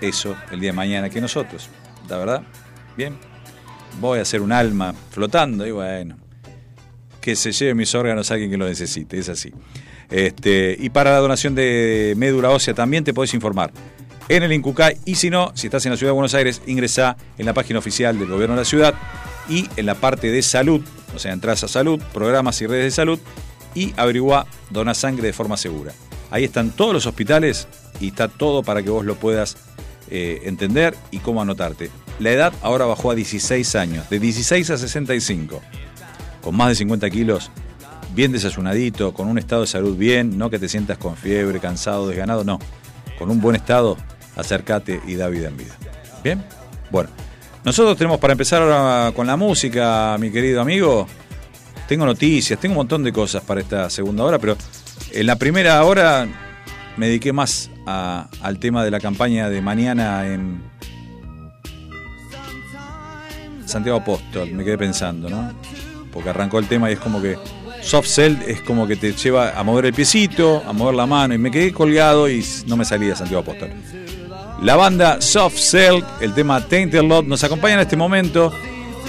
eso 0.00 0.36
el 0.50 0.60
día 0.60 0.70
de 0.70 0.76
mañana 0.76 1.10
que 1.10 1.20
nosotros. 1.20 1.68
¿La 2.08 2.18
verdad? 2.18 2.42
Bien. 2.96 3.16
Voy 4.00 4.18
a 4.18 4.24
ser 4.24 4.40
un 4.40 4.52
alma 4.52 4.94
flotando 5.10 5.66
y 5.66 5.70
bueno, 5.70 6.16
que 7.20 7.36
se 7.36 7.52
lleve 7.52 7.74
mis 7.74 7.94
órganos 7.94 8.30
a 8.30 8.34
alguien 8.34 8.50
que 8.50 8.56
lo 8.56 8.66
necesite, 8.66 9.18
es 9.18 9.28
así. 9.28 9.52
Este, 10.10 10.76
y 10.78 10.90
para 10.90 11.12
la 11.12 11.18
donación 11.18 11.54
de 11.54 12.14
médula 12.16 12.50
ósea 12.50 12.74
también 12.74 13.04
te 13.04 13.14
podés 13.14 13.32
informar 13.34 13.72
en 14.28 14.42
el 14.42 14.52
INCUCAI 14.52 14.98
y 15.04 15.14
si 15.16 15.30
no, 15.30 15.52
si 15.54 15.66
estás 15.66 15.84
en 15.86 15.92
la 15.92 15.96
ciudad 15.96 16.10
de 16.10 16.14
Buenos 16.14 16.34
Aires, 16.34 16.62
ingresa 16.66 17.16
en 17.38 17.46
la 17.46 17.54
página 17.54 17.78
oficial 17.78 18.18
del 18.18 18.28
gobierno 18.28 18.54
de 18.54 18.62
la 18.62 18.64
ciudad 18.64 18.94
y 19.48 19.68
en 19.76 19.86
la 19.86 19.94
parte 19.94 20.30
de 20.30 20.42
salud, 20.42 20.82
o 21.14 21.18
sea, 21.18 21.32
entras 21.32 21.64
a 21.64 21.68
salud, 21.68 22.00
programas 22.12 22.60
y 22.60 22.66
redes 22.66 22.84
de 22.84 22.90
salud 22.90 23.18
y 23.74 23.92
averigua 23.96 24.46
dona 24.70 24.94
sangre 24.94 25.26
de 25.26 25.32
forma 25.32 25.56
segura. 25.56 25.92
Ahí 26.30 26.44
están 26.44 26.70
todos 26.70 26.92
los 26.92 27.06
hospitales 27.06 27.68
y 28.00 28.08
está 28.08 28.28
todo 28.28 28.62
para 28.62 28.82
que 28.82 28.90
vos 28.90 29.04
lo 29.04 29.16
puedas 29.16 29.56
eh, 30.16 30.42
entender 30.44 30.94
y 31.10 31.18
cómo 31.18 31.42
anotarte. 31.42 31.90
La 32.20 32.30
edad 32.30 32.52
ahora 32.62 32.84
bajó 32.84 33.10
a 33.10 33.16
16 33.16 33.74
años, 33.74 34.08
de 34.08 34.20
16 34.20 34.70
a 34.70 34.78
65, 34.78 35.60
con 36.40 36.56
más 36.56 36.68
de 36.68 36.76
50 36.76 37.10
kilos, 37.10 37.50
bien 38.14 38.30
desayunadito, 38.30 39.12
con 39.12 39.26
un 39.26 39.38
estado 39.38 39.62
de 39.62 39.66
salud 39.66 39.96
bien, 39.96 40.38
no 40.38 40.50
que 40.50 40.60
te 40.60 40.68
sientas 40.68 40.98
con 40.98 41.16
fiebre, 41.16 41.58
cansado, 41.58 42.06
desganado, 42.06 42.44
no. 42.44 42.60
Con 43.18 43.28
un 43.28 43.40
buen 43.40 43.56
estado, 43.56 43.96
acércate 44.36 45.00
y 45.04 45.16
da 45.16 45.26
vida 45.26 45.48
en 45.48 45.56
vida. 45.56 45.74
¿Bien? 46.22 46.44
Bueno, 46.92 47.10
nosotros 47.64 47.96
tenemos 47.96 48.20
para 48.20 48.34
empezar 48.34 48.62
ahora 48.62 49.10
con 49.16 49.26
la 49.26 49.36
música, 49.36 50.16
mi 50.20 50.30
querido 50.30 50.60
amigo. 50.60 51.08
Tengo 51.88 52.06
noticias, 52.06 52.60
tengo 52.60 52.74
un 52.74 52.76
montón 52.76 53.02
de 53.02 53.12
cosas 53.12 53.42
para 53.42 53.60
esta 53.60 53.90
segunda 53.90 54.22
hora, 54.22 54.38
pero 54.38 54.56
en 55.10 55.26
la 55.26 55.34
primera 55.34 55.82
hora 55.82 56.43
me 56.96 57.06
dediqué 57.06 57.32
más 57.32 57.70
al 57.86 58.58
tema 58.58 58.84
de 58.84 58.90
la 58.90 59.00
campaña 59.00 59.48
de 59.48 59.60
mañana 59.60 60.26
en 60.26 60.62
Santiago 63.66 63.98
Apóstol. 63.98 64.52
Me 64.52 64.64
quedé 64.64 64.78
pensando, 64.78 65.28
¿no? 65.28 65.52
Porque 66.12 66.30
arrancó 66.30 66.58
el 66.58 66.66
tema 66.66 66.90
y 66.90 66.94
es 66.94 67.00
como 67.00 67.20
que 67.20 67.36
soft 67.82 68.06
sell 68.06 68.38
es 68.46 68.60
como 68.60 68.86
que 68.86 68.96
te 68.96 69.12
lleva 69.12 69.58
a 69.58 69.62
mover 69.62 69.86
el 69.86 69.92
piecito, 69.92 70.62
a 70.66 70.72
mover 70.72 70.94
la 70.94 71.06
mano 71.06 71.34
y 71.34 71.38
me 71.38 71.50
quedé 71.50 71.72
colgado 71.72 72.28
y 72.28 72.44
no 72.66 72.76
me 72.76 72.84
salía 72.84 73.14
Santiago 73.14 73.42
Apóstol. 73.42 73.70
La 74.62 74.76
banda 74.76 75.20
Soft 75.20 75.58
Cell, 75.58 76.02
el 76.20 76.32
tema 76.32 76.60
Tainted 76.66 77.02
Love, 77.02 77.26
nos 77.26 77.44
acompaña 77.44 77.74
en 77.74 77.80
este 77.80 77.96
momento. 77.96 78.52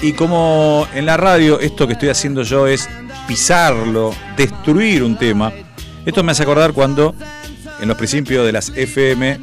Y 0.01 0.11
como 0.11 0.85
en 0.93 1.05
la 1.05 1.15
radio 1.15 1.59
esto 1.59 1.87
que 1.87 1.93
estoy 1.93 2.09
haciendo 2.09 2.43
yo 2.43 2.67
es 2.67 2.89
pisarlo, 3.27 4.13
destruir 4.35 5.03
un 5.03 5.15
tema, 5.15 5.53
esto 6.05 6.23
me 6.23 6.33
hace 6.33 6.43
acordar 6.43 6.73
cuando 6.73 7.15
en 7.85 7.89
los 7.89 7.97
principios 7.97 8.43
de 8.47 8.51
las 8.51 8.69
FM, 8.69 9.39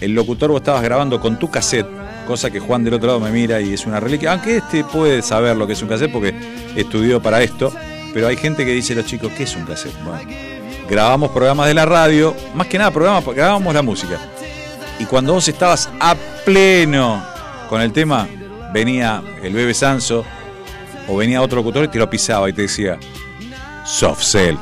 el 0.00 0.12
locutor 0.12 0.50
vos 0.50 0.60
estabas 0.60 0.82
grabando 0.82 1.20
con 1.20 1.38
tu 1.38 1.48
cassette, 1.48 1.86
cosa 2.26 2.50
que 2.50 2.58
Juan 2.58 2.82
del 2.82 2.94
otro 2.94 3.06
lado 3.06 3.20
me 3.20 3.30
mira 3.30 3.60
y 3.60 3.72
es 3.72 3.86
una 3.86 4.00
reliquia, 4.00 4.32
aunque 4.32 4.56
este 4.56 4.82
puede 4.82 5.22
saber 5.22 5.56
lo 5.56 5.68
que 5.68 5.74
es 5.74 5.82
un 5.82 5.88
cassette 5.88 6.10
porque 6.10 6.34
estudió 6.74 7.22
para 7.22 7.40
esto, 7.44 7.72
pero 8.12 8.26
hay 8.26 8.36
gente 8.36 8.64
que 8.64 8.72
dice 8.72 8.96
los 8.96 9.06
chicos, 9.06 9.30
¿qué 9.36 9.44
es 9.44 9.54
un 9.54 9.66
cassette? 9.66 9.94
Bueno, 10.02 10.28
grabamos 10.90 11.30
programas 11.30 11.68
de 11.68 11.74
la 11.74 11.86
radio, 11.86 12.34
más 12.56 12.66
que 12.66 12.76
nada 12.76 12.90
programas, 12.90 13.24
grabamos 13.24 13.72
la 13.72 13.82
música. 13.82 14.18
Y 14.98 15.04
cuando 15.04 15.34
vos 15.34 15.46
estabas 15.46 15.88
a 16.00 16.16
pleno 16.44 17.24
con 17.68 17.80
el 17.80 17.92
tema, 17.92 18.26
venía 18.72 19.22
el 19.44 19.52
bebé 19.52 19.74
Sanso 19.74 20.24
o 21.06 21.16
venía 21.16 21.40
otro 21.40 21.58
locutor 21.58 21.84
y 21.84 21.88
te 21.88 22.00
lo 22.00 22.10
pisaba 22.10 22.50
y 22.50 22.52
te 22.52 22.62
decía 22.62 22.98
Soft 23.84 24.24
Cell. 24.24 24.56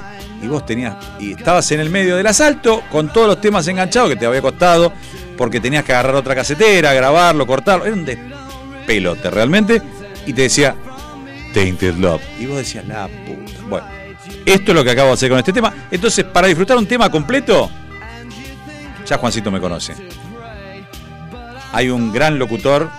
Y 0.45 0.47
vos 0.47 0.67
tenías, 0.67 0.95
y 1.19 1.33
estabas 1.33 1.71
en 1.73 1.81
el 1.81 1.89
medio 1.89 2.17
del 2.17 2.27
asalto 2.27 2.83
con 2.93 3.11
todos 3.11 3.27
los 3.27 3.41
temas 3.41 3.67
enganchados 3.67 4.11
que 4.11 4.17
te 4.17 4.27
había 4.27 4.43
costado 4.43 4.93
porque 5.39 5.59
tenías 5.59 5.85
que 5.85 5.93
agarrar 5.93 6.15
otra 6.17 6.35
casetera, 6.35 6.93
grabarlo, 6.93 7.47
cortarlo. 7.47 7.87
Era 7.87 7.95
un 7.95 8.05
despelote 8.05 9.31
realmente. 9.31 9.81
Y 10.27 10.33
te 10.33 10.43
decía 10.43 10.75
Tainted 11.53 11.95
Love. 11.95 12.23
Y 12.39 12.47
vos 12.47 12.59
decías, 12.59 12.87
la 12.87 13.09
puta. 13.09 13.53
Bueno, 13.69 13.87
esto 14.45 14.73
es 14.73 14.75
lo 14.75 14.85
que 14.85 14.91
acabo 14.91 15.09
de 15.09 15.15
hacer 15.15 15.31
con 15.31 15.39
este 15.39 15.53
tema. 15.53 15.73
Entonces, 15.91 16.25
para 16.25 16.47
disfrutar 16.47 16.77
un 16.77 16.87
tema 16.87 17.11
completo, 17.11 17.71
ya 19.07 19.19
Juancito 19.19 19.51
me 19.51 19.61
conoce. 19.61 19.95
Hay 21.73 21.89
un 21.89 22.13
gran 22.13 22.39
locutor 22.39 22.91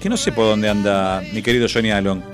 que 0.00 0.08
no 0.08 0.16
sé 0.16 0.32
por 0.32 0.46
dónde 0.46 0.68
anda 0.68 1.20
mi 1.32 1.42
querido 1.42 1.66
Johnny 1.72 1.90
Allen. 1.90 2.24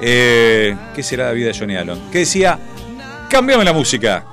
Eh, 0.00 0.76
¿Qué 0.94 1.02
será 1.02 1.26
la 1.26 1.32
vida 1.32 1.48
de 1.48 1.58
Johnny 1.58 1.76
Allen? 1.76 1.98
Que 2.10 2.18
decía, 2.20 2.58
cambiame 3.28 3.64
la 3.64 3.72
música. 3.72 4.24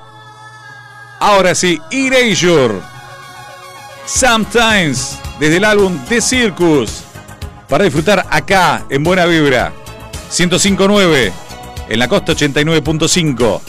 Ahora 1.19 1.53
sí, 1.55 1.79
Erasure. 1.91 2.79
Sometimes, 4.05 5.19
desde 5.39 5.57
el 5.57 5.65
álbum 5.65 5.97
The 6.07 6.21
Circus. 6.21 7.03
Para 7.67 7.83
disfrutar 7.83 8.25
acá, 8.29 8.85
en 8.89 9.03
Buena 9.03 9.25
Vibra. 9.25 9.73
105.9, 10.29 11.31
en 11.89 11.99
la 11.99 12.07
costa 12.07 12.33
89.5. 12.33 13.61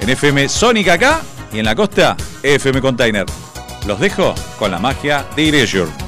En 0.00 0.08
FM 0.08 0.48
Sónica 0.48 0.94
acá 0.94 1.20
y 1.52 1.58
en 1.58 1.64
la 1.64 1.74
costa 1.74 2.16
FM 2.42 2.80
Container. 2.80 3.26
Los 3.86 3.98
dejo 3.98 4.34
con 4.58 4.70
la 4.70 4.78
magia 4.78 5.24
de 5.34 5.48
Erasure. 5.48 6.07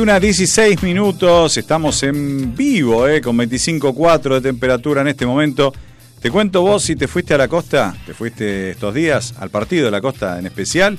21 0.00 0.16
a 0.16 0.20
16 0.20 0.82
minutos, 0.82 1.58
estamos 1.58 2.02
en 2.04 2.56
vivo, 2.56 3.06
eh, 3.06 3.20
con 3.20 3.36
25.4 3.36 4.36
de 4.36 4.40
temperatura 4.40 5.02
en 5.02 5.08
este 5.08 5.26
momento. 5.26 5.74
Te 6.22 6.30
cuento 6.30 6.62
vos 6.62 6.82
si 6.84 6.96
te 6.96 7.06
fuiste 7.06 7.34
a 7.34 7.36
la 7.36 7.48
costa, 7.48 7.94
te 8.06 8.14
fuiste 8.14 8.70
estos 8.70 8.94
días 8.94 9.34
al 9.38 9.50
partido 9.50 9.84
de 9.84 9.90
la 9.90 10.00
costa 10.00 10.38
en 10.38 10.46
especial. 10.46 10.96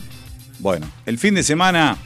Bueno, 0.59 0.85
el 1.07 1.17
fin 1.17 1.33
de 1.33 1.41
semana 1.41 1.97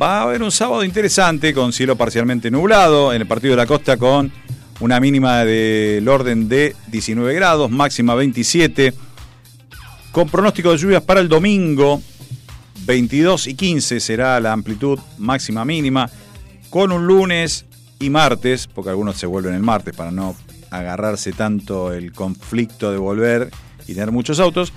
va 0.00 0.20
a 0.20 0.22
haber 0.22 0.42
un 0.42 0.50
sábado 0.50 0.84
interesante 0.84 1.52
con 1.52 1.70
cielo 1.70 1.96
parcialmente 1.96 2.50
nublado 2.50 3.12
en 3.12 3.20
el 3.20 3.28
partido 3.28 3.52
de 3.52 3.58
la 3.58 3.66
costa 3.66 3.98
con 3.98 4.32
una 4.80 5.00
mínima 5.00 5.44
del 5.44 6.08
orden 6.08 6.48
de 6.48 6.74
19 6.86 7.34
grados, 7.34 7.70
máxima 7.70 8.14
27, 8.14 8.94
con 10.12 10.30
pronóstico 10.30 10.72
de 10.72 10.78
lluvias 10.78 11.02
para 11.02 11.20
el 11.20 11.28
domingo, 11.28 12.00
22 12.86 13.48
y 13.48 13.54
15 13.54 14.00
será 14.00 14.40
la 14.40 14.52
amplitud 14.52 14.98
máxima 15.18 15.64
mínima, 15.66 16.10
con 16.72 16.90
un 16.90 17.06
lunes 17.06 17.66
y 18.00 18.08
martes, 18.08 18.66
porque 18.66 18.88
algunos 18.88 19.18
se 19.18 19.26
vuelven 19.26 19.52
el 19.52 19.60
martes 19.60 19.94
para 19.94 20.10
no 20.10 20.34
agarrarse 20.70 21.32
tanto 21.32 21.92
el 21.92 22.14
conflicto 22.14 22.90
de 22.90 22.96
volver 22.96 23.50
y 23.86 23.92
tener 23.92 24.10
muchos 24.10 24.40
autos, 24.40 24.72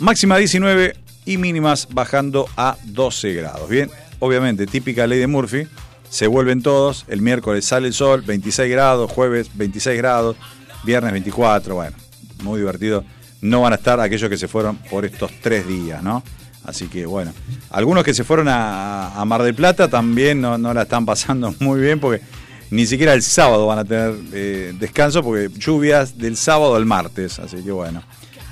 máxima 0.00 0.36
19 0.36 0.94
y 1.24 1.38
mínimas 1.38 1.88
bajando 1.90 2.46
a 2.58 2.76
12 2.84 3.32
grados. 3.32 3.70
Bien, 3.70 3.90
obviamente, 4.18 4.66
típica 4.66 5.06
ley 5.06 5.18
de 5.18 5.26
Murphy, 5.26 5.66
se 6.10 6.26
vuelven 6.26 6.60
todos, 6.60 7.06
el 7.08 7.22
miércoles 7.22 7.64
sale 7.64 7.86
el 7.86 7.94
sol, 7.94 8.20
26 8.20 8.70
grados, 8.70 9.10
jueves 9.10 9.48
26 9.54 9.96
grados, 9.96 10.36
viernes 10.84 11.10
24, 11.12 11.74
bueno, 11.74 11.96
muy 12.42 12.58
divertido. 12.58 13.02
No 13.40 13.62
van 13.62 13.72
a 13.72 13.76
estar 13.76 13.98
aquellos 13.98 14.28
que 14.28 14.36
se 14.36 14.46
fueron 14.46 14.76
por 14.76 15.06
estos 15.06 15.32
tres 15.40 15.66
días, 15.66 16.02
¿no? 16.02 16.22
Así 16.64 16.86
que 16.88 17.06
bueno, 17.06 17.32
algunos 17.70 18.04
que 18.04 18.14
se 18.14 18.24
fueron 18.24 18.48
a, 18.48 19.22
Mar 19.26 19.42
del 19.42 19.54
Plata 19.54 19.88
también 19.88 20.40
no, 20.40 20.56
no 20.58 20.72
la 20.72 20.82
están 20.82 21.04
pasando 21.04 21.54
muy 21.60 21.80
bien 21.80 22.00
porque 22.00 22.22
ni 22.70 22.86
siquiera 22.86 23.14
el 23.14 23.22
sábado 23.22 23.66
van 23.66 23.78
a 23.78 23.84
tener 23.84 24.14
eh, 24.32 24.74
descanso 24.78 25.22
porque 25.22 25.48
lluvias 25.58 26.18
del 26.18 26.36
sábado 26.36 26.74
al 26.74 26.86
martes. 26.86 27.38
Así 27.38 27.58
que 27.58 27.70
bueno, 27.70 28.02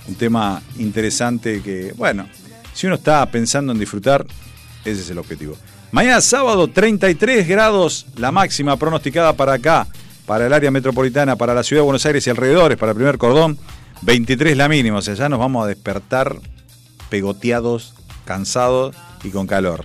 un 0.06 0.14
tema 0.14 0.62
interesante 0.78 1.62
que, 1.62 1.92
bueno, 1.96 2.28
si 2.74 2.86
uno 2.86 2.96
está 2.96 3.24
pensando 3.26 3.72
en 3.72 3.78
disfrutar, 3.78 4.24
ese 4.84 5.00
es 5.00 5.10
el 5.10 5.18
objetivo. 5.18 5.56
Mañana 5.90 6.20
sábado, 6.20 6.68
33 6.68 7.46
grados, 7.46 8.06
la 8.16 8.32
máxima 8.32 8.76
pronosticada 8.76 9.34
para 9.34 9.54
acá, 9.54 9.86
para 10.26 10.46
el 10.46 10.52
área 10.52 10.70
metropolitana, 10.70 11.36
para 11.36 11.54
la 11.54 11.62
ciudad 11.62 11.80
de 11.80 11.84
Buenos 11.84 12.06
Aires 12.06 12.26
y 12.26 12.30
alrededores, 12.30 12.78
para 12.78 12.92
el 12.92 12.96
primer 12.96 13.18
cordón. 13.18 13.58
23 14.02 14.56
la 14.56 14.68
mínima, 14.68 14.98
o 14.98 15.02
sea, 15.02 15.14
ya 15.14 15.28
nos 15.28 15.38
vamos 15.38 15.64
a 15.64 15.68
despertar 15.68 16.36
pegoteados, 17.08 17.94
cansados 18.24 18.94
y 19.22 19.30
con 19.30 19.46
calor. 19.46 19.84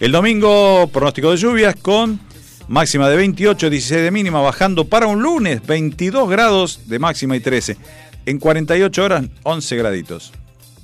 El 0.00 0.12
domingo, 0.12 0.88
pronóstico 0.92 1.30
de 1.30 1.36
lluvias 1.38 1.74
con 1.76 2.20
máxima 2.68 3.08
de 3.08 3.16
28, 3.16 3.70
16 3.70 4.02
de 4.02 4.10
mínima, 4.10 4.40
bajando 4.40 4.86
para 4.86 5.06
un 5.06 5.22
lunes, 5.22 5.64
22 5.66 6.28
grados 6.28 6.80
de 6.86 6.98
máxima 6.98 7.36
y 7.36 7.40
13. 7.40 7.76
En 8.26 8.38
48 8.38 9.04
horas, 9.04 9.24
11 9.44 9.76
graditos. 9.76 10.32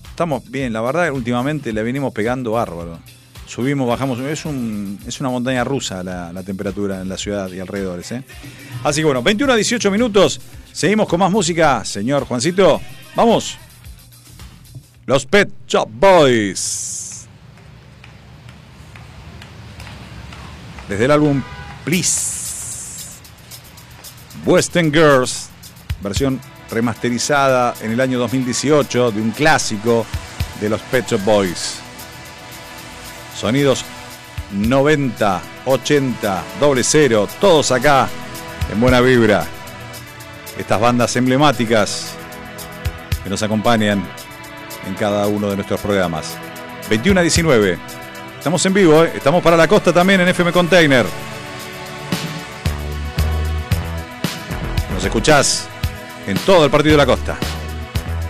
Estamos 0.09 0.48
bien, 0.51 0.73
la 0.73 0.81
verdad, 0.81 1.10
últimamente 1.10 1.73
le 1.73 1.82
venimos 1.82 2.12
pegando 2.12 2.52
bárbaro. 2.52 2.98
Subimos, 3.47 3.86
bajamos, 3.89 4.19
es, 4.20 4.44
un, 4.47 4.98
es 5.06 5.20
una 5.20 5.28
montaña 5.28 5.64
rusa 5.64 6.02
la, 6.02 6.32
la 6.32 6.43
temperatura 6.43 7.02
en 7.02 7.09
la 7.09 7.19
ciudad 7.19 7.51
y 7.51 7.60
alrededores. 7.60 8.12
¿eh? 8.12 8.23
Así 8.85 9.01
que 9.01 9.05
bueno, 9.05 9.23
21 9.23 9.52
a 9.52 9.56
18 9.56 9.90
minutos, 9.90 10.40
seguimos 10.73 11.09
con 11.09 11.20
más 11.20 11.31
música, 11.31 11.85
señor 11.85 12.24
Juancito. 12.24 12.81
Vamos. 13.14 13.59
Los 15.04 15.26
Pet 15.26 15.50
Shop 15.66 15.88
Boys. 15.90 17.26
Desde 20.88 21.06
el 21.06 21.10
álbum 21.10 21.42
Please. 21.84 23.18
Western 24.46 24.92
Girls, 24.92 25.48
versión 26.00 26.40
remasterizada 26.70 27.74
en 27.80 27.90
el 27.90 28.00
año 28.00 28.18
2018 28.20 29.10
de 29.10 29.20
un 29.20 29.32
clásico 29.32 30.06
de 30.60 30.68
los 30.68 30.80
Pet 30.82 31.08
Shop 31.08 31.24
Boys. 31.24 31.78
Sonidos 33.36 33.84
90, 34.52 35.42
80, 35.64 36.44
doble 36.60 36.84
cero, 36.84 37.26
todos 37.40 37.72
acá 37.72 38.08
en 38.70 38.80
buena 38.80 39.00
vibra. 39.00 39.46
Estas 40.56 40.80
bandas 40.80 41.16
emblemáticas 41.16 42.14
que 43.24 43.30
nos 43.30 43.42
acompañan 43.42 44.04
en 44.86 44.94
cada 44.94 45.26
uno 45.26 45.50
de 45.50 45.56
nuestros 45.56 45.80
programas. 45.80 46.36
21 46.88 47.20
a 47.20 47.22
19. 47.22 47.78
Estamos 48.38 48.64
en 48.66 48.74
vivo, 48.74 49.04
¿eh? 49.04 49.12
estamos 49.14 49.42
para 49.42 49.56
la 49.56 49.68
costa 49.68 49.92
también 49.92 50.20
en 50.20 50.28
FM 50.28 50.52
Container. 50.52 51.06
Nos 54.92 55.04
escuchás 55.04 55.68
en 56.26 56.36
todo 56.38 56.64
el 56.64 56.70
partido 56.70 56.94
de 56.94 56.98
la 56.98 57.06
costa. 57.06 57.36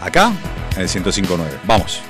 Acá 0.02 0.32
en 0.76 0.82
el 0.82 0.88
105.9. 0.88 1.60
Vamos. 1.64 2.02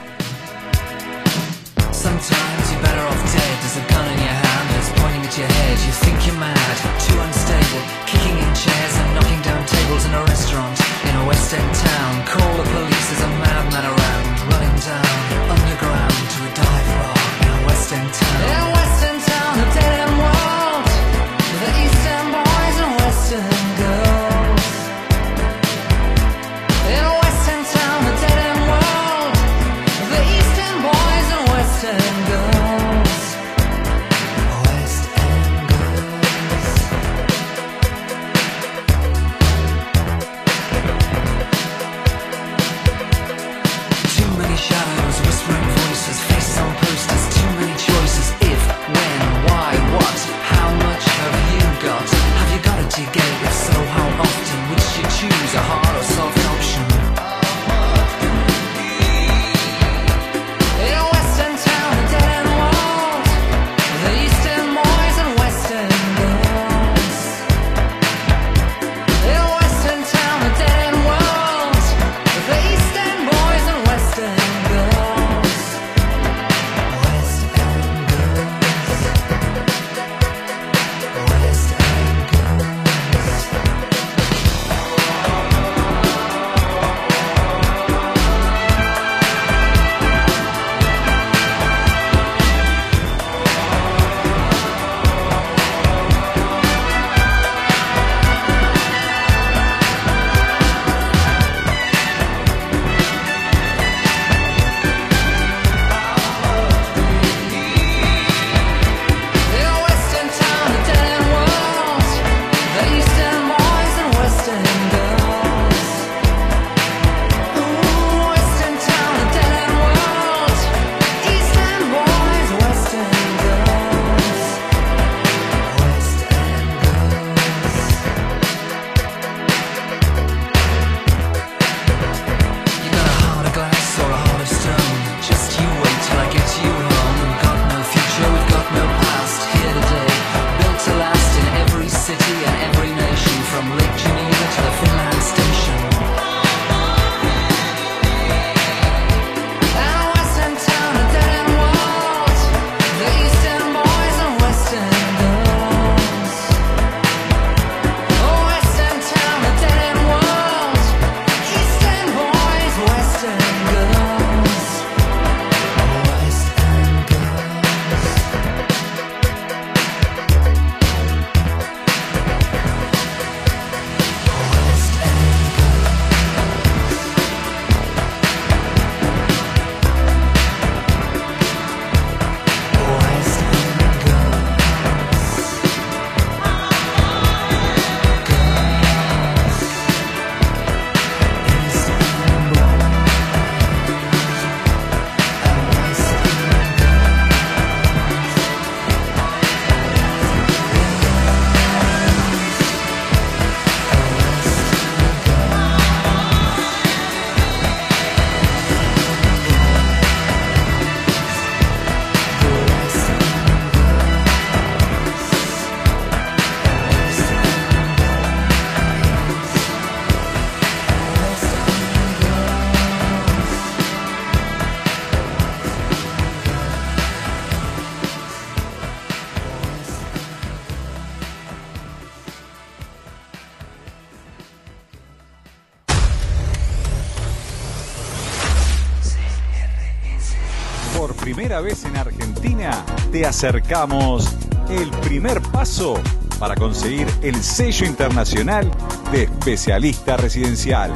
Acercamos 243.27 244.29
el 244.71 244.91
primer 245.03 245.41
paso 245.43 246.01
para 246.39 246.55
conseguir 246.55 247.07
el 247.23 247.43
sello 247.43 247.87
internacional 247.87 248.71
de 249.13 249.25
especialista 249.25 250.17
residencial. 250.17 250.93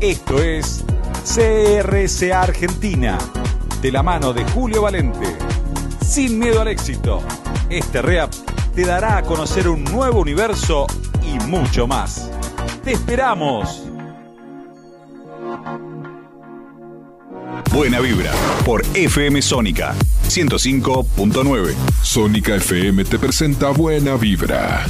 Esto 0.00 0.42
es 0.42 0.84
CRC 1.24 2.32
Argentina, 2.32 3.18
de 3.82 3.92
la 3.92 4.02
mano 4.02 4.32
de 4.32 4.44
Julio 4.44 4.82
Valente. 4.82 5.36
Sin 6.00 6.38
miedo 6.38 6.60
al 6.60 6.68
éxito, 6.68 7.20
este 7.68 8.00
REAP 8.00 8.32
te 8.74 8.86
dará 8.86 9.18
a 9.18 9.22
conocer 9.22 9.68
un 9.68 9.84
nuevo 9.84 10.20
universo 10.20 10.86
y 11.22 11.38
mucho 11.44 11.86
más. 11.86 12.30
¡Te 12.84 12.92
esperamos! 12.92 13.82
Buena 17.72 18.00
vibra 18.00 18.30
por 18.64 18.82
FM 18.94 19.42
Sónica 19.42 19.94
105.9. 20.36 21.74
Sónica 22.02 22.56
FM 22.56 23.06
te 23.06 23.18
presenta 23.18 23.70
Buena 23.70 24.16
Vibra. 24.16 24.86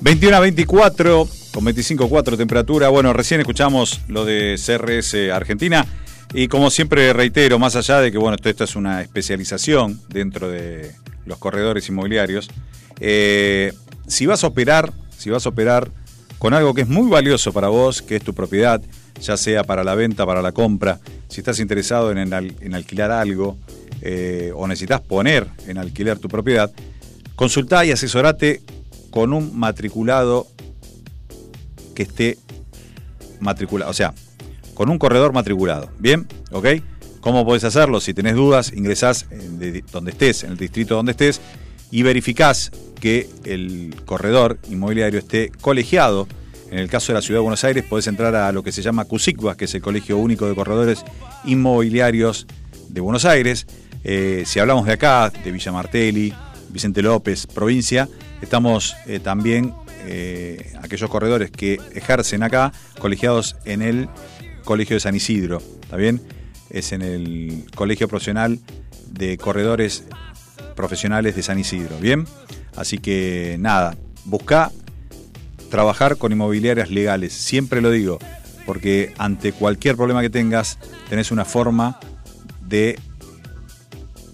...21 0.00 0.34
a 0.34 0.40
24, 0.40 1.28
con 1.54 1.64
25.4 1.64 2.36
temperatura. 2.36 2.88
Bueno, 2.88 3.12
recién 3.12 3.40
escuchamos 3.40 4.00
lo 4.08 4.24
de 4.24 4.56
CRS 4.56 5.30
Argentina. 5.32 5.86
Y 6.34 6.48
como 6.48 6.70
siempre 6.70 7.12
reitero, 7.12 7.58
más 7.58 7.76
allá 7.76 8.00
de 8.00 8.10
que, 8.10 8.18
bueno, 8.18 8.36
esto, 8.42 8.64
es 8.64 8.76
una 8.76 9.02
especialización 9.02 10.00
dentro 10.08 10.48
de 10.48 10.92
los 11.26 11.38
corredores 11.38 11.88
inmobiliarios, 11.88 12.48
eh, 13.00 13.72
si 14.06 14.26
vas 14.26 14.42
a 14.44 14.46
operar, 14.46 14.92
si 15.16 15.30
vas 15.30 15.44
a 15.44 15.50
operar 15.50 15.90
con 16.38 16.54
algo 16.54 16.74
que 16.74 16.82
es 16.82 16.88
muy 16.88 17.08
valioso 17.08 17.52
para 17.52 17.68
vos, 17.68 18.02
que 18.02 18.16
es 18.16 18.22
tu 18.24 18.34
propiedad, 18.34 18.80
ya 19.20 19.36
sea 19.36 19.62
para 19.62 19.84
la 19.84 19.94
venta, 19.94 20.26
para 20.26 20.42
la 20.42 20.52
compra, 20.52 21.00
si 21.28 21.40
estás 21.40 21.60
interesado 21.60 22.10
en, 22.10 22.18
en 22.18 22.74
alquilar 22.74 23.10
algo 23.10 23.58
eh, 24.00 24.52
o 24.56 24.66
necesitas 24.66 25.00
poner 25.00 25.46
en 25.68 25.78
alquiler 25.78 26.18
tu 26.18 26.28
propiedad, 26.28 26.72
consultá 27.36 27.84
y 27.84 27.92
asesorate 27.92 28.60
con 29.10 29.32
un 29.32 29.56
matriculado 29.56 30.48
que 31.94 32.02
esté 32.02 32.38
matriculado, 33.38 33.90
o 33.90 33.94
sea, 33.94 34.12
con 34.82 34.90
un 34.90 34.98
corredor 34.98 35.32
matriculado. 35.32 35.90
¿Bien? 36.00 36.26
¿Ok? 36.50 36.66
¿Cómo 37.20 37.46
podés 37.46 37.62
hacerlo? 37.62 38.00
Si 38.00 38.14
tenés 38.14 38.34
dudas, 38.34 38.72
ingresás 38.74 39.26
donde 39.92 40.10
estés, 40.10 40.42
en 40.42 40.50
el 40.50 40.58
distrito 40.58 40.96
donde 40.96 41.12
estés, 41.12 41.40
y 41.92 42.02
verificás 42.02 42.72
que 43.00 43.28
el 43.44 43.94
corredor 44.04 44.58
inmobiliario 44.68 45.20
esté 45.20 45.52
colegiado. 45.60 46.26
En 46.68 46.80
el 46.80 46.90
caso 46.90 47.12
de 47.12 47.18
la 47.18 47.22
Ciudad 47.22 47.38
de 47.38 47.42
Buenos 47.42 47.62
Aires, 47.62 47.84
podés 47.88 48.08
entrar 48.08 48.34
a 48.34 48.50
lo 48.50 48.64
que 48.64 48.72
se 48.72 48.82
llama 48.82 49.04
CUSICBA, 49.04 49.56
que 49.56 49.66
es 49.66 49.74
el 49.76 49.82
Colegio 49.82 50.18
Único 50.18 50.48
de 50.48 50.56
Corredores 50.56 51.04
Inmobiliarios 51.44 52.48
de 52.88 53.00
Buenos 53.00 53.24
Aires. 53.24 53.68
Eh, 54.02 54.42
si 54.46 54.58
hablamos 54.58 54.86
de 54.86 54.94
acá, 54.94 55.30
de 55.30 55.52
Villa 55.52 55.70
Martelli, 55.70 56.34
Vicente 56.70 57.02
López, 57.02 57.46
provincia, 57.46 58.08
estamos 58.40 58.96
eh, 59.06 59.20
también 59.20 59.74
eh, 60.06 60.72
aquellos 60.82 61.08
corredores 61.08 61.52
que 61.52 61.78
ejercen 61.94 62.42
acá, 62.42 62.72
colegiados 62.98 63.54
en 63.64 63.82
el 63.82 64.08
Colegio 64.62 64.96
de 64.96 65.00
San 65.00 65.14
Isidro, 65.14 65.62
¿está 65.82 65.96
bien? 65.96 66.20
Es 66.70 66.92
en 66.92 67.02
el 67.02 67.66
Colegio 67.74 68.08
Profesional 68.08 68.58
de 69.06 69.36
Corredores 69.36 70.04
Profesionales 70.74 71.36
de 71.36 71.42
San 71.42 71.58
Isidro, 71.58 71.98
¿bien? 71.98 72.26
Así 72.76 72.98
que 72.98 73.56
nada, 73.58 73.96
busca 74.24 74.70
trabajar 75.70 76.16
con 76.16 76.32
inmobiliarias 76.32 76.90
legales, 76.90 77.32
siempre 77.32 77.80
lo 77.80 77.90
digo, 77.90 78.18
porque 78.66 79.12
ante 79.18 79.52
cualquier 79.52 79.96
problema 79.96 80.22
que 80.22 80.30
tengas, 80.30 80.78
tenés 81.08 81.30
una 81.30 81.44
forma 81.44 81.98
de 82.66 82.98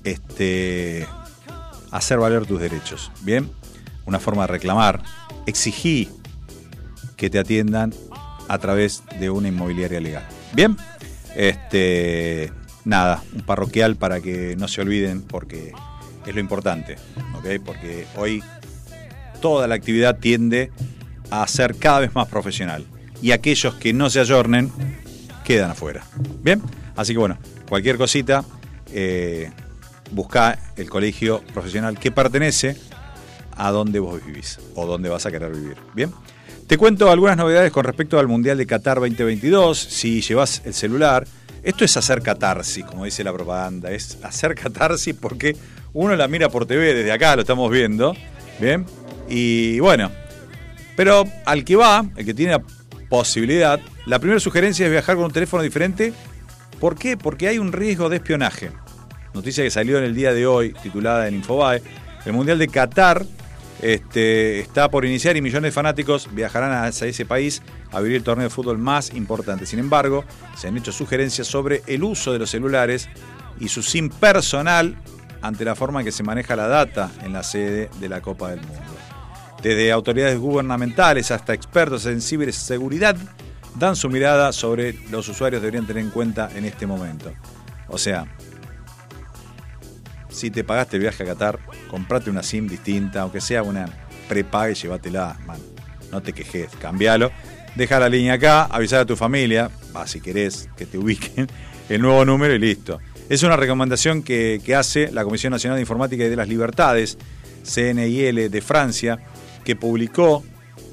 este, 0.05 1.07
hacer 1.91 2.19
valer 2.19 2.47
tus 2.47 2.61
derechos, 2.61 3.11
¿bien? 3.23 3.51
Una 4.07 4.19
forma 4.19 4.43
de 4.43 4.49
reclamar, 4.49 5.03
exigí 5.47 6.09
que 7.17 7.31
te 7.31 7.39
atiendan 7.39 7.93
a 8.49 8.59
través 8.59 9.03
de 9.21 9.31
una 9.31 9.49
inmobiliaria 9.49 10.01
legal. 10.01 10.27
Bien, 10.55 10.77
este, 11.37 12.51
nada, 12.85 13.23
un 13.35 13.43
parroquial 13.43 13.97
para 13.97 14.21
que 14.21 14.57
no 14.57 14.67
se 14.67 14.81
olviden 14.81 15.23
porque 15.23 15.73
es 16.27 16.35
lo 16.35 16.41
importante, 16.41 16.97
¿ok? 17.37 17.63
Porque 17.65 18.07
hoy 18.17 18.43
toda 19.41 19.69
la 19.69 19.75
actividad 19.75 20.19
tiende 20.19 20.73
a 21.31 21.47
ser 21.47 21.77
cada 21.77 22.01
vez 22.01 22.15
más 22.15 22.29
profesional 22.29 22.85
y 23.23 23.33
aquellos 23.33 23.75
que 23.75 23.93
no 23.93 24.11
se 24.11 24.21
ayornen 24.21 24.73
quedan 25.45 25.71
afuera. 25.71 26.05
Bien, 26.43 26.63
así 26.97 27.13
que 27.13 27.19
bueno, 27.19 27.39
cualquier 27.69 27.97
cosita, 27.97 28.45
eh, 28.93 29.51
busca 30.11 30.59
el 30.77 30.89
colegio 30.89 31.43
profesional 31.53 31.99
que 31.99 32.11
pertenece 32.11 32.77
a 33.57 33.71
donde 33.71 33.99
vos 33.99 34.25
vivís 34.25 34.59
o 34.75 34.87
donde 34.87 35.09
vas 35.09 35.27
a 35.27 35.31
querer 35.31 35.53
vivir. 35.53 35.77
Bien. 35.95 36.13
Te 36.69 36.77
cuento 36.77 37.11
algunas 37.11 37.39
novedades 37.39 37.73
con 37.73 37.83
respecto 37.83 38.19
al 38.19 38.29
Mundial 38.29 38.59
de 38.59 38.67
Qatar 38.67 39.01
2022. 39.01 39.79
Si 39.79 40.21
llevas 40.21 40.61
el 40.67 40.75
celular, 40.75 41.27
esto 41.63 41.83
es 41.83 41.97
hacer 41.97 42.21
catarsis, 42.21 42.85
como 42.85 43.07
dice 43.07 43.25
la 43.25 43.33
propaganda. 43.33 43.91
Es 43.91 44.19
hacer 44.23 44.55
catarsis 44.63 45.15
porque 45.15 45.57
uno 45.95 46.15
la 46.15 46.29
mira 46.29 46.51
por 46.51 46.67
TV 46.67 46.93
desde 46.93 47.11
acá, 47.11 47.37
lo 47.37 47.41
estamos 47.41 47.71
viendo. 47.71 48.15
Bien. 48.61 48.85
Y 49.31 49.81
bueno, 49.81 50.13
pero 50.95 51.25
al 51.47 51.65
que 51.65 51.75
va, 51.75 52.05
el 52.17 52.27
que 52.27 52.35
tiene 52.35 52.53
la 52.53 52.63
posibilidad, 53.09 53.81
la 54.05 54.19
primera 54.19 54.39
sugerencia 54.39 54.85
es 54.85 54.93
viajar 54.93 55.17
con 55.17 55.25
un 55.25 55.33
teléfono 55.33 55.63
diferente. 55.63 56.13
¿Por 56.79 56.99
qué? 56.99 57.17
Porque 57.17 57.49
hay 57.49 57.57
un 57.57 57.73
riesgo 57.73 58.11
de 58.11 58.17
espionaje. 58.17 58.73
Noticia 59.33 59.65
que 59.65 59.71
salió 59.71 59.97
en 59.97 60.05
el 60.05 60.15
día 60.15 60.35
de 60.35 60.47
hoy, 60.47 60.75
titulada 60.83 61.29
en 61.29 61.37
Infobae. 61.37 61.81
El 62.27 62.35
Mundial 62.35 62.59
de 62.59 62.69
Qatar 62.69 63.25
este, 63.81 64.61
está 64.61 64.91
por 64.91 65.05
iniciar 65.05 65.37
y 65.37 65.43
millones 65.43 65.69
de 65.69 65.73
fanáticos 65.73 66.29
viajarán 66.33 66.73
hacia 66.85 67.07
ese 67.07 67.25
país 67.25 67.63
a 67.93 68.01
vivir 68.01 68.17
el 68.17 68.25
torneo 68.25 68.45
de 68.45 68.51
fútbol 68.51 68.79
más 68.79 69.13
importante. 69.15 69.67
Sin 69.67 69.79
embargo, 69.79 70.25
se 70.57 70.69
han 70.69 70.77
hecho 70.77 70.93
sugerencias 70.93 71.47
sobre 71.47 71.83
el 71.87 72.03
uso 72.03 72.33
de 72.33 72.39
los 72.39 72.51
celulares 72.51 73.09
y 73.61 73.69
su 73.69 73.83
SIM 73.83 74.09
personal 74.11 74.97
ante 75.43 75.65
la 75.65 75.75
forma 75.75 76.01
en 76.01 76.07
que 76.07 76.13
se 76.13 76.23
maneja 76.23 76.57
la 76.57 76.67
data 76.67 77.11
en 77.23 77.33
la 77.33 77.43
sede 77.43 77.89
de 78.01 78.09
la 78.09 78.21
Copa 78.21 78.51
del 78.51 78.61
Mundo. 78.61 78.83
Desde 79.63 79.91
autoridades 79.93 80.39
gubernamentales 80.39 81.31
hasta 81.31 81.55
expertos 81.55 82.07
en 82.07 82.21
ciberseguridad 82.21 83.17
dan 83.77 83.97
su 83.97 84.09
mirada 84.09 84.53
sobre 84.53 84.95
los 85.11 85.29
usuarios 85.29 85.63
deberían 85.63 85.87
tener 85.87 86.03
en 86.03 86.11
cuenta 86.11 86.51
en 86.55 86.65
este 86.65 86.87
momento. 86.87 87.33
O 87.89 87.99
sea, 87.99 88.27
si 90.39 90.53
te 90.53 90.63
pagaste 90.63 90.97
el 90.97 91.03
viaje 91.03 91.25
a 91.25 91.27
Qatar, 91.27 91.59
comprate 91.91 92.31
una 92.31 92.45
SIM 92.45 92.69
distinta, 92.69 93.23
aunque 93.23 93.41
sea 93.41 93.65
una 93.65 93.87
prepaga 94.29 94.71
y 94.71 94.75
llévatela, 94.75 95.37
man. 95.45 95.59
No 96.13 96.23
te 96.23 96.33
quejes, 96.33 96.71
cambialo. 96.81 97.33
Deja 97.75 97.99
la 97.99 98.09
línea 98.09 98.35
acá, 98.35 98.65
avisar 98.65 99.01
a 99.01 99.05
tu 99.05 99.17
familia, 99.17 99.71
si 100.07 100.21
querés 100.21 100.69
que 100.77 100.87
te 100.87 100.97
ubiquen 100.97 101.49
el 101.89 102.01
nuevo 102.01 102.25
número 102.25 102.55
y 102.55 102.59
listo. 102.61 103.01
Es 103.29 103.43
una 103.43 103.57
recomendación 103.57 104.23
que, 104.23 104.61
que 104.65 104.77
hace 104.77 105.11
la 105.11 105.25
Comisión 105.25 105.51
Nacional 105.51 105.77
de 105.77 105.83
Informática 105.83 106.25
y 106.25 106.29
de 106.29 106.37
las 106.37 106.49
Libertades, 106.49 107.19
CNIL 107.65 108.49
de 108.49 108.61
Francia, 108.63 109.19
que 109.65 109.75
publicó 109.75 110.45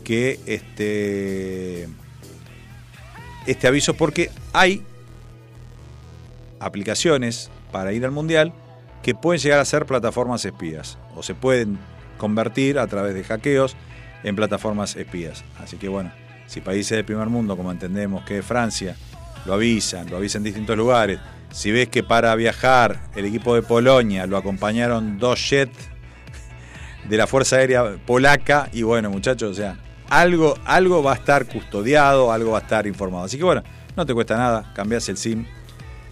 que 0.04 0.40
este, 0.48 1.88
este 3.46 3.68
aviso 3.68 3.94
porque 3.94 4.32
hay 4.54 4.82
aplicaciones 6.60 7.52
para 7.72 7.94
ir 7.94 8.04
al 8.06 8.12
Mundial 8.12 8.54
que 9.06 9.14
pueden 9.14 9.40
llegar 9.40 9.60
a 9.60 9.66
ser 9.66 9.86
plataformas 9.86 10.44
espías 10.46 10.98
o 11.16 11.22
se 11.22 11.36
pueden 11.36 11.78
convertir 12.18 12.80
a 12.80 12.88
través 12.88 13.14
de 13.14 13.24
hackeos 13.24 13.76
en 14.24 14.36
plataformas 14.36 14.96
espías. 14.96 15.46
Así 15.60 15.78
que 15.78 15.88
bueno, 15.88 16.12
si 16.48 16.60
países 16.60 16.96
del 16.96 17.06
primer 17.06 17.28
mundo, 17.28 17.56
como 17.56 17.72
entendemos 17.72 18.26
que 18.26 18.40
es 18.40 18.46
Francia, 18.46 18.96
lo 19.46 19.54
avisan, 19.54 20.10
lo 20.10 20.18
avisan 20.18 20.40
en 20.40 20.46
distintos 20.46 20.76
lugares, 20.76 21.20
si 21.52 21.72
ves 21.72 21.88
que 21.88 22.02
para 22.02 22.34
viajar 22.34 23.00
el 23.16 23.26
equipo 23.26 23.54
de 23.54 23.62
Polonia 23.62 24.26
lo 24.26 24.38
acompañaron 24.38 25.20
dos 25.20 25.52
jets 25.52 25.78
de 27.08 27.16
la 27.16 27.28
Fuerza 27.28 27.58
Aérea 27.58 27.98
Polaca, 28.08 28.70
y 28.74 28.82
bueno 28.82 29.12
muchachos, 29.12 29.52
o 29.52 29.54
sea, 29.54 29.78
algo, 30.10 30.56
algo 30.66 31.04
va 31.04 31.12
a 31.12 31.16
estar 31.18 31.46
custodiado, 31.46 32.32
algo 32.32 32.54
va 32.54 32.58
a 32.58 32.62
estar 32.62 32.88
informado. 32.88 33.26
Así 33.26 33.38
que 33.38 33.44
bueno, 33.44 33.62
no 33.96 34.04
te 34.04 34.16
cuesta 34.16 34.36
nada, 34.36 34.74
cambias 34.74 35.08
el 35.10 35.18
SIM. 35.18 35.46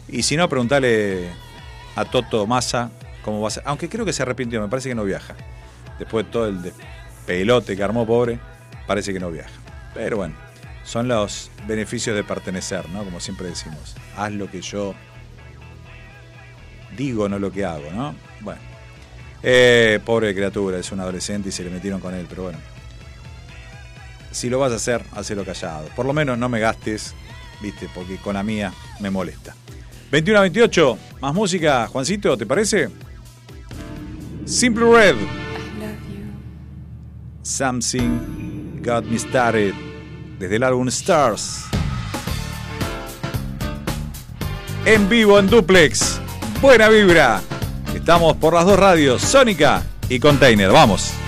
Y 0.07 0.22
si 0.22 0.38
no, 0.38 0.48
preguntale 0.48 1.41
a 1.95 2.06
Toto 2.06 2.45
Massa, 2.48 2.90
cómo 3.24 3.41
va 3.41 3.48
a 3.48 3.52
ser. 3.52 3.64
Aunque 3.65 3.90
creo 3.90 4.06
que 4.06 4.14
se 4.14 4.24
arrepintió, 4.24 4.61
me 4.61 4.68
parece 4.68 4.90
que 4.90 4.95
no 4.95 5.03
viaja. 5.03 5.36
Después 5.99 6.26
de 6.26 6.32
todo 6.32 6.48
el 6.48 6.74
pelote 7.26 7.76
que 7.76 7.84
armó, 7.84 8.06
pobre, 8.06 8.40
parece 8.88 9.14
que 9.14 9.20
no 9.20 9.32
viaja. 9.32 9.52
Pero 9.94 10.18
bueno, 10.18 10.36
son 10.84 11.07
los 11.07 11.52
beneficios 11.68 12.15
de 12.15 12.24
pertenecer, 12.24 12.90
¿no? 12.90 13.03
Como 13.03 13.20
siempre 13.20 13.48
decimos, 13.48 13.95
haz 14.18 14.32
lo 14.32 14.49
que 14.49 14.61
yo 14.61 14.94
digo, 16.98 17.30
no 17.30 17.40
lo 17.40 17.52
que 17.52 17.65
hago, 17.65 17.91
¿no? 17.91 18.15
Bueno, 18.41 18.61
eh, 19.41 19.99
pobre 20.06 20.34
criatura, 20.34 20.78
es 20.78 20.91
un 20.91 20.99
adolescente 20.99 21.49
y 21.49 21.52
se 21.52 21.64
le 21.64 21.70
metieron 21.70 21.99
con 21.99 22.14
él, 22.14 22.26
pero 22.30 22.44
bueno. 22.44 22.60
Si 24.32 24.49
lo 24.49 24.57
vas 24.57 24.72
a 24.72 24.76
hacer, 24.76 25.03
hacelo 25.11 25.45
callado. 25.45 25.88
Por 25.95 26.06
lo 26.06 26.14
menos 26.14 26.38
no 26.38 26.49
me 26.49 26.60
gastes, 26.60 27.14
viste, 27.61 27.88
porque 27.94 28.18
con 28.18 28.34
la 28.34 28.44
mía 28.44 28.74
me 28.99 29.11
molesta. 29.11 29.56
21 30.14 30.38
a 30.38 30.41
28, 30.41 30.98
más 31.22 31.34
música, 31.34 31.88
Juancito, 31.88 32.38
¿te 32.38 32.45
parece? 32.45 32.88
Simple 34.45 34.85
Red. 34.85 35.15
Something 37.41 38.80
Got 38.84 39.06
Me 39.06 39.18
Started, 39.18 39.73
desde 40.38 40.57
el 40.57 40.61
álbum 40.61 40.88
Stars. 40.90 41.64
En 44.85 45.10
vivo, 45.10 45.40
en 45.40 45.48
duplex. 45.48 46.22
Buena 46.61 46.90
vibra. 46.90 47.41
Estamos 47.95 48.38
por 48.38 48.53
las 48.53 48.68
dos 48.68 48.77
radios, 48.77 49.19
Sónica 49.19 49.81
y 50.10 50.19
Container. 50.19 50.69
Vamos. 50.72 51.23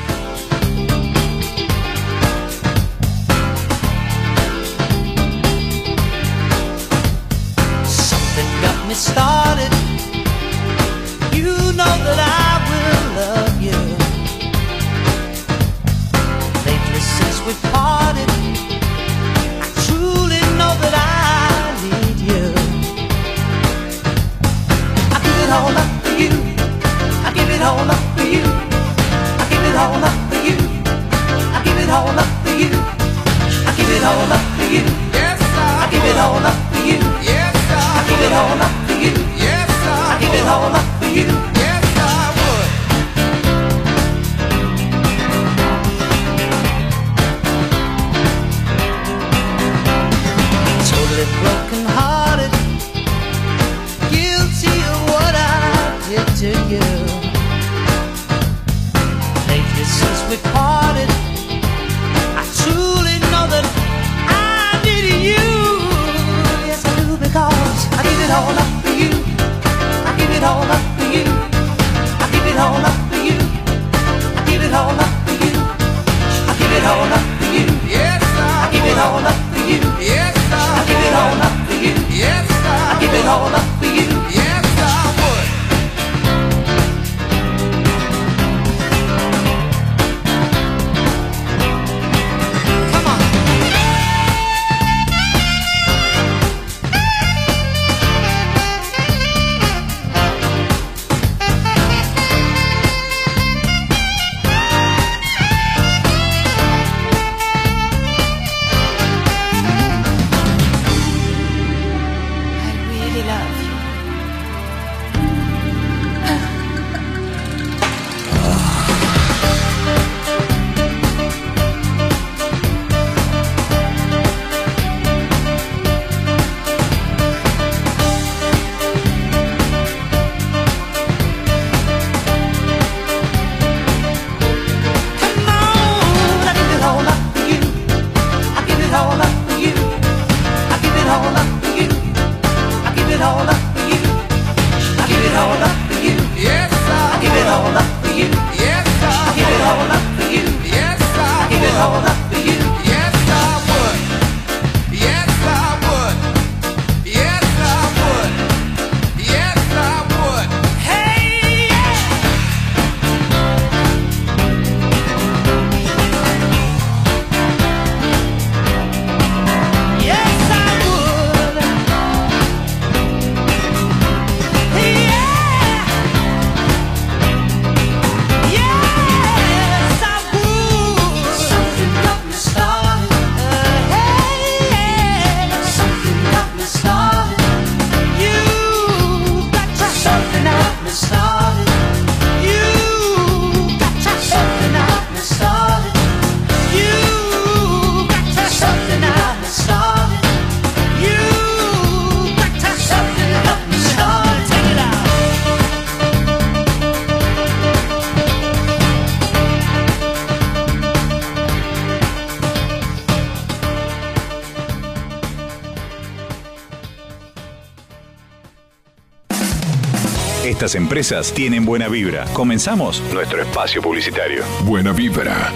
empresas 220.75 221.33
tienen 221.33 221.65
buena 221.65 221.87
vibra. 221.87 222.25
Comenzamos 222.33 223.01
nuestro 223.13 223.41
espacio 223.41 223.81
publicitario. 223.81 224.43
Buena 224.63 224.91
vibra. 224.91 225.51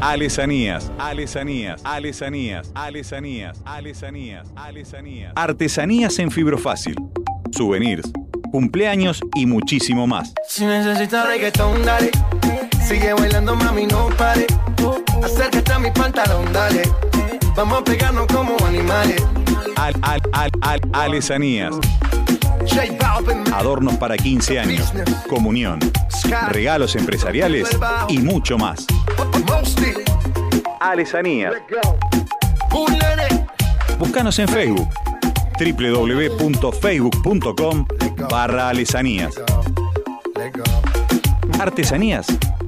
Alesanías, 0.00 0.92
alesanías, 0.98 1.80
alesanías, 1.84 2.70
alesanías, 2.74 3.60
alesanías, 3.64 4.48
alesanías. 4.54 5.32
Artesanías 5.34 6.18
en 6.20 6.30
fibro 6.30 6.58
fácil. 6.58 6.94
Souvenirs, 7.50 8.12
cumpleaños 8.52 9.20
y 9.34 9.46
muchísimo 9.46 10.06
más. 10.06 10.32
Si 10.48 10.64
necesitas 10.64 11.26
reggaetón, 11.26 11.84
dale. 11.84 12.10
Sigue 12.86 13.12
bailando, 13.14 13.56
mami, 13.56 13.86
no 13.86 14.08
pare. 14.16 14.46
Acércate 15.26 15.72
a 15.72 15.78
mi 15.80 15.90
pantalón. 15.90 16.46
Vamos 17.56 17.80
a 17.80 17.84
pegarnos 17.84 18.28
como 18.28 18.56
animales. 18.64 19.20
Al, 19.74 19.96
al, 20.02 20.22
al, 20.32 20.52
al, 20.60 20.80
Alesanías. 20.92 21.74
Adornos 23.52 23.96
para 23.96 24.16
15 24.16 24.60
años, 24.60 24.92
comunión, 25.28 25.80
regalos 26.50 26.94
empresariales. 26.94 27.76
Y 28.08 28.18
mucho 28.18 28.56
más. 28.56 28.86
Alesanías. 30.78 31.54
Búscanos 33.98 34.38
en 34.38 34.46
Facebook. 34.46 34.88
www.facebook.com 35.58 37.86
barra 38.30 38.68
alesanías. 38.68 39.34
Artesanías 41.58 42.28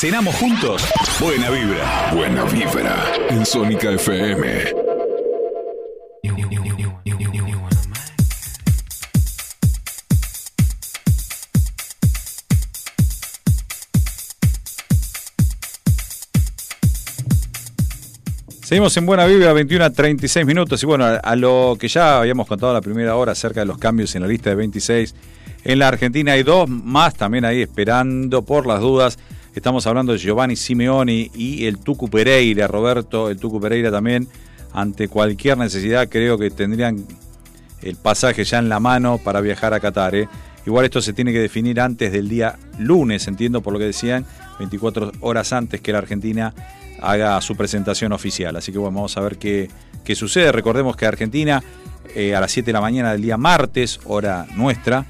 Cenamos 0.00 0.32
juntos. 0.36 0.80
Buena 1.18 1.50
vibra. 1.50 2.12
Buena 2.14 2.44
vibra 2.44 2.94
en 3.30 3.44
Sónica 3.44 3.90
FM. 3.90 4.46
Seguimos 18.62 18.96
en 18.96 19.04
Buena 19.04 19.26
Vibra, 19.26 19.52
21 19.52 19.84
a 19.84 19.90
36 19.90 20.46
minutos. 20.46 20.80
Y 20.80 20.86
bueno, 20.86 21.06
a, 21.06 21.34
lo 21.34 21.76
que 21.76 21.88
ya 21.88 22.18
habíamos 22.18 22.46
contado 22.46 22.72
la 22.72 22.80
primera 22.80 23.16
hora 23.16 23.32
acerca 23.32 23.58
de 23.58 23.66
los 23.66 23.78
cambios 23.78 24.14
en 24.14 24.22
la 24.22 24.28
lista 24.28 24.50
de 24.50 24.54
26 24.54 25.12
en 25.64 25.78
la 25.80 25.88
Argentina, 25.88 26.32
hay 26.32 26.44
dos 26.44 26.68
más 26.68 27.16
también 27.16 27.44
ahí 27.44 27.62
esperando 27.62 28.42
por 28.42 28.64
las 28.64 28.80
dudas. 28.80 29.18
Estamos 29.58 29.88
hablando 29.88 30.12
de 30.12 30.18
Giovanni 30.18 30.54
Simeoni 30.54 31.32
y 31.34 31.66
el 31.66 31.78
Tucu 31.78 32.08
Pereira, 32.08 32.68
Roberto, 32.68 33.28
el 33.28 33.38
Tucu 33.38 33.60
Pereira 33.60 33.90
también. 33.90 34.28
Ante 34.72 35.08
cualquier 35.08 35.58
necesidad, 35.58 36.08
creo 36.08 36.38
que 36.38 36.48
tendrían 36.48 37.04
el 37.82 37.96
pasaje 37.96 38.44
ya 38.44 38.60
en 38.60 38.68
la 38.68 38.78
mano 38.78 39.18
para 39.18 39.40
viajar 39.40 39.74
a 39.74 39.80
Qatar. 39.80 40.14
¿eh? 40.14 40.28
Igual 40.64 40.84
esto 40.84 41.02
se 41.02 41.12
tiene 41.12 41.32
que 41.32 41.40
definir 41.40 41.80
antes 41.80 42.12
del 42.12 42.28
día 42.28 42.56
lunes, 42.78 43.26
entiendo 43.26 43.60
por 43.60 43.72
lo 43.72 43.80
que 43.80 43.86
decían, 43.86 44.24
24 44.60 45.10
horas 45.22 45.52
antes 45.52 45.80
que 45.80 45.90
la 45.90 45.98
Argentina 45.98 46.54
haga 47.02 47.40
su 47.40 47.56
presentación 47.56 48.12
oficial. 48.12 48.54
Así 48.54 48.70
que 48.70 48.78
bueno, 48.78 48.94
vamos 48.94 49.16
a 49.16 49.22
ver 49.22 49.38
qué, 49.38 49.68
qué 50.04 50.14
sucede. 50.14 50.52
Recordemos 50.52 50.94
que 50.96 51.04
Argentina 51.04 51.64
eh, 52.14 52.36
a 52.36 52.40
las 52.40 52.52
7 52.52 52.66
de 52.66 52.72
la 52.74 52.80
mañana 52.80 53.10
del 53.10 53.22
día 53.22 53.36
martes, 53.36 53.98
hora 54.04 54.46
nuestra, 54.54 55.04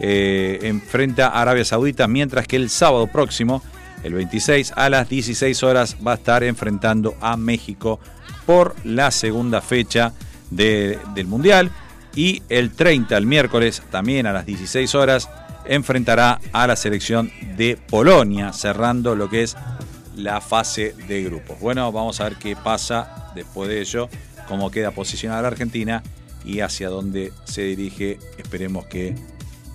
eh, 0.00 0.58
enfrenta 0.62 1.28
a 1.28 1.42
Arabia 1.42 1.64
Saudita, 1.64 2.08
mientras 2.08 2.48
que 2.48 2.56
el 2.56 2.68
sábado 2.68 3.06
próximo, 3.06 3.62
el 4.02 4.14
26, 4.14 4.72
a 4.76 4.88
las 4.88 5.08
16 5.08 5.62
horas, 5.62 5.96
va 6.06 6.12
a 6.12 6.16
estar 6.16 6.42
enfrentando 6.44 7.14
a 7.20 7.36
México 7.36 8.00
por 8.46 8.74
la 8.84 9.10
segunda 9.10 9.60
fecha 9.60 10.12
de- 10.50 10.98
del 11.14 11.26
Mundial. 11.26 11.70
Y 12.14 12.42
el 12.48 12.72
30, 12.72 13.16
el 13.16 13.26
miércoles, 13.26 13.82
también 13.90 14.26
a 14.26 14.32
las 14.32 14.44
16 14.44 14.94
horas, 14.94 15.28
enfrentará 15.64 16.40
a 16.52 16.66
la 16.66 16.76
selección 16.76 17.30
de 17.56 17.76
Polonia, 17.88 18.52
cerrando 18.52 19.14
lo 19.14 19.30
que 19.30 19.44
es 19.44 19.56
la 20.16 20.40
fase 20.40 20.94
de 21.08 21.22
grupos. 21.22 21.58
Bueno, 21.60 21.90
vamos 21.92 22.20
a 22.20 22.24
ver 22.24 22.36
qué 22.36 22.54
pasa 22.56 23.30
después 23.34 23.68
de 23.68 23.80
ello, 23.80 24.08
cómo 24.48 24.70
queda 24.70 24.90
posicionada 24.90 25.42
la 25.42 25.48
Argentina 25.48 26.02
y 26.44 26.60
hacia 26.60 26.88
dónde 26.90 27.32
se 27.44 27.62
dirige, 27.62 28.18
esperemos 28.36 28.84
que 28.86 29.14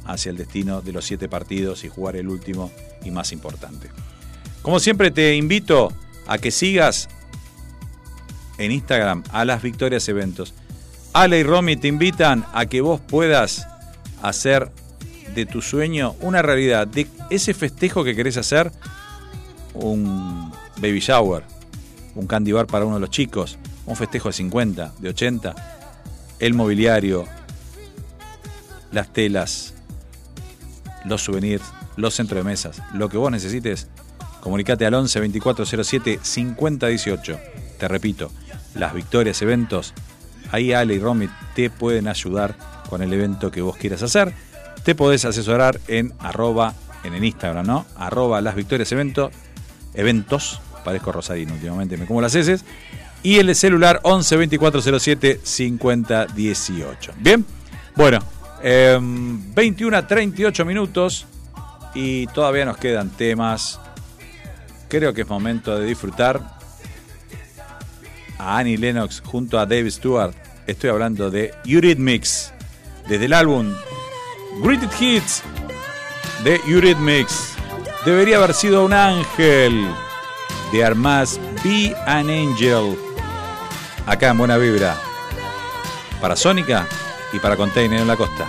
hacia 0.05 0.29
el 0.29 0.37
destino 0.37 0.81
de 0.81 0.91
los 0.91 1.05
siete 1.05 1.27
partidos 1.27 1.83
y 1.85 1.89
jugar 1.89 2.17
el 2.17 2.27
último 2.29 2.71
y 3.03 3.09
más 3.11 3.31
importante. 3.31 3.89
Como 4.67 4.81
siempre 4.81 5.11
te 5.11 5.33
invito 5.33 5.93
a 6.27 6.39
que 6.39 6.51
sigas 6.51 7.07
en 8.57 8.73
Instagram 8.73 9.23
a 9.31 9.45
las 9.45 9.61
Victorias 9.61 10.09
Eventos. 10.09 10.53
Ale 11.13 11.39
y 11.39 11.43
Romy 11.43 11.77
te 11.77 11.87
invitan 11.87 12.45
a 12.51 12.65
que 12.65 12.81
vos 12.81 12.99
puedas 12.99 13.65
hacer 14.21 14.69
de 15.33 15.45
tu 15.45 15.61
sueño 15.61 16.17
una 16.19 16.41
realidad, 16.41 16.85
de 16.85 17.07
ese 17.29 17.53
festejo 17.53 18.03
que 18.03 18.13
querés 18.13 18.35
hacer, 18.35 18.73
un 19.73 20.51
baby 20.81 20.99
shower, 20.99 21.43
un 22.15 22.27
candy 22.27 22.51
bar 22.51 22.67
para 22.67 22.83
uno 22.83 22.95
de 22.95 23.01
los 23.01 23.09
chicos, 23.09 23.57
un 23.85 23.95
festejo 23.95 24.27
de 24.27 24.33
50, 24.33 24.95
de 24.99 25.07
80, 25.07 25.55
el 26.39 26.53
mobiliario, 26.55 27.23
las 28.91 29.13
telas, 29.13 29.75
los 31.05 31.23
souvenirs, 31.23 31.63
los 31.95 32.15
centros 32.15 32.43
de 32.43 32.49
mesas, 32.49 32.81
lo 32.93 33.07
que 33.07 33.15
vos 33.15 33.31
necesites, 33.31 33.87
Comunicate 34.47 34.85
al 34.85 34.93
11 34.93 35.19
2407 35.19 36.19
5018. 36.23 37.39
Te 37.77 37.87
repito, 37.89 38.31
las 38.75 38.93
victorias, 38.93 39.41
eventos, 39.41 39.93
ahí 40.53 40.71
Ale 40.71 40.93
y 40.93 40.99
Romy 40.99 41.27
te 41.53 41.69
pueden 41.69 42.07
ayudar 42.07 42.55
con 42.89 43.01
el 43.01 43.11
evento 43.11 43.51
que 43.51 43.61
vos 43.61 43.75
quieras 43.75 44.03
hacer. 44.03 44.33
Te 44.85 44.95
podés 44.95 45.25
asesorar 45.25 45.81
en 45.89 46.13
arroba, 46.19 46.73
en 47.03 47.13
el 47.13 47.25
Instagram, 47.25 47.67
¿no? 47.67 47.85
Arroba 47.97 48.39
las 48.39 48.55
victorias 48.55 48.89
eventos, 48.93 50.61
parezco 50.85 51.11
Rosarino 51.11 51.51
últimamente, 51.51 51.97
me 51.97 52.05
como 52.05 52.21
las 52.21 52.33
heces. 52.33 52.63
Y 53.23 53.39
el 53.39 53.53
celular 53.53 53.99
11 54.03 54.33
2407 54.33 55.41
5018. 55.43 57.11
Bien, 57.19 57.45
bueno, 57.97 58.19
21 58.63 59.97
a 59.97 60.07
38 60.07 60.63
minutos 60.63 61.25
y 61.93 62.27
todavía 62.27 62.63
nos 62.63 62.77
quedan 62.77 63.09
temas 63.09 63.81
Creo 64.89 65.13
que 65.13 65.21
es 65.21 65.27
momento 65.27 65.77
de 65.77 65.85
disfrutar 65.85 66.41
a 68.37 68.57
Annie 68.57 68.77
Lennox 68.77 69.21
junto 69.25 69.59
a 69.59 69.65
Dave 69.65 69.91
Stewart. 69.91 70.33
Estoy 70.65 70.89
hablando 70.89 71.29
de 71.29 71.53
Eurythmics, 71.65 72.53
desde 73.07 73.25
el 73.25 73.33
álbum 73.33 73.73
Greeted 74.61 74.89
Hits 74.99 75.43
de 76.43 76.59
Eurythmics. 76.67 77.55
Debería 78.05 78.37
haber 78.37 78.53
sido 78.53 78.85
un 78.85 78.93
ángel. 78.93 79.87
De 80.71 80.83
Armas, 80.83 81.39
Be 81.63 81.95
an 82.05 82.29
Angel. 82.29 82.97
Acá 84.05 84.29
en 84.29 84.37
Buena 84.37 84.57
Vibra. 84.57 84.97
Para 86.21 86.35
Sónica 86.35 86.85
y 87.31 87.39
para 87.39 87.55
Container 87.55 88.01
en 88.01 88.07
la 88.07 88.17
costa. 88.17 88.47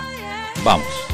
Vamos. 0.63 1.08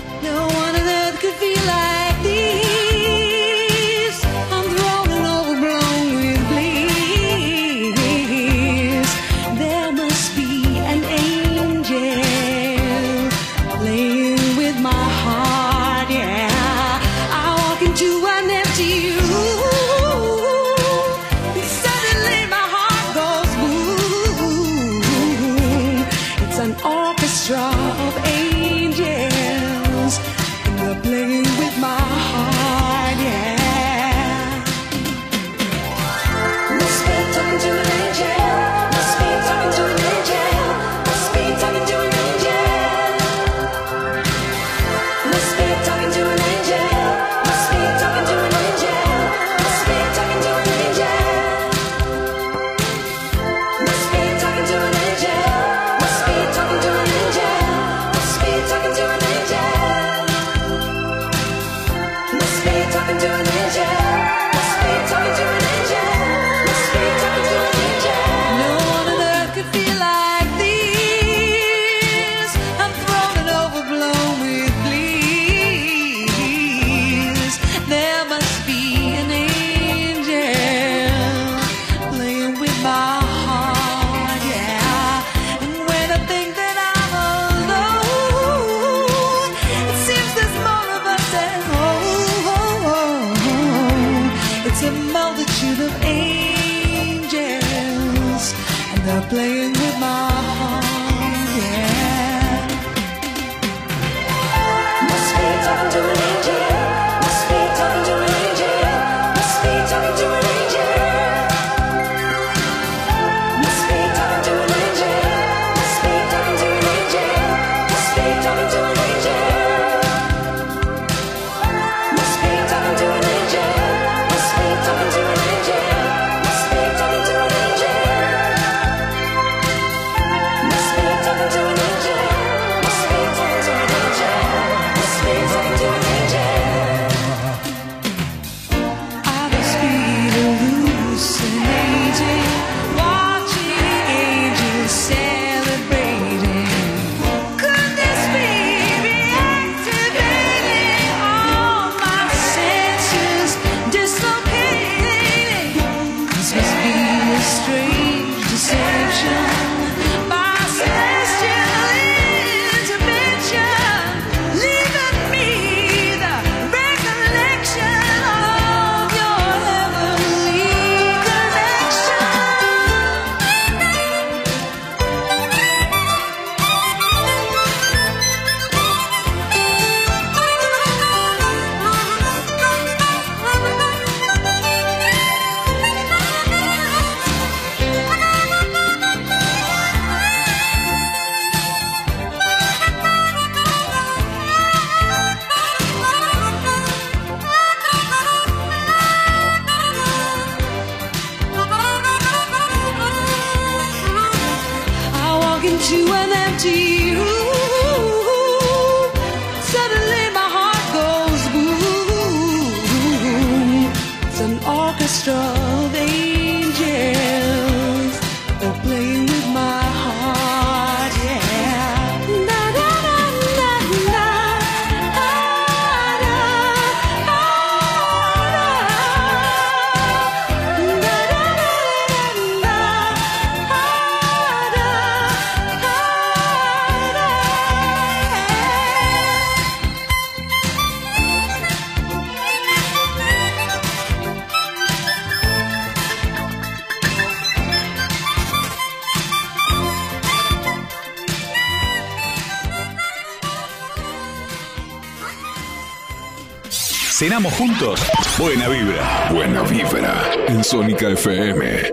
Caminamos 257.35 257.59
juntos. 257.59 257.99
Buena 258.39 258.69
vibra. 258.69 259.29
Buena 259.29 259.61
vibra. 259.63 260.31
En 260.47 260.63
Sónica 260.63 261.09
FM. 261.09 261.91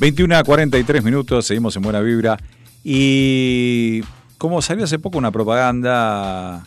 ...21 0.00 0.34
a 0.34 0.42
43 0.42 1.04
minutos, 1.04 1.46
seguimos 1.46 1.76
en 1.76 1.82
Buena 1.82 2.00
Vibra... 2.00 2.36
...y... 2.82 4.02
...como 4.36 4.60
salió 4.60 4.82
hace 4.82 4.98
poco 4.98 5.16
una 5.16 5.30
propaganda... 5.30 6.66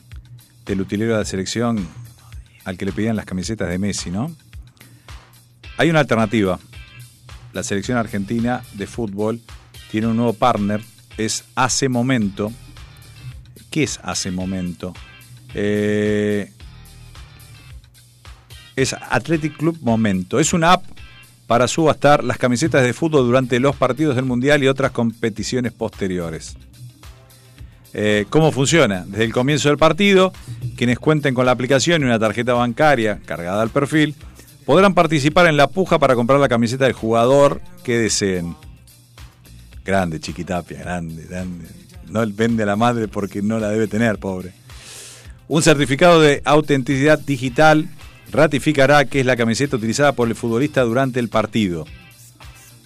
...del 0.65 0.79
utilero 0.79 1.11
de 1.11 1.19
la 1.19 1.25
selección... 1.25 1.85
...al 2.63 2.77
que 2.77 2.85
le 2.85 2.93
pedían 2.93 3.17
las 3.17 3.25
camisetas 3.25 3.67
de 3.67 3.77
Messi, 3.77 4.09
¿no? 4.09 4.33
Hay 5.75 5.89
una 5.89 5.99
alternativa 5.99 6.57
la 7.55 7.63
selección 7.63 7.97
argentina 7.97 8.63
de 8.73 8.85
fútbol 8.85 9.39
tiene 9.89 10.07
un 10.07 10.17
nuevo 10.17 10.33
partner, 10.33 10.81
es 11.17 11.45
Hace 11.55 11.87
Momento. 11.87 12.51
¿Qué 13.71 13.83
es 13.83 13.97
Hace 14.03 14.29
Momento? 14.29 14.93
Eh, 15.53 16.51
es 18.75 18.91
Athletic 18.91 19.55
Club 19.55 19.77
Momento. 19.79 20.37
Es 20.37 20.51
una 20.51 20.73
app 20.73 20.83
para 21.47 21.69
subastar 21.69 22.25
las 22.25 22.37
camisetas 22.37 22.83
de 22.83 22.91
fútbol 22.91 23.25
durante 23.25 23.57
los 23.61 23.73
partidos 23.77 24.17
del 24.17 24.25
Mundial 24.25 24.61
y 24.61 24.67
otras 24.67 24.91
competiciones 24.91 25.71
posteriores. 25.71 26.57
Eh, 27.93 28.25
¿Cómo 28.29 28.51
funciona? 28.51 29.05
Desde 29.07 29.23
el 29.23 29.31
comienzo 29.31 29.69
del 29.69 29.77
partido, 29.77 30.33
quienes 30.75 30.99
cuenten 30.99 31.33
con 31.33 31.45
la 31.45 31.53
aplicación 31.53 32.01
y 32.01 32.05
una 32.05 32.19
tarjeta 32.19 32.53
bancaria 32.53 33.21
cargada 33.25 33.61
al 33.61 33.69
perfil, 33.69 34.13
podrán 34.65 34.93
participar 34.93 35.47
en 35.47 35.57
la 35.57 35.67
puja 35.67 35.99
para 35.99 36.15
comprar 36.15 36.39
la 36.39 36.49
camiseta 36.49 36.85
del 36.85 36.93
jugador 36.93 37.61
que 37.83 37.97
deseen. 37.97 38.55
Grande, 39.83 40.19
Chiquitapia, 40.19 40.79
grande, 40.79 41.25
grande. 41.25 41.67
No 42.07 42.25
vende 42.27 42.63
a 42.63 42.65
la 42.65 42.75
madre 42.75 43.07
porque 43.07 43.41
no 43.41 43.59
la 43.59 43.69
debe 43.69 43.87
tener, 43.87 44.17
pobre. 44.17 44.53
Un 45.47 45.61
certificado 45.61 46.19
de 46.21 46.41
autenticidad 46.43 47.19
digital 47.19 47.87
ratificará 48.31 49.05
que 49.05 49.19
es 49.19 49.25
la 49.25 49.37
camiseta 49.37 49.77
utilizada 49.77 50.13
por 50.13 50.27
el 50.27 50.35
futbolista 50.35 50.81
durante 50.81 51.19
el 51.19 51.29
partido. 51.29 51.85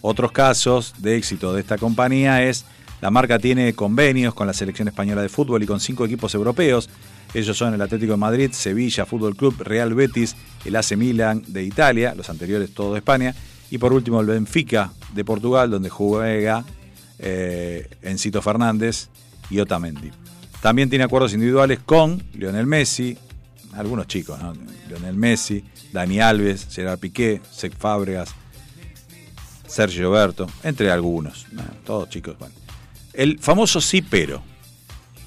Otros 0.01 0.31
casos 0.31 0.93
de 0.97 1.15
éxito 1.15 1.53
de 1.53 1.61
esta 1.61 1.77
compañía 1.77 2.43
es 2.43 2.65
la 3.01 3.11
marca 3.11 3.39
tiene 3.39 3.73
convenios 3.73 4.33
con 4.33 4.47
la 4.47 4.53
selección 4.53 4.87
española 4.87 5.21
de 5.21 5.29
fútbol 5.29 5.63
y 5.63 5.65
con 5.65 5.79
cinco 5.79 6.05
equipos 6.05 6.33
europeos. 6.35 6.89
Ellos 7.33 7.57
son 7.57 7.73
el 7.73 7.81
Atlético 7.81 8.13
de 8.13 8.17
Madrid, 8.17 8.51
Sevilla 8.51 9.05
Fútbol 9.05 9.35
Club, 9.35 9.61
Real 9.61 9.93
Betis, 9.93 10.35
el 10.65 10.75
AC 10.75 10.97
Milan 10.97 11.43
de 11.47 11.63
Italia, 11.63 12.13
los 12.15 12.29
anteriores 12.29 12.73
todo 12.73 12.93
de 12.93 12.99
España, 12.99 13.35
y 13.71 13.77
por 13.77 13.93
último 13.93 14.19
el 14.19 14.27
Benfica 14.27 14.91
de 15.13 15.23
Portugal, 15.23 15.69
donde 15.69 15.89
juega 15.89 16.65
eh, 17.19 17.87
Encito 18.01 18.41
Fernández 18.41 19.09
y 19.49 19.59
Otamendi. 19.59 20.11
También 20.61 20.89
tiene 20.89 21.05
acuerdos 21.05 21.33
individuales 21.33 21.79
con 21.85 22.21
Lionel 22.33 22.67
Messi, 22.67 23.17
algunos 23.73 24.07
chicos, 24.07 24.41
¿no? 24.41 24.53
Lionel 24.89 25.15
Messi, 25.15 25.63
Dani 25.93 26.19
Alves, 26.19 26.67
Gerard 26.69 26.99
Piqué, 26.99 27.41
Sec 27.49 27.77
Fábregas, 27.77 28.33
Sergio 29.67 30.11
Berto, 30.11 30.47
entre 30.63 30.91
algunos, 30.91 31.45
¿no? 31.51 31.61
todos 31.85 32.09
chicos. 32.09 32.37
Bueno. 32.39 32.68
El 33.13 33.39
famoso 33.39 33.81
Cipero. 33.81 34.41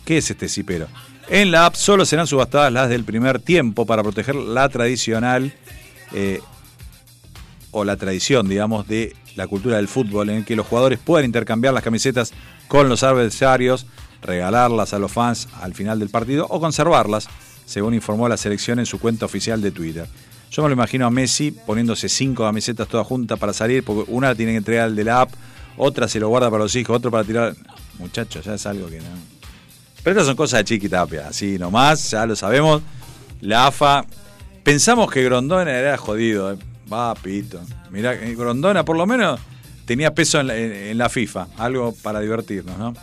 ¿Qué 0.04 0.18
es 0.18 0.30
este 0.30 0.48
Cipero? 0.48 0.88
En 1.28 1.50
la 1.50 1.66
app 1.66 1.74
solo 1.76 2.04
serán 2.04 2.26
subastadas 2.26 2.72
las 2.72 2.88
del 2.88 3.04
primer 3.04 3.40
tiempo 3.40 3.86
para 3.86 4.02
proteger 4.02 4.34
la 4.34 4.68
tradicional 4.68 5.52
eh, 6.12 6.40
o 7.70 7.84
la 7.84 7.96
tradición, 7.96 8.48
digamos, 8.48 8.86
de 8.88 9.14
la 9.36 9.46
cultura 9.46 9.76
del 9.76 9.88
fútbol, 9.88 10.30
en 10.30 10.44
que 10.44 10.56
los 10.56 10.66
jugadores 10.66 10.98
puedan 10.98 11.24
intercambiar 11.24 11.72
las 11.72 11.82
camisetas 11.82 12.32
con 12.68 12.88
los 12.88 13.02
adversarios, 13.02 13.86
regalarlas 14.20 14.92
a 14.92 14.98
los 14.98 15.12
fans 15.12 15.48
al 15.60 15.74
final 15.74 15.98
del 15.98 16.10
partido 16.10 16.46
o 16.50 16.60
conservarlas, 16.60 17.28
según 17.64 17.94
informó 17.94 18.28
la 18.28 18.36
selección 18.36 18.78
en 18.78 18.86
su 18.86 18.98
cuenta 18.98 19.24
oficial 19.24 19.62
de 19.62 19.70
Twitter. 19.70 20.06
Yo 20.50 20.62
me 20.62 20.68
lo 20.68 20.74
imagino 20.74 21.06
a 21.06 21.10
Messi 21.10 21.50
poniéndose 21.50 22.10
cinco 22.10 22.44
camisetas 22.44 22.86
todas 22.88 23.06
juntas 23.06 23.38
para 23.38 23.54
salir, 23.54 23.82
porque 23.84 24.10
una 24.12 24.28
la 24.28 24.34
tiene 24.34 24.52
que 24.52 24.58
entregar 24.58 24.84
al 24.84 24.96
de 24.96 25.04
la 25.04 25.22
app, 25.22 25.30
otra 25.78 26.08
se 26.08 26.20
lo 26.20 26.28
guarda 26.28 26.50
para 26.50 26.64
los 26.64 26.76
hijos, 26.76 26.94
otro 26.94 27.10
para 27.10 27.24
tirar. 27.24 27.54
Muchachos, 27.98 28.44
ya 28.44 28.54
es 28.54 28.66
algo 28.66 28.88
que 28.88 28.98
no. 28.98 29.04
Pero 30.02 30.12
estas 30.14 30.26
son 30.26 30.36
cosas 30.36 30.60
de 30.60 30.64
chiquitapia, 30.64 31.28
así 31.28 31.58
nomás, 31.58 32.10
ya 32.10 32.26
lo 32.26 32.34
sabemos. 32.34 32.82
La 33.40 33.66
AFA, 33.68 34.04
pensamos 34.64 35.10
que 35.10 35.22
Grondona 35.22 35.70
era 35.70 35.96
jodido, 35.96 36.52
eh. 36.52 36.56
va, 36.92 37.14
pito. 37.14 37.60
Mirá, 37.90 38.14
eh, 38.14 38.34
Grondona 38.34 38.84
por 38.84 38.96
lo 38.96 39.06
menos 39.06 39.38
tenía 39.84 40.14
peso 40.14 40.40
en 40.40 40.46
la, 40.48 40.56
en- 40.56 40.98
la 40.98 41.08
FIFA, 41.08 41.48
algo 41.58 41.94
para 42.02 42.20
divertirnos, 42.20 42.76
¿no? 42.78 42.94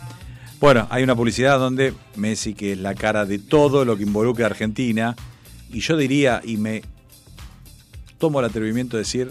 Bueno, 0.60 0.86
hay 0.90 1.02
una 1.02 1.14
publicidad 1.16 1.58
donde 1.58 1.94
Messi, 2.16 2.52
que 2.52 2.72
es 2.72 2.78
la 2.78 2.94
cara 2.94 3.24
de 3.24 3.38
todo 3.38 3.84
lo 3.86 3.96
que 3.96 4.02
involucra 4.02 4.44
a 4.44 4.50
Argentina, 4.50 5.16
y 5.72 5.80
yo 5.80 5.96
diría, 5.96 6.42
y 6.44 6.58
me 6.58 6.82
tomo 8.18 8.40
el 8.40 8.46
atrevimiento 8.46 8.96
de 8.98 9.04
decir 9.04 9.30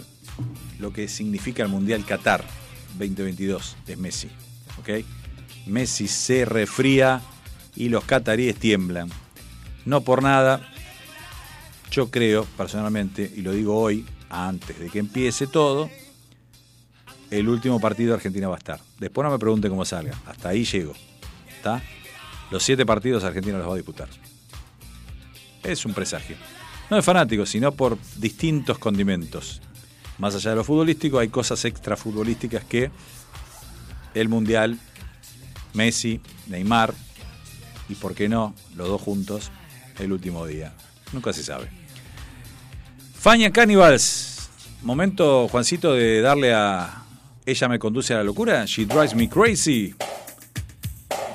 lo 0.79 0.91
que 0.91 1.07
significa 1.07 1.61
el 1.61 1.69
Mundial 1.69 2.03
Qatar 2.03 2.43
2022, 2.97 3.77
es 3.85 3.97
Messi, 3.99 4.29
¿ok? 4.79 5.05
Messi 5.65 6.07
se 6.07 6.45
refría 6.45 7.21
y 7.75 7.89
los 7.89 8.03
cataríes 8.05 8.55
tiemblan. 8.55 9.09
No 9.85 10.01
por 10.01 10.23
nada, 10.23 10.61
yo 11.91 12.09
creo 12.11 12.45
personalmente, 12.57 13.31
y 13.35 13.41
lo 13.41 13.51
digo 13.51 13.79
hoy, 13.79 14.05
antes 14.29 14.79
de 14.79 14.89
que 14.89 14.99
empiece 14.99 15.47
todo, 15.47 15.89
el 17.31 17.47
último 17.47 17.79
partido 17.79 18.09
de 18.09 18.15
Argentina 18.15 18.47
va 18.47 18.55
a 18.55 18.59
estar. 18.59 18.79
Después 18.99 19.25
no 19.25 19.31
me 19.31 19.39
pregunte 19.39 19.69
cómo 19.69 19.85
salga, 19.85 20.19
hasta 20.25 20.49
ahí 20.49 20.65
llego. 20.65 20.93
¿Está? 21.47 21.81
Los 22.51 22.63
siete 22.63 22.85
partidos 22.85 23.23
Argentina 23.23 23.57
los 23.57 23.67
va 23.67 23.73
a 23.73 23.77
disputar. 23.77 24.07
Es 25.63 25.85
un 25.85 25.93
presagio. 25.93 26.35
No 26.89 26.95
de 26.95 27.03
fanáticos, 27.03 27.49
sino 27.49 27.71
por 27.71 27.97
distintos 28.17 28.79
condimentos. 28.79 29.61
Más 30.17 30.35
allá 30.35 30.51
de 30.51 30.55
lo 30.57 30.63
futbolístico, 30.63 31.19
hay 31.19 31.29
cosas 31.29 31.63
extrafutbolísticas 31.65 32.63
que 32.63 32.91
el 34.15 34.27
Mundial, 34.27 34.79
Messi, 35.73 36.19
Neymar 36.47 36.93
y, 37.87 37.95
por 37.95 38.13
qué 38.15 38.29
no, 38.29 38.53
los 38.75 38.87
dos 38.87 39.01
juntos, 39.01 39.51
el 39.97 40.11
último 40.11 40.45
día. 40.45 40.73
Nunca 41.11 41.33
se 41.33 41.43
sabe. 41.43 41.69
Faña 43.19 43.51
Cannibals. 43.51 44.49
Momento, 44.81 45.47
Juancito, 45.49 45.93
de 45.93 46.21
darle 46.21 46.53
a 46.53 47.03
Ella 47.45 47.67
me 47.67 47.79
conduce 47.79 48.13
a 48.13 48.17
la 48.17 48.23
locura. 48.23 48.63
She 48.65 48.85
drives 48.85 49.15
me 49.15 49.27
crazy. 49.27 49.93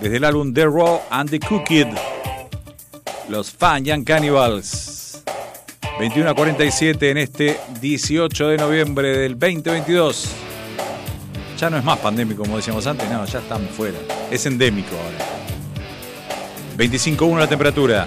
Desde 0.01 0.17
el 0.17 0.25
álbum 0.25 0.55
The 0.55 0.65
Raw 0.65 1.03
and 1.11 1.29
the 1.29 1.41
Cooked. 1.41 1.95
Los 3.29 3.51
Faña 3.51 4.03
Cannibals. 4.05 5.23
21 5.99 6.31
a 6.31 6.35
47 6.35 7.11
en 7.11 7.19
este 7.19 7.61
18 7.81 8.49
de 8.49 8.57
noviembre 8.57 9.19
del 9.19 9.39
2022. 9.39 10.44
Ya 11.65 11.71
no 11.71 11.79
es 11.79 11.85
más 11.85 11.99
pandémico 11.99 12.43
como 12.43 12.59
decíamos 12.59 12.87
antes, 12.87 13.09
no, 13.09 13.25
ya 13.25 13.39
estamos 13.39 13.71
fuera. 13.71 13.97
Es 14.31 14.45
endémico 14.45 14.95
ahora. 14.95 15.25
25.1 16.77 17.39
la 17.39 17.47
temperatura. 17.47 18.07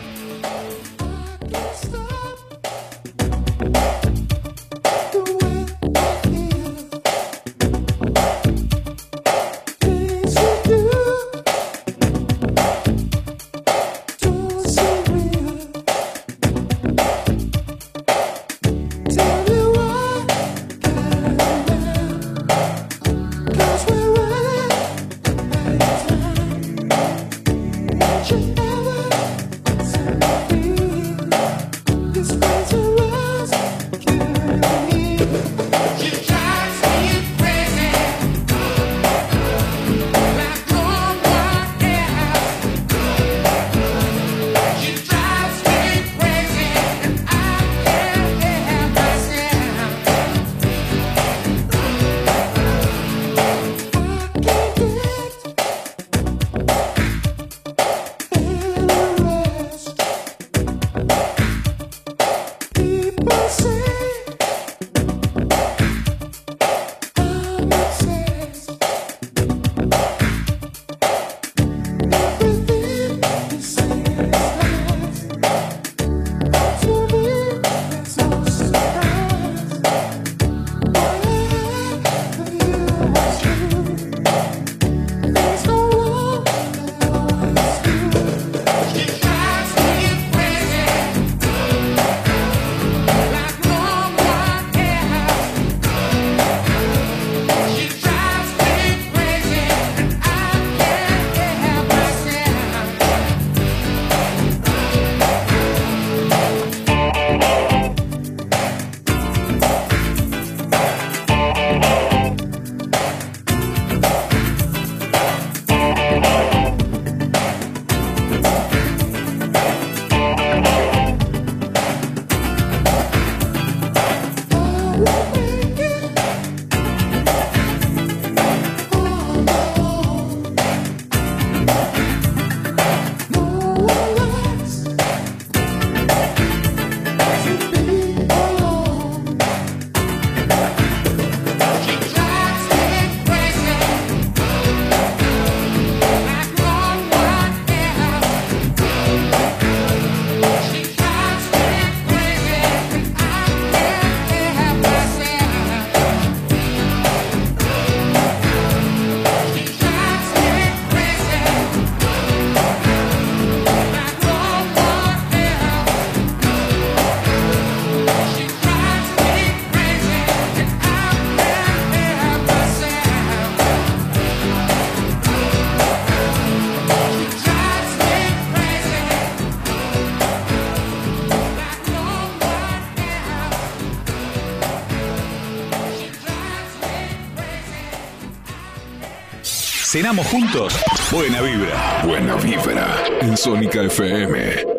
Cenamos 189.97 190.27
juntos. 190.27 190.75
Buena 191.11 191.41
vibra. 191.41 192.03
Buena 192.05 192.35
vibra 192.35 193.03
en 193.19 193.35
Sónica 193.35 193.81
FM. 193.81 194.76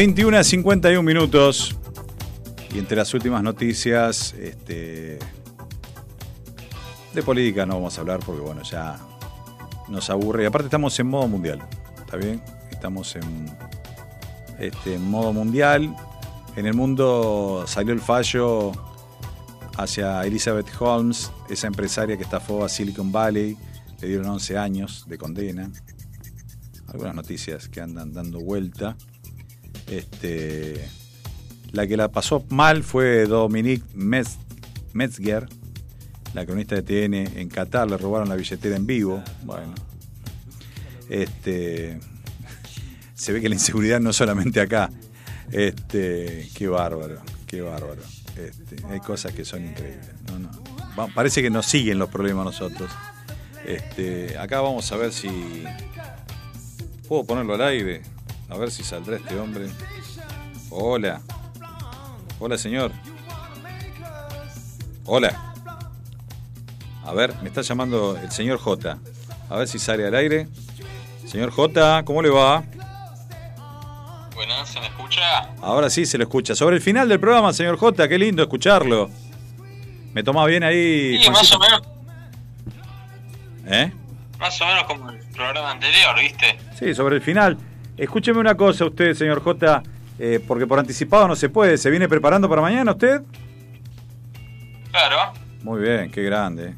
21 0.00 0.38
a 0.38 0.42
51 0.42 1.02
minutos. 1.02 1.76
Y 2.74 2.78
entre 2.78 2.96
las 2.96 3.12
últimas 3.12 3.42
noticias, 3.42 4.32
este, 4.32 5.18
de 7.12 7.22
política 7.22 7.66
no 7.66 7.74
vamos 7.74 7.98
a 7.98 8.00
hablar 8.00 8.20
porque 8.24 8.40
bueno, 8.40 8.62
ya 8.62 8.98
nos 9.88 10.08
aburre. 10.08 10.44
Y 10.44 10.46
aparte 10.46 10.68
estamos 10.68 10.98
en 10.98 11.06
modo 11.06 11.28
mundial. 11.28 11.60
¿Está 11.98 12.16
bien? 12.16 12.42
Estamos 12.70 13.14
en, 13.14 13.50
este, 14.58 14.96
modo 14.96 15.34
mundial. 15.34 15.94
En 16.56 16.64
el 16.64 16.72
mundo 16.72 17.64
salió 17.66 17.92
el 17.92 18.00
fallo 18.00 18.72
hacia 19.76 20.24
Elizabeth 20.24 20.70
Holmes, 20.78 21.30
esa 21.50 21.66
empresaria 21.66 22.16
que 22.16 22.22
estafó 22.22 22.64
a 22.64 22.70
Silicon 22.70 23.12
Valley. 23.12 23.54
Le 24.00 24.08
dieron 24.08 24.28
11 24.28 24.56
años 24.56 25.04
de 25.06 25.18
condena. 25.18 25.70
Algunas 26.88 27.14
noticias 27.14 27.68
que 27.68 27.82
andan 27.82 28.14
dando 28.14 28.40
vuelta. 28.40 28.96
Este, 29.90 30.88
la 31.72 31.86
que 31.86 31.96
la 31.96 32.08
pasó 32.08 32.44
mal 32.48 32.82
fue 32.84 33.26
Dominique 33.26 33.84
Metz- 33.94 34.38
Metzger, 34.92 35.48
la 36.34 36.46
cronista 36.46 36.76
de 36.80 36.82
TN 36.82 37.14
en 37.40 37.48
Qatar. 37.48 37.90
Le 37.90 37.96
robaron 37.96 38.28
la 38.28 38.36
billetera 38.36 38.76
en 38.76 38.86
vivo. 38.86 39.22
Bueno, 39.44 39.74
este, 41.08 41.98
se 43.14 43.32
ve 43.32 43.40
que 43.40 43.48
la 43.48 43.54
inseguridad 43.56 44.00
no 44.00 44.12
solamente 44.12 44.60
acá. 44.60 44.90
Este, 45.52 46.48
qué 46.54 46.68
bárbaro, 46.68 47.20
qué 47.46 47.60
bárbaro. 47.60 48.02
Este, 48.36 48.76
hay 48.88 49.00
cosas 49.00 49.32
que 49.32 49.44
son 49.44 49.66
increíbles. 49.66 50.06
No, 50.28 50.38
no. 50.38 50.50
Va- 50.98 51.08
parece 51.08 51.42
que 51.42 51.50
nos 51.50 51.66
siguen 51.66 51.98
los 51.98 52.08
problemas 52.08 52.44
nosotros. 52.44 52.90
Este, 53.66 54.38
acá 54.38 54.60
vamos 54.60 54.90
a 54.92 54.96
ver 54.96 55.12
si 55.12 55.28
puedo 57.08 57.24
ponerlo 57.24 57.54
al 57.54 57.62
aire. 57.62 58.02
A 58.50 58.56
ver 58.56 58.70
si 58.70 58.82
saldrá 58.82 59.16
este 59.16 59.38
hombre. 59.38 59.68
Hola. 60.70 61.20
Hola, 62.38 62.58
señor. 62.58 62.92
Hola. 65.04 65.54
A 67.04 67.12
ver, 67.12 67.34
me 67.42 67.48
está 67.48 67.62
llamando 67.62 68.16
el 68.16 68.30
señor 68.30 68.58
J. 68.58 68.98
A 69.48 69.56
ver 69.56 69.68
si 69.68 69.78
sale 69.78 70.06
al 70.06 70.14
aire. 70.14 70.48
Señor 71.26 71.50
J, 71.50 72.04
¿cómo 72.04 72.22
le 72.22 72.30
va? 72.30 72.64
Buenas, 74.34 74.68
¿se 74.68 74.80
me 74.80 74.86
escucha? 74.86 75.20
Ahora 75.62 75.88
sí 75.90 76.06
se 76.06 76.18
lo 76.18 76.24
escucha. 76.24 76.54
Sobre 76.54 76.76
el 76.76 76.82
final 76.82 77.08
del 77.08 77.20
programa, 77.20 77.52
señor 77.52 77.76
J, 77.76 78.08
qué 78.08 78.18
lindo 78.18 78.42
escucharlo. 78.42 79.10
¿Me 80.12 80.24
toma 80.24 80.44
bien 80.46 80.64
ahí? 80.64 81.22
Sí, 81.22 81.30
más 81.30 81.52
o 81.52 81.58
menos, 81.58 81.82
¿Eh? 83.66 83.92
más 84.38 84.60
o 84.60 84.66
menos 84.66 84.84
como 84.84 85.10
el 85.10 85.18
programa 85.26 85.70
anterior, 85.70 86.18
¿viste? 86.18 86.58
Sí, 86.76 86.94
sobre 86.94 87.16
el 87.16 87.22
final. 87.22 87.56
Escúcheme 88.00 88.40
una 88.40 88.54
cosa 88.54 88.86
usted, 88.86 89.12
señor 89.12 89.42
J, 89.42 89.82
eh, 90.18 90.42
porque 90.48 90.66
por 90.66 90.78
anticipado 90.78 91.28
no 91.28 91.36
se 91.36 91.50
puede. 91.50 91.76
¿Se 91.76 91.90
viene 91.90 92.08
preparando 92.08 92.48
para 92.48 92.62
mañana 92.62 92.92
usted? 92.92 93.20
Claro. 94.90 95.34
Muy 95.62 95.82
bien, 95.82 96.10
qué 96.10 96.22
grande. 96.22 96.76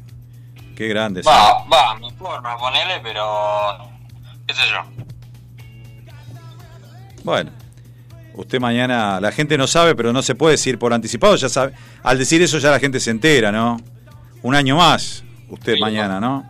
Qué 0.75 0.89
grande. 0.89 1.21
Va, 1.21 1.63
va, 1.63 1.97
mi 1.97 2.11
forma, 2.11 2.57
ponele, 2.57 2.99
pero. 3.01 3.77
qué 4.45 4.53
sé 4.53 4.63
yo. 4.69 4.83
Bueno, 7.23 7.51
usted 8.33 8.59
mañana, 8.59 9.21
la 9.21 9.31
gente 9.31 9.57
no 9.57 9.65
sabe, 9.65 9.95
pero 9.95 10.11
no 10.11 10.21
se 10.21 10.35
puede 10.35 10.55
decir 10.55 10.77
por 10.77 10.93
anticipado, 10.93 11.37
ya 11.37 11.47
sabe. 11.47 11.71
Al 12.03 12.17
decir 12.17 12.41
eso 12.41 12.57
ya 12.57 12.69
la 12.69 12.79
gente 12.79 12.99
se 12.99 13.11
entera, 13.11 13.49
¿no? 13.49 13.79
Un 14.41 14.55
año 14.55 14.75
más, 14.75 15.23
usted 15.47 15.77
mañana, 15.79 16.19
¿no? 16.19 16.45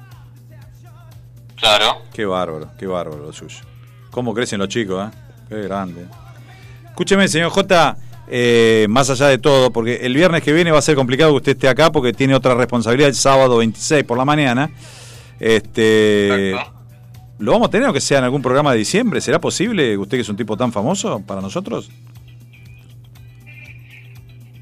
Claro. 1.57 2.01
Qué 2.11 2.25
bárbaro, 2.25 2.71
qué 2.79 2.87
bárbaro 2.87 3.27
lo 3.27 3.33
suyo. 3.33 3.59
¿Cómo 4.13 4.35
crecen 4.35 4.59
los 4.59 4.67
chicos, 4.67 5.09
eh? 5.09 5.17
Qué 5.49 5.63
grande. 5.63 6.05
Escúcheme, 6.85 7.27
señor 7.27 7.49
J, 7.49 7.97
eh, 8.27 8.85
más 8.87 9.09
allá 9.09 9.27
de 9.27 9.39
todo, 9.39 9.73
porque 9.73 9.95
el 10.03 10.13
viernes 10.13 10.43
que 10.43 10.53
viene 10.53 10.69
va 10.69 10.77
a 10.77 10.83
ser 10.83 10.95
complicado 10.95 11.31
que 11.31 11.37
usted 11.37 11.51
esté 11.53 11.67
acá 11.67 11.91
porque 11.91 12.13
tiene 12.13 12.35
otra 12.35 12.53
responsabilidad 12.53 13.09
el 13.09 13.15
sábado 13.15 13.57
26 13.57 14.03
por 14.03 14.19
la 14.19 14.23
mañana. 14.23 14.69
Este, 15.39 16.53
¿Lo 17.39 17.53
vamos 17.53 17.69
a 17.69 17.71
tener 17.71 17.85
aunque 17.85 17.99
sea 18.01 18.19
en 18.19 18.25
algún 18.25 18.43
programa 18.43 18.71
de 18.71 18.77
diciembre? 18.77 19.19
¿Será 19.19 19.41
posible, 19.41 19.97
usted 19.97 20.17
que 20.17 20.21
es 20.21 20.29
un 20.29 20.37
tipo 20.37 20.55
tan 20.55 20.71
famoso 20.71 21.19
para 21.25 21.41
nosotros? 21.41 21.89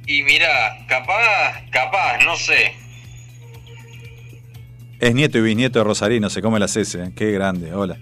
Y 0.08 0.24
mira, 0.24 0.48
capaz, 0.88 1.62
capaz, 1.72 2.24
no 2.24 2.38
sé. 2.38 2.72
Es 5.02 5.14
nieto 5.14 5.40
y 5.40 5.42
bisnieto 5.42 5.80
de 5.80 5.84
Rosarino, 5.84 6.30
se 6.30 6.42
come 6.42 6.58
las 6.58 6.78
S, 6.78 6.98
¿eh? 6.98 7.12
qué 7.14 7.32
grande, 7.32 7.74
hola. 7.74 7.98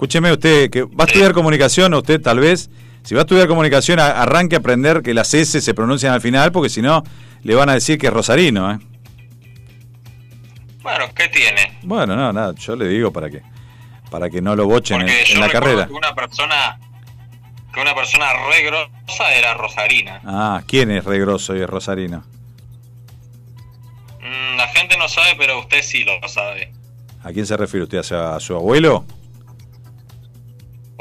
Escúcheme 0.00 0.32
usted, 0.32 0.70
que 0.70 0.84
va 0.84 1.04
a 1.04 1.06
estudiar 1.06 1.34
comunicación, 1.34 1.92
usted 1.92 2.22
tal 2.22 2.40
vez, 2.40 2.70
si 3.02 3.14
va 3.14 3.20
a 3.20 3.24
estudiar 3.24 3.46
comunicación, 3.46 4.00
a- 4.00 4.22
arranque 4.22 4.56
a 4.56 4.60
aprender 4.60 5.02
que 5.02 5.12
las 5.12 5.34
S 5.34 5.60
se 5.60 5.74
pronuncian 5.74 6.14
al 6.14 6.22
final, 6.22 6.52
porque 6.52 6.70
si 6.70 6.80
no, 6.80 7.02
le 7.42 7.54
van 7.54 7.68
a 7.68 7.74
decir 7.74 7.98
que 7.98 8.06
es 8.06 8.12
Rosarino, 8.14 8.72
¿eh? 8.72 8.78
Bueno, 10.82 11.04
¿qué 11.14 11.28
tiene? 11.28 11.78
Bueno, 11.82 12.16
no, 12.16 12.32
nada, 12.32 12.54
yo 12.54 12.76
le 12.76 12.88
digo 12.88 13.12
para 13.12 13.28
que, 13.28 13.42
para 14.10 14.30
que 14.30 14.40
no 14.40 14.56
lo 14.56 14.64
bochen 14.64 15.02
en, 15.02 15.06
Porque 15.06 15.20
en 15.32 15.34
yo 15.34 15.40
la 15.40 15.50
carrera. 15.50 15.86
que 15.86 15.92
una 15.92 16.14
persona. 16.14 16.78
que 17.74 17.80
una 17.82 17.94
persona 17.94 18.24
re 18.48 18.62
grosa 18.64 19.34
era 19.34 19.52
Rosarina. 19.52 20.22
Ah, 20.24 20.62
¿quién 20.66 20.90
es 20.92 21.04
regroso 21.04 21.54
y 21.54 21.60
es 21.60 21.68
Rosarino? 21.68 22.24
Mm, 24.22 24.56
la 24.56 24.66
gente 24.68 24.96
no 24.96 25.06
sabe, 25.10 25.34
pero 25.36 25.58
usted 25.60 25.82
sí 25.82 26.04
lo 26.04 26.26
sabe. 26.26 26.72
¿A 27.22 27.32
quién 27.32 27.44
se 27.44 27.54
refiere 27.58 27.84
usted? 27.84 27.98
¿A 28.14 28.36
a 28.36 28.40
su 28.40 28.54
abuelo? 28.56 29.04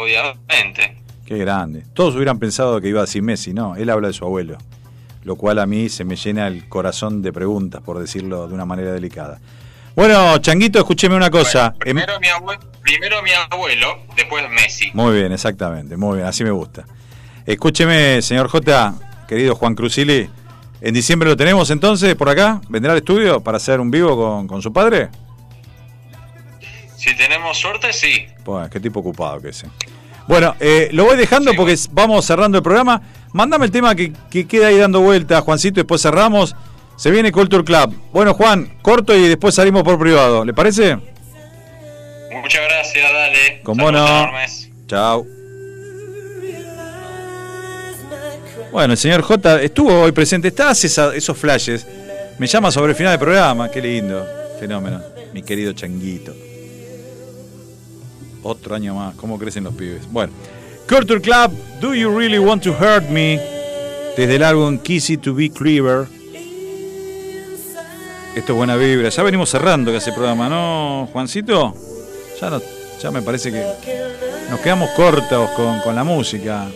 Obviamente. 0.03 0.95
Qué 1.25 1.37
grande. 1.37 1.83
Todos 1.93 2.15
hubieran 2.15 2.39
pensado 2.39 2.79
que 2.81 2.87
iba 2.87 2.99
a 3.01 3.03
decir 3.03 3.21
Messi, 3.21 3.53
no, 3.53 3.75
él 3.75 3.89
habla 3.89 4.07
de 4.07 4.13
su 4.13 4.23
abuelo. 4.25 4.57
Lo 5.23 5.35
cual 5.35 5.59
a 5.59 5.65
mí 5.65 5.89
se 5.89 6.05
me 6.05 6.15
llena 6.15 6.47
el 6.47 6.67
corazón 6.69 7.21
de 7.21 7.33
preguntas, 7.33 7.81
por 7.81 7.99
decirlo 7.99 8.47
de 8.47 8.53
una 8.53 8.65
manera 8.65 8.93
delicada. 8.93 9.39
Bueno, 9.95 10.37
Changuito, 10.37 10.79
escúcheme 10.79 11.15
una 11.15 11.29
cosa. 11.29 11.67
Em- 11.73 11.79
Primero 11.79 12.19
mi, 12.21 12.27
abue- 12.27 12.57
primero 12.81 13.21
mi 13.21 13.31
abuelo, 13.51 13.97
después 14.15 14.49
Messi. 14.49 14.89
Muy 14.93 15.15
bien, 15.17 15.33
exactamente, 15.33 15.97
muy 15.97 16.15
bien, 16.17 16.27
así 16.27 16.43
me 16.45 16.51
gusta. 16.51 16.85
Escúcheme, 17.45 18.21
señor 18.21 18.47
J, 18.47 18.93
querido 19.27 19.55
Juan 19.55 19.75
Cruzili, 19.75 20.29
¿en 20.81 20.93
diciembre 20.93 21.27
lo 21.29 21.35
tenemos 21.35 21.69
entonces 21.71 22.15
por 22.15 22.29
acá? 22.29 22.61
¿Vendrá 22.69 22.93
al 22.93 22.99
estudio 22.99 23.41
para 23.41 23.57
hacer 23.57 23.79
un 23.81 23.91
vivo 23.91 24.15
con, 24.15 24.47
con 24.47 24.61
su 24.61 24.71
padre? 24.71 25.09
Si 26.99 27.15
tenemos 27.15 27.57
suerte, 27.57 27.93
sí. 27.93 28.27
Pues, 28.43 28.69
qué 28.69 28.79
tipo 28.79 28.99
ocupado 28.99 29.39
que 29.41 29.49
es. 29.49 29.63
eh. 29.63 29.67
Bueno, 30.27 30.55
eh, 30.59 30.89
lo 30.91 31.05
voy 31.05 31.17
dejando 31.17 31.53
porque 31.55 31.75
vamos 31.91 32.25
cerrando 32.25 32.57
el 32.57 32.63
programa. 32.63 33.01
Mándame 33.31 33.65
el 33.65 33.71
tema 33.71 33.95
que, 33.95 34.11
que 34.29 34.45
queda 34.47 34.67
ahí 34.67 34.77
dando 34.77 34.99
vueltas, 35.01 35.41
Juancito, 35.43 35.79
y 35.79 35.83
después 35.83 36.01
cerramos. 36.01 36.55
Se 36.97 37.09
viene 37.09 37.31
Culture 37.31 37.63
Club. 37.63 37.95
Bueno, 38.11 38.33
Juan, 38.33 38.77
corto 38.81 39.15
y 39.15 39.27
después 39.27 39.55
salimos 39.55 39.83
por 39.83 39.97
privado. 39.97 40.43
¿Le 40.43 40.53
parece? 40.53 40.97
Muchas 42.31 42.61
gracias, 42.69 43.11
dale. 43.13 43.61
Como 43.63 43.91
no. 43.91 44.29
Chao. 44.87 45.25
Bueno, 48.71 48.93
el 48.93 48.99
señor 48.99 49.21
J 49.21 49.61
estuvo 49.61 50.01
hoy 50.01 50.11
presente, 50.11 50.49
está 50.49 50.69
hace 50.69 50.87
esa- 50.87 51.15
esos 51.15 51.37
flashes. 51.37 51.87
Me 52.37 52.45
llama 52.47 52.71
sobre 52.71 52.91
el 52.91 52.95
final 52.95 53.13
del 53.13 53.19
programa, 53.19 53.69
qué 53.71 53.81
lindo. 53.81 54.27
Fenómeno, 54.59 55.01
mi 55.33 55.41
querido 55.41 55.73
changuito. 55.73 56.35
Otro 58.43 58.75
año 58.75 58.95
más, 58.95 59.15
cómo 59.15 59.37
crecen 59.37 59.63
los 59.63 59.73
pibes. 59.73 60.11
Bueno, 60.11 60.31
Culture 60.87 61.21
Club, 61.21 61.51
Do 61.81 61.93
You 61.93 62.17
Really 62.17 62.39
Want 62.39 62.63
to 62.63 62.71
Hurt 62.71 63.09
Me? 63.09 63.39
Desde 64.17 64.35
el 64.35 64.43
álbum 64.43 64.77
Kissy 64.79 65.17
to 65.17 65.33
Be 65.33 65.49
Cleaver. 65.49 66.07
Esto 68.35 68.53
es 68.53 68.57
buena 68.57 68.75
vibra. 68.75 69.09
Ya 69.09 69.23
venimos 69.23 69.49
cerrando 69.49 69.91
el 69.93 70.13
programa, 70.13 70.49
¿no, 70.49 71.09
Juancito? 71.11 71.75
Ya, 72.39 72.49
no, 72.49 72.61
ya 73.01 73.11
me 73.11 73.21
parece 73.21 73.51
que 73.51 73.63
nos 74.49 74.59
quedamos 74.61 74.89
cortos 74.91 75.49
con, 75.51 75.79
con 75.81 75.95
la 75.95 76.03
música. 76.03 76.67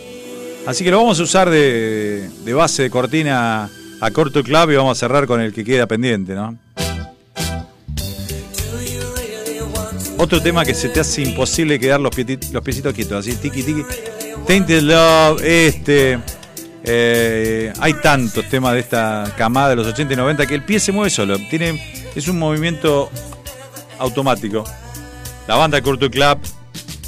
Así 0.66 0.84
que 0.84 0.90
lo 0.90 0.98
vamos 0.98 1.20
a 1.20 1.22
usar 1.22 1.50
de, 1.50 2.28
de 2.44 2.54
base 2.54 2.84
de 2.84 2.90
cortina 2.90 3.70
a 4.00 4.10
Corto 4.10 4.42
Club 4.42 4.70
y 4.70 4.76
vamos 4.76 4.98
a 4.98 5.00
cerrar 5.00 5.26
con 5.26 5.40
el 5.40 5.52
que 5.52 5.64
queda 5.64 5.86
pendiente, 5.86 6.34
¿no? 6.34 6.56
Otro 10.16 10.40
tema 10.40 10.64
que 10.64 10.74
se 10.74 10.88
te 10.88 11.00
hace 11.00 11.22
imposible 11.22 11.78
quedar 11.78 12.00
los, 12.00 12.14
los 12.52 12.62
piecitos 12.62 12.94
quietos, 12.94 13.26
así, 13.26 13.36
tiki 13.36 13.62
tiki. 13.62 13.82
Tainted 14.46 14.82
Love, 14.82 15.42
este. 15.44 16.18
eh, 16.84 17.72
hay 17.80 17.94
tantos 17.94 18.48
temas 18.48 18.74
de 18.74 18.80
esta 18.80 19.32
camada 19.36 19.70
de 19.70 19.76
los 19.76 19.86
80 19.86 20.14
y 20.14 20.16
90 20.16 20.46
que 20.46 20.54
el 20.54 20.62
pie 20.62 20.78
se 20.80 20.92
mueve 20.92 21.10
solo. 21.10 21.38
Tiene, 21.50 22.10
es 22.14 22.28
un 22.28 22.38
movimiento 22.38 23.10
automático. 23.98 24.64
La 25.48 25.56
banda 25.56 25.82
Culture 25.82 26.10
Club, 26.10 26.38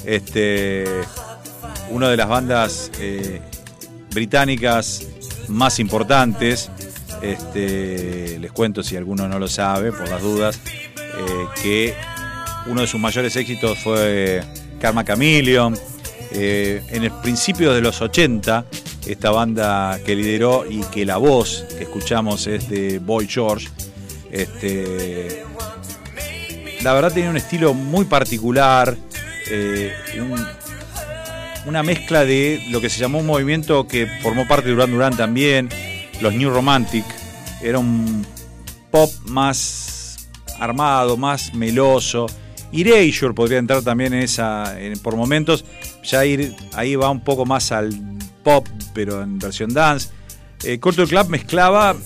este, 0.05 0.85
una 1.91 2.09
de 2.11 2.17
las 2.17 2.29
bandas 2.29 2.91
eh, 3.01 3.41
británicas 4.13 5.07
más 5.49 5.79
importantes. 5.79 6.71
Este, 7.23 8.39
les 8.39 8.53
cuento 8.53 8.83
si 8.83 8.97
alguno 8.97 9.27
no 9.29 9.39
lo 9.39 9.49
sabe, 9.49 9.91
por 9.91 10.09
las 10.09 10.21
dudas, 10.21 10.61
eh, 10.67 11.47
que 11.63 11.95
uno 12.69 12.81
de 12.83 12.87
sus 12.87 13.01
mayores 13.01 13.35
éxitos 13.37 13.79
fue 13.79 14.43
Karma 14.81 15.05
Chameleon. 15.05 15.77
Eh, 16.33 16.83
en 16.91 17.05
el 17.05 17.13
principio 17.13 17.73
de 17.73 17.81
los 17.81 18.01
80, 18.03 18.67
esta 19.07 19.31
banda 19.31 19.99
que 20.05 20.15
lideró 20.17 20.65
y 20.69 20.83
que 20.85 21.07
la 21.07 21.17
voz 21.19 21.65
que 21.77 21.85
escuchamos 21.85 22.47
es 22.47 22.69
de 22.69 22.99
Boy 22.99 23.29
George. 23.29 23.69
Este, 24.33 25.45
la 26.83 26.93
verdad 26.95 27.13
tenía 27.13 27.31
un 27.31 27.37
estilo 27.37 27.75
muy 27.75 28.05
particular, 28.07 28.97
eh, 29.51 29.93
un- 30.21 30.47
una 31.67 31.83
mezcla 31.83 32.25
de 32.25 32.63
lo 32.71 32.81
que 32.81 32.91
se 32.91 32.99
llamó 33.01 33.19
un 33.19 33.27
movimiento 33.27 33.87
que 33.87 34.07
formó 34.23 34.47
parte 34.47 34.67
de 34.69 34.75
Duran 34.75 34.91
Duran 34.91 35.17
también, 35.17 35.69
los 36.21 36.35
New 36.35 36.51
Romantic. 36.51 37.05
Era 37.63 37.79
un 37.79 38.27
pop 38.91 39.11
más 39.27 40.29
armado, 40.59 41.17
más 41.17 41.55
meloso. 41.55 42.27
Erasure 42.83 43.35
podría 43.35 43.59
entrar 43.59 43.83
también 43.83 44.15
en 44.15 44.23
esa, 44.23 44.77
por 45.03 45.17
momentos. 45.17 45.65
Ya 46.05 46.25
ir, 46.25 46.55
ahí 46.73 46.97
va 46.97 47.11
un 47.11 47.21
poco 47.21 47.45
más 47.47 47.73
al 47.73 47.91
pop, 48.43 48.67
pero 48.95 49.23
en 49.23 49.39
versión 49.39 49.73
dance. 49.75 50.11
Eh, 50.65 50.79
Culture 50.79 51.07
Club 51.07 51.29
mezclaba 51.29 51.97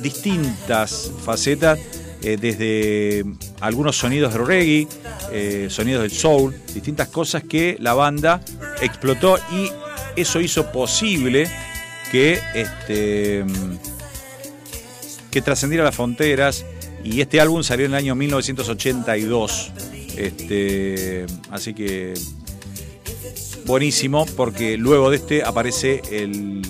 distintas 0.00 1.10
facetas, 1.24 1.78
eh, 2.22 2.36
desde 2.40 3.24
algunos 3.60 3.96
sonidos 3.96 4.32
de 4.32 4.38
reggae, 4.38 4.88
eh, 5.32 5.68
sonidos 5.70 6.02
del 6.02 6.10
soul, 6.10 6.54
distintas 6.74 7.08
cosas 7.08 7.42
que 7.44 7.76
la 7.80 7.94
banda 7.94 8.40
explotó 8.80 9.38
y 9.52 9.70
eso 10.16 10.40
hizo 10.40 10.70
posible 10.70 11.48
que 12.10 12.40
este 12.54 13.44
que 15.30 15.40
trascendiera 15.40 15.84
las 15.84 15.94
fronteras 15.94 16.64
y 17.04 17.20
este 17.20 17.40
álbum 17.40 17.62
salió 17.62 17.86
en 17.86 17.92
el 17.92 17.98
año 17.98 18.14
1982 18.16 19.72
este 20.16 21.26
así 21.50 21.74
que 21.74 22.14
buenísimo 23.66 24.26
porque 24.36 24.76
luego 24.76 25.10
de 25.10 25.16
este 25.16 25.42
aparece 25.44 26.02
el 26.10 26.62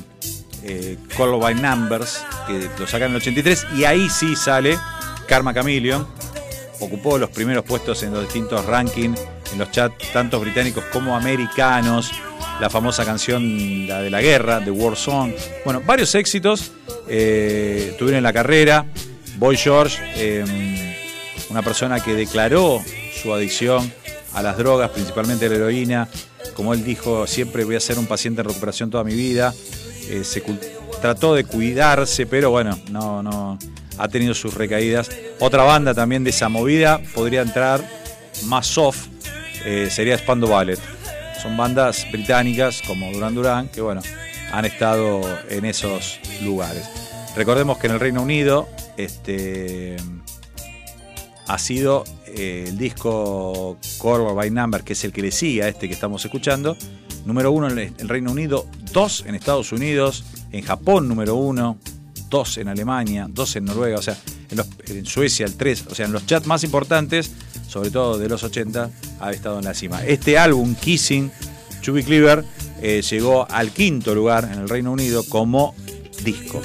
eh, 0.62 0.99
Call 1.17 1.39
by 1.39 1.55
Numbers 1.55 2.25
que 2.47 2.69
lo 2.79 2.87
sacan 2.87 3.09
en 3.09 3.17
el 3.17 3.23
83 3.23 3.67
y 3.77 3.85
ahí 3.85 4.09
sí 4.11 4.37
sale 4.37 4.79
Karma 5.27 5.55
Chameleon. 5.55 6.07
Ocupó 6.81 7.19
los 7.19 7.31
primeros 7.31 7.65
puestos 7.65 8.03
en 8.03 8.12
los 8.12 8.23
distintos 8.23 8.65
rankings 8.65 9.21
en 9.53 9.59
los 9.59 9.71
chats 9.71 10.12
tanto 10.12 10.41
británicos 10.41 10.85
como 10.93 11.17
americanos. 11.17 12.12
La 12.61 12.69
famosa 12.69 13.05
canción 13.07 13.89
la 13.89 14.03
de 14.03 14.11
la 14.11 14.21
guerra 14.21 14.62
The 14.62 14.71
War 14.71 14.97
Song. 14.97 15.33
Bueno 15.65 15.83
varios 15.85 16.15
éxitos 16.15 16.73
eh, 17.09 17.95
tuvieron 17.99 18.19
en 18.19 18.25
la 18.25 18.33
carrera. 18.33 18.87
Boy 19.39 19.57
George 19.57 19.99
eh, 20.17 20.97
una 21.49 21.62
persona 21.62 22.01
que 22.01 22.15
declaró 22.15 22.83
su 23.20 23.34
adicción 23.34 23.92
a 24.34 24.42
las 24.42 24.56
drogas, 24.56 24.90
principalmente 24.90 25.48
la 25.48 25.56
heroína. 25.56 26.09
Como 26.55 26.74
él 26.74 26.84
dijo, 26.84 27.26
siempre 27.26 27.64
voy 27.64 27.76
a 27.76 27.80
ser 27.80 27.98
un 27.98 28.06
paciente 28.06 28.40
en 28.40 28.48
recuperación 28.48 28.90
toda 28.90 29.05
mi 29.05 29.14
vida. 29.14 29.55
Eh, 30.09 30.24
se 30.24 30.42
trató 31.01 31.34
de 31.34 31.44
cuidarse, 31.44 32.26
pero 32.26 32.51
bueno, 32.51 32.78
no, 32.90 33.22
no 33.22 33.59
ha 33.98 34.09
tenido 34.09 34.34
sus 34.34 34.55
recaídas. 34.55 35.10
Otra 35.38 35.62
banda 35.62 35.94
también 35.94 36.24
de 36.24 36.30
esa 36.30 36.48
movida 36.48 37.01
podría 37.14 37.42
entrar 37.42 37.86
más 38.44 38.66
soft, 38.66 39.06
eh, 39.64 39.88
sería 39.90 40.16
Spando 40.16 40.48
Ballet. 40.48 40.78
Son 41.42 41.56
bandas 41.56 42.06
británicas 42.10 42.82
como 42.86 43.10
Duran 43.12 43.34
Duran 43.34 43.68
que 43.68 43.80
bueno, 43.80 44.02
han 44.52 44.64
estado 44.64 45.20
en 45.48 45.64
esos 45.64 46.20
lugares. 46.42 46.88
Recordemos 47.36 47.78
que 47.78 47.86
en 47.86 47.94
el 47.94 48.01
Reino 48.01 48.22
Unido 48.22 48.68
este, 48.97 49.97
ha 51.47 51.59
sido 51.59 52.05
eh, 52.35 52.65
el 52.69 52.78
disco 52.78 53.78
Core 53.98 54.32
by 54.32 54.51
Number, 54.51 54.82
que 54.82 54.94
es 54.94 55.05
el 55.05 55.12
que 55.12 55.23
le 55.23 55.31
sigue 55.31 55.62
a 55.62 55.69
este 55.69 55.89
que 55.89 55.94
estamos 55.94 56.24
escuchando, 56.24 56.77
número 57.24 57.52
uno 57.52 57.69
en 57.70 57.78
el 57.78 58.09
Reino 58.09 58.32
Unido, 58.32 58.66
dos 58.93 59.24
en 59.27 59.35
Estados 59.35 59.73
Unidos, 59.73 60.24
en 60.52 60.62
Japón 60.62 61.09
número 61.09 61.35
uno, 61.36 61.78
dos 62.28 62.59
en 62.59 62.69
Alemania, 62.69 63.27
dos 63.28 63.57
en 63.57 63.65
Noruega, 63.65 63.98
o 63.98 64.02
sea, 64.02 64.16
en 64.89 65.07
Suecia 65.07 65.47
el 65.47 65.57
3, 65.57 65.86
o 65.90 65.94
sea, 65.94 66.07
en 66.07 66.12
los 66.12 66.27
chats 66.27 66.47
más 66.47 66.65
importantes, 66.65 67.31
sobre 67.69 67.90
todo 67.90 68.19
de 68.19 68.28
los 68.28 68.43
80, 68.43 68.90
ha 69.20 69.31
estado 69.31 69.59
en 69.59 69.65
la 69.65 69.74
cima. 69.74 70.05
Este 70.05 70.39
álbum, 70.39 70.74
Kissing, 70.74 71.31
Chubby 71.81 72.02
Cleaver, 72.02 72.44
eh, 72.82 73.02
llegó 73.02 73.51
al 73.51 73.70
quinto 73.70 74.15
lugar 74.15 74.48
en 74.51 74.61
el 74.61 74.69
Reino 74.69 74.93
Unido 74.93 75.23
como 75.24 75.74
disco, 76.24 76.62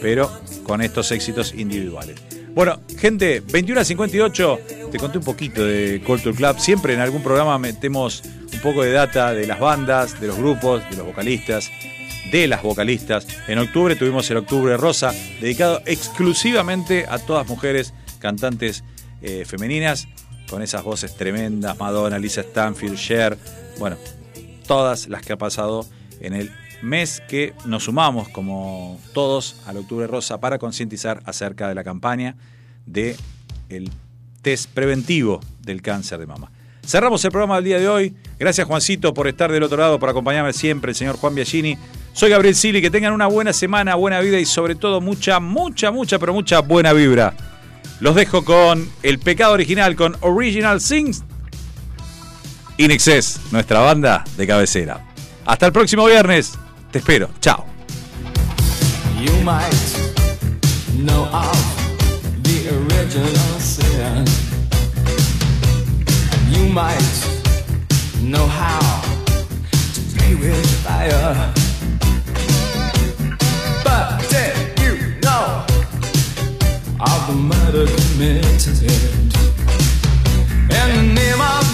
pero 0.00 0.30
con 0.62 0.82
estos 0.82 1.10
éxitos 1.12 1.54
individuales. 1.54 2.20
Bueno, 2.54 2.80
gente, 2.98 3.40
21 3.40 3.80
a 3.80 3.84
58, 3.84 4.60
te 4.90 4.98
conté 4.98 5.18
un 5.18 5.24
poquito 5.24 5.64
de 5.64 6.02
Culture 6.06 6.34
Club. 6.34 6.58
Siempre 6.58 6.94
en 6.94 7.00
algún 7.00 7.22
programa 7.22 7.58
metemos 7.58 8.22
un 8.52 8.60
poco 8.60 8.82
de 8.82 8.92
data 8.92 9.32
de 9.32 9.46
las 9.46 9.58
bandas, 9.58 10.20
de 10.20 10.28
los 10.28 10.36
grupos, 10.36 10.82
de 10.90 10.96
los 10.96 11.06
vocalistas, 11.06 11.70
de 12.30 12.46
las 12.46 12.62
vocalistas. 12.62 13.26
En 13.48 13.58
octubre 13.58 13.96
tuvimos 13.96 14.30
el 14.30 14.38
Octubre 14.38 14.76
Rosa, 14.76 15.12
dedicado 15.40 15.82
exclusivamente 15.86 17.06
a 17.08 17.18
todas 17.18 17.48
mujeres 17.48 17.94
cantantes 18.18 18.84
eh, 19.22 19.44
femeninas, 19.44 20.08
con 20.48 20.62
esas 20.62 20.84
voces 20.84 21.16
tremendas, 21.16 21.76
Madonna, 21.78 22.18
Lisa 22.18 22.42
Stanfield, 22.42 22.96
Cher, 22.96 23.36
bueno, 23.78 23.96
todas 24.66 25.08
las 25.08 25.22
que 25.22 25.32
ha 25.32 25.38
pasado 25.38 25.86
en 26.20 26.34
el 26.34 26.52
mes 26.82 27.22
que 27.28 27.54
nos 27.64 27.84
sumamos 27.84 28.28
como 28.28 29.00
todos 29.12 29.56
al 29.66 29.78
Octubre 29.78 30.06
Rosa 30.06 30.38
para 30.38 30.58
concientizar 30.58 31.22
acerca 31.24 31.68
de 31.68 31.74
la 31.74 31.82
campaña 31.82 32.36
de 32.84 33.16
el 33.68 33.90
test 34.46 34.70
preventivo 34.70 35.40
del 35.60 35.82
cáncer 35.82 36.20
de 36.20 36.26
mama. 36.28 36.52
Cerramos 36.86 37.24
el 37.24 37.32
programa 37.32 37.56
del 37.56 37.64
día 37.64 37.80
de 37.80 37.88
hoy. 37.88 38.14
Gracias 38.38 38.64
Juancito 38.64 39.12
por 39.12 39.26
estar 39.26 39.50
del 39.50 39.64
otro 39.64 39.76
lado, 39.76 39.98
por 39.98 40.08
acompañarme 40.08 40.52
siempre, 40.52 40.92
el 40.92 40.94
señor 40.94 41.16
Juan 41.16 41.34
Biagini. 41.34 41.76
Soy 42.12 42.30
Gabriel 42.30 42.54
Sili, 42.54 42.80
que 42.80 42.88
tengan 42.88 43.12
una 43.12 43.26
buena 43.26 43.52
semana, 43.52 43.96
buena 43.96 44.20
vida 44.20 44.38
y 44.38 44.44
sobre 44.44 44.76
todo 44.76 45.00
mucha, 45.00 45.40
mucha, 45.40 45.90
mucha, 45.90 46.20
pero 46.20 46.32
mucha 46.32 46.60
buena 46.60 46.92
vibra. 46.92 47.34
Los 47.98 48.14
dejo 48.14 48.44
con 48.44 48.88
El 49.02 49.18
Pecado 49.18 49.52
Original, 49.52 49.96
con 49.96 50.16
Original 50.20 50.80
Sings. 50.80 51.24
In 52.76 52.92
Excess, 52.92 53.40
nuestra 53.50 53.80
banda 53.80 54.22
de 54.36 54.46
cabecera. 54.46 55.04
Hasta 55.44 55.66
el 55.66 55.72
próximo 55.72 56.06
viernes. 56.06 56.52
Te 56.92 56.98
espero. 56.98 57.30
Chao. 57.40 57.66
edge 62.98 63.14
of 63.16 63.32
the 63.34 63.60
you 66.50 66.64
might 66.72 67.16
know 68.22 68.46
how 68.46 69.02
to 69.94 70.00
play 70.14 70.34
with 70.34 70.66
fire. 70.84 71.52
But 73.84 74.06
did 74.30 74.54
you 74.80 74.92
know 75.24 75.64
of 77.00 77.20
the 77.28 77.34
murder 77.34 77.86
committed 77.96 78.60
in 80.70 80.88
the 80.96 81.02
name 81.14 81.40
of 81.40 81.65